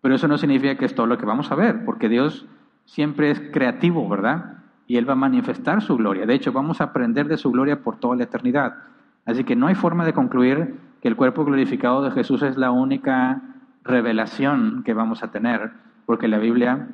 [0.00, 2.46] pero eso no significa que es todo lo que vamos a ver, porque Dios
[2.86, 4.58] siempre es creativo, ¿verdad?
[4.86, 6.26] Y Él va a manifestar su gloria.
[6.26, 8.76] De hecho, vamos a aprender de su gloria por toda la eternidad.
[9.24, 12.70] Así que no hay forma de concluir que el cuerpo glorificado de Jesús es la
[12.70, 13.42] única
[13.86, 15.72] revelación que vamos a tener,
[16.04, 16.88] porque la Biblia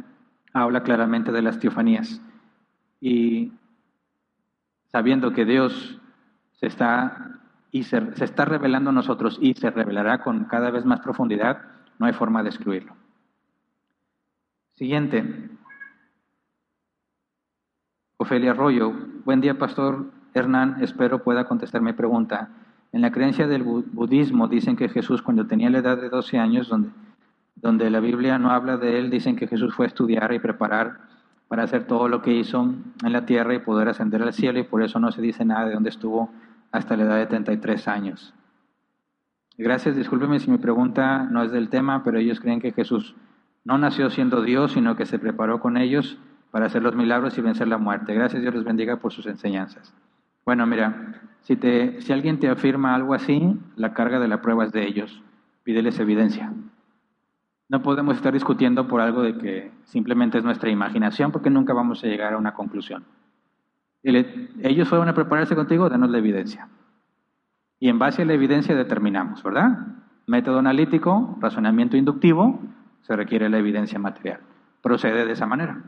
[0.52, 2.20] habla claramente de las teofanías.
[3.00, 3.52] Y
[4.86, 5.98] sabiendo que Dios
[6.52, 7.40] se está,
[7.70, 11.62] y se, está revelando a nosotros y se revelará con cada vez más profundidad,
[11.98, 12.94] no hay forma de excluirlo.
[14.74, 15.50] Siguiente.
[18.16, 18.92] Ofelia Arroyo.
[19.24, 20.82] Buen día, Pastor Hernán.
[20.82, 22.50] Espero pueda contestar mi pregunta.
[22.92, 26.68] En la creencia del budismo dicen que Jesús cuando tenía la edad de 12 años,
[26.68, 26.90] donde,
[27.56, 31.00] donde la Biblia no habla de él, dicen que Jesús fue a estudiar y preparar
[31.48, 32.62] para hacer todo lo que hizo
[33.02, 35.66] en la tierra y poder ascender al cielo y por eso no se dice nada
[35.66, 36.30] de dónde estuvo
[36.70, 38.34] hasta la edad de 33 años.
[39.58, 43.14] Gracias, discúlpeme si mi pregunta no es del tema, pero ellos creen que Jesús
[43.64, 46.18] no nació siendo Dios, sino que se preparó con ellos
[46.50, 48.14] para hacer los milagros y vencer la muerte.
[48.14, 49.94] Gracias, Dios les bendiga por sus enseñanzas.
[50.44, 54.64] Bueno, mira, si, te, si alguien te afirma algo así, la carga de la prueba
[54.64, 55.22] es de ellos.
[55.62, 56.52] Pídeles evidencia.
[57.68, 62.02] No podemos estar discutiendo por algo de que simplemente es nuestra imaginación, porque nunca vamos
[62.02, 63.04] a llegar a una conclusión.
[64.02, 66.68] ellos fueron a prepararse contigo, danos la evidencia.
[67.78, 69.86] Y en base a la evidencia determinamos, ¿verdad?
[70.26, 72.60] Método analítico, razonamiento inductivo,
[73.02, 74.40] se requiere la evidencia material.
[74.82, 75.82] Procede de esa manera.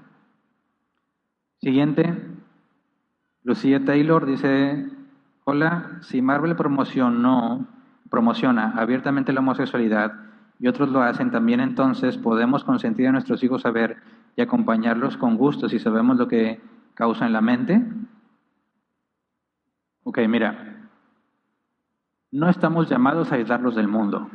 [1.61, 2.15] Siguiente,
[3.45, 4.89] Lucía Taylor dice,
[5.45, 7.67] hola, si Marvel promocionó,
[8.09, 10.15] promociona abiertamente la homosexualidad
[10.59, 13.99] y otros lo hacen también, entonces podemos consentir a nuestros hijos a ver
[14.35, 16.59] y acompañarlos con gusto si sabemos lo que
[16.95, 17.85] causa en la mente.
[20.05, 20.89] Ok, mira,
[22.33, 24.31] no estamos llamados a aislarlos del mundo.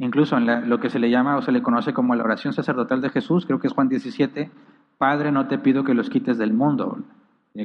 [0.00, 3.00] incluso en lo que se le llama o se le conoce como la oración sacerdotal
[3.00, 4.50] de Jesús, creo que es Juan 17,
[4.96, 6.98] Padre, no te pido que los quites del mundo,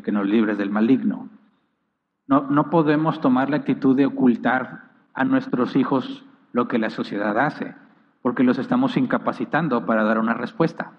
[0.01, 1.29] que nos libres del maligno.
[2.27, 7.37] No, no podemos tomar la actitud de ocultar a nuestros hijos lo que la sociedad
[7.37, 7.75] hace,
[8.21, 10.93] porque los estamos incapacitando para dar una respuesta.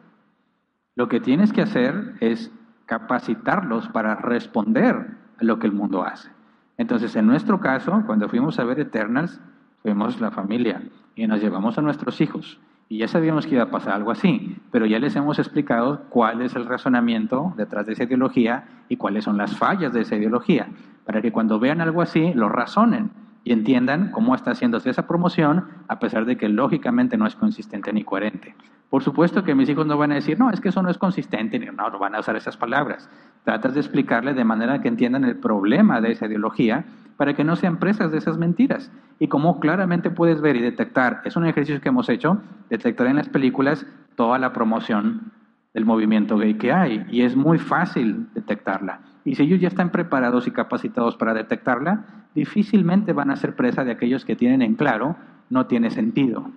[0.95, 2.53] Lo que tienes que hacer es
[2.87, 6.31] capacitarlos para responder a lo que el mundo hace.
[6.77, 9.41] Entonces, en nuestro caso, cuando fuimos a ver Eternals,
[9.83, 10.83] fuimos la familia
[11.15, 12.61] y nos llevamos a nuestros hijos.
[12.89, 16.43] Y ya sabíamos que iba a pasar algo así, pero ya les hemos explicado cuál
[16.43, 20.69] es el razonamiento detrás de esa ideología y cuáles son las fallas de esa ideología,
[21.05, 23.11] para que cuando vean algo así lo razonen
[23.43, 27.93] y entiendan cómo está haciéndose esa promoción, a pesar de que lógicamente no es consistente
[27.93, 28.55] ni coherente.
[28.95, 30.99] Por supuesto que mis hijos no van a decir, no, es que eso no es
[30.99, 33.11] consistente, no, no van a usar esas palabras.
[33.43, 36.85] Tratas de explicarle de manera que entiendan el problema de esa ideología
[37.17, 38.93] para que no sean presas de esas mentiras.
[39.19, 42.41] Y como claramente puedes ver y detectar, es un ejercicio que hemos hecho,
[42.71, 43.85] detectar en las películas
[44.15, 45.33] toda la promoción
[45.73, 47.05] del movimiento gay que hay.
[47.11, 49.01] Y es muy fácil detectarla.
[49.25, 52.05] Y si ellos ya están preparados y capacitados para detectarla,
[52.37, 55.17] difícilmente van a ser presa de aquellos que tienen en claro,
[55.51, 56.53] no tiene sentido.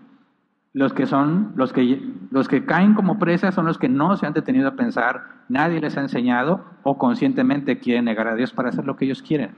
[0.74, 4.28] Los que son, los que, los que caen como presas son los que no se
[4.28, 8.70] han detenido a pensar, nadie les ha enseñado o conscientemente quieren negar a Dios para
[8.70, 9.56] hacer lo que ellos quieren.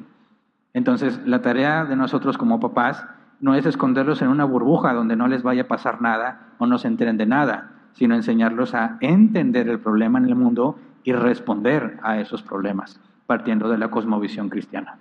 [0.74, 3.06] Entonces, la tarea de nosotros como papás
[3.40, 6.78] no es esconderlos en una burbuja donde no les vaya a pasar nada o no
[6.78, 12.00] se enteren de nada, sino enseñarlos a entender el problema en el mundo y responder
[12.04, 15.00] a esos problemas, partiendo de la cosmovisión cristiana.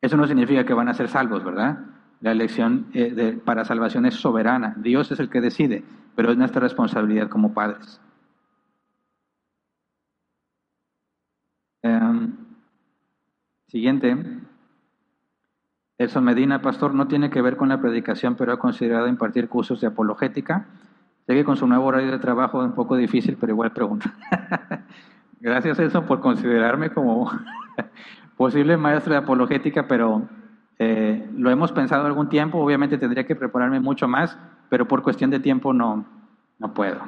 [0.00, 1.78] Eso no significa que van a ser salvos, ¿verdad?
[2.20, 4.74] La elección eh, para salvación es soberana.
[4.78, 5.84] Dios es el que decide,
[6.16, 8.00] pero es nuestra responsabilidad como padres.
[11.82, 12.34] Em,
[13.68, 14.16] siguiente.
[15.96, 19.80] Eso Medina, pastor, no tiene que ver con la predicación, pero ha considerado impartir cursos
[19.80, 20.66] de apologética.
[21.26, 24.14] Sé que con su nuevo horario de trabajo es un poco difícil, pero igual pregunta.
[25.40, 27.30] Gracias, eso por considerarme como
[28.36, 30.28] posible maestro de apologética, pero
[30.78, 32.58] eh, lo hemos pensado algún tiempo.
[32.58, 34.38] Obviamente tendría que prepararme mucho más,
[34.68, 36.06] pero por cuestión de tiempo no,
[36.58, 37.00] no puedo.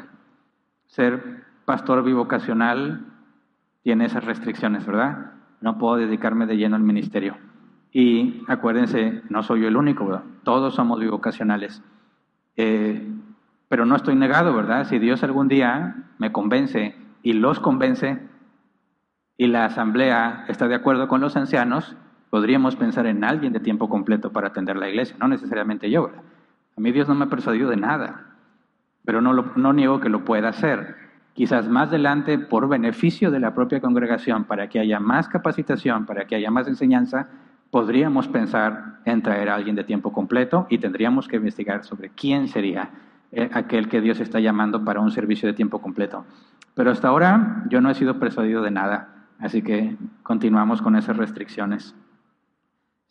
[0.86, 3.06] Ser pastor bivocacional
[3.82, 5.32] tiene esas restricciones, ¿verdad?
[5.60, 7.36] No puedo dedicarme de lleno al ministerio.
[7.92, 10.24] Y acuérdense, no soy yo el único, ¿verdad?
[10.42, 11.82] Todos somos bivocacionales.
[12.56, 13.06] Eh,
[13.68, 14.84] pero no estoy negado, ¿verdad?
[14.86, 18.20] Si Dios algún día me convence y los convence,
[19.36, 21.96] y la asamblea está de acuerdo con los ancianos,
[22.30, 26.10] podríamos pensar en alguien de tiempo completo para atender la iglesia, no necesariamente yo.
[26.76, 28.26] A mí Dios no me ha persuadido de nada,
[29.04, 30.96] pero no, no niego que lo pueda hacer.
[31.34, 36.26] Quizás más adelante, por beneficio de la propia congregación, para que haya más capacitación, para
[36.26, 37.28] que haya más enseñanza,
[37.70, 42.48] podríamos pensar en traer a alguien de tiempo completo y tendríamos que investigar sobre quién
[42.48, 42.90] sería
[43.32, 46.24] eh, aquel que Dios está llamando para un servicio de tiempo completo.
[46.74, 49.08] Pero hasta ahora yo no he sido persuadido de nada.
[49.38, 51.94] Así que continuamos con esas restricciones.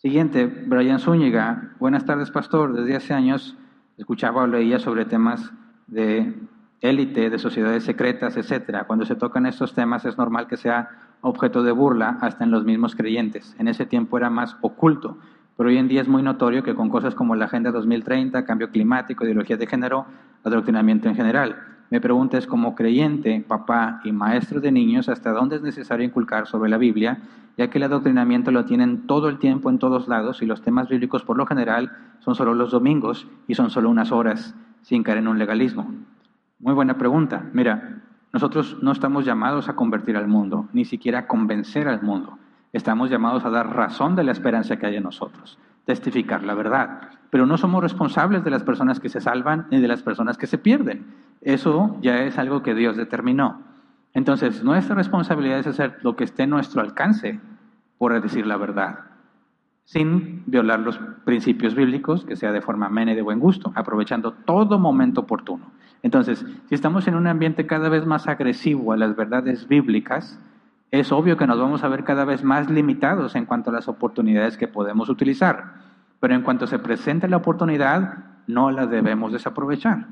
[0.01, 1.73] Siguiente, Brian Zúñiga.
[1.77, 2.71] Buenas tardes, pastor.
[2.71, 3.57] Desde hace años
[3.97, 5.51] escuchaba o leía sobre temas
[5.87, 6.35] de
[6.79, 8.85] élite, de sociedades secretas, etcétera.
[8.85, 10.89] Cuando se tocan estos temas es normal que sea
[11.19, 13.53] objeto de burla hasta en los mismos creyentes.
[13.59, 15.17] En ese tiempo era más oculto,
[15.57, 18.69] pero hoy en día es muy notorio que con cosas como la Agenda 2030, cambio
[18.69, 20.05] climático, ideología de género,
[20.45, 21.57] adoctrinamiento en general,
[21.89, 26.69] me preguntas como creyente, papá y maestro de niños, hasta dónde es necesario inculcar sobre
[26.69, 27.19] la Biblia,
[27.57, 30.87] ya que el adoctrinamiento lo tienen todo el tiempo en todos lados y los temas
[30.87, 35.17] bíblicos por lo general son solo los domingos y son solo unas horas, sin caer
[35.17, 35.91] en un legalismo.
[36.59, 37.49] Muy buena pregunta.
[37.53, 38.01] Mira,
[38.31, 42.37] nosotros no estamos llamados a convertir al mundo, ni siquiera a convencer al mundo.
[42.71, 45.57] Estamos llamados a dar razón de la esperanza que hay en nosotros,
[45.89, 47.01] testificar la verdad.
[47.31, 50.45] Pero no somos responsables de las personas que se salvan ni de las personas que
[50.45, 51.07] se pierden.
[51.41, 53.63] Eso ya es algo que Dios determinó.
[54.13, 57.39] Entonces, nuestra responsabilidad es hacer lo que esté en nuestro alcance
[57.97, 58.99] por decir la verdad,
[59.83, 64.33] sin violar los principios bíblicos, que sea de forma amena y de buen gusto, aprovechando
[64.45, 65.71] todo momento oportuno.
[66.03, 70.39] Entonces, si estamos en un ambiente cada vez más agresivo a las verdades bíblicas,
[70.91, 73.87] es obvio que nos vamos a ver cada vez más limitados en cuanto a las
[73.87, 75.73] oportunidades que podemos utilizar.
[76.19, 78.17] Pero en cuanto se presente la oportunidad,
[78.47, 80.07] no la debemos desaprovechar.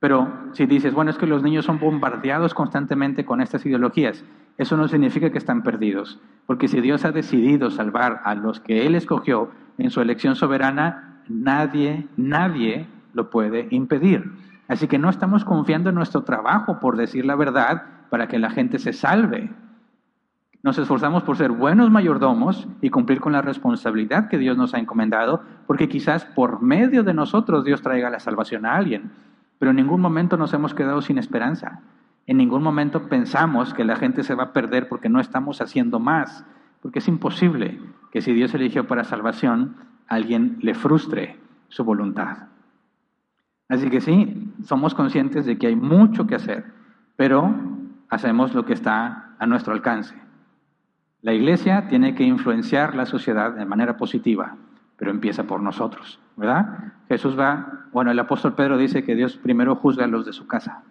[0.00, 4.24] Pero si dices, bueno, es que los niños son bombardeados constantemente con estas ideologías,
[4.56, 8.86] eso no significa que están perdidos, porque si Dios ha decidido salvar a los que
[8.86, 14.32] Él escogió en su elección soberana, nadie, nadie lo puede impedir.
[14.68, 18.50] Así que no estamos confiando en nuestro trabajo por decir la verdad para que la
[18.50, 19.50] gente se salve.
[20.68, 24.78] Nos esforzamos por ser buenos mayordomos y cumplir con la responsabilidad que Dios nos ha
[24.78, 29.10] encomendado, porque quizás por medio de nosotros Dios traiga la salvación a alguien,
[29.58, 31.80] pero en ningún momento nos hemos quedado sin esperanza.
[32.26, 36.00] En ningún momento pensamos que la gente se va a perder porque no estamos haciendo
[36.00, 36.44] más,
[36.82, 37.80] porque es imposible
[38.12, 39.74] que si Dios eligió para salvación,
[40.06, 42.48] alguien le frustre su voluntad.
[43.70, 46.66] Así que sí, somos conscientes de que hay mucho que hacer,
[47.16, 47.54] pero
[48.10, 50.27] hacemos lo que está a nuestro alcance.
[51.20, 54.56] La iglesia tiene que influenciar la sociedad de manera positiva,
[54.96, 56.92] pero empieza por nosotros, ¿verdad?
[57.08, 60.46] Jesús va, bueno, el apóstol Pedro dice que Dios primero juzga a los de su
[60.46, 60.84] casa.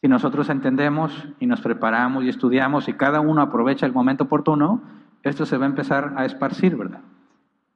[0.00, 4.80] Si nosotros entendemos y nos preparamos y estudiamos y cada uno aprovecha el momento oportuno,
[5.24, 7.00] esto se va a empezar a esparcir, ¿verdad?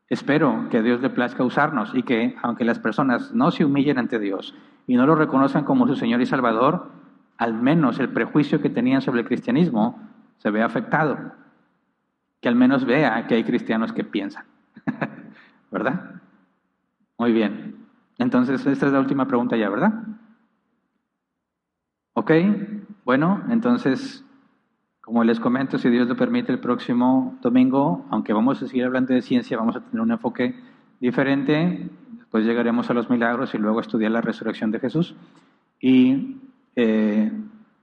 [0.09, 4.21] Espero que Dios le plazca usarnos y que, aunque las personas no se humillen ante
[4.21, 4.55] Dios
[4.87, 6.91] y no lo reconozcan como su Señor y Salvador,
[7.37, 9.99] al menos el prejuicio que tenían sobre el cristianismo
[10.39, 11.33] se ve afectado.
[12.41, 14.45] Que al menos vea que hay cristianos que piensan.
[15.71, 16.21] ¿Verdad?
[17.19, 17.87] Muy bien.
[18.19, 19.93] Entonces, esta es la última pregunta ya, ¿verdad?
[22.15, 22.31] Ok,
[23.05, 24.25] bueno, entonces,
[25.01, 29.13] como les comento, si Dios lo permite, el próximo domingo, aunque vamos a seguir hablando
[29.15, 30.55] de ciencia, vamos a tener un enfoque
[31.01, 31.91] diferente.
[32.13, 35.17] Después llegaremos a los milagros y luego estudiar la resurrección de Jesús.
[35.81, 36.41] Y
[36.77, 37.33] eh,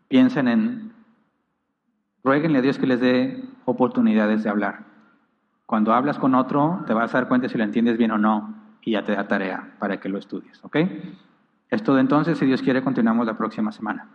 [0.08, 0.91] piensen en
[2.24, 4.86] Rueguenle a Dios que les dé oportunidades de hablar.
[5.66, 8.54] Cuando hablas con otro, te vas a dar cuenta si lo entiendes bien o no
[8.82, 10.60] y ya te da tarea para que lo estudies.
[10.64, 10.78] ¿Ok?
[11.70, 12.38] Es todo entonces.
[12.38, 14.08] Si Dios quiere, continuamos la próxima semana.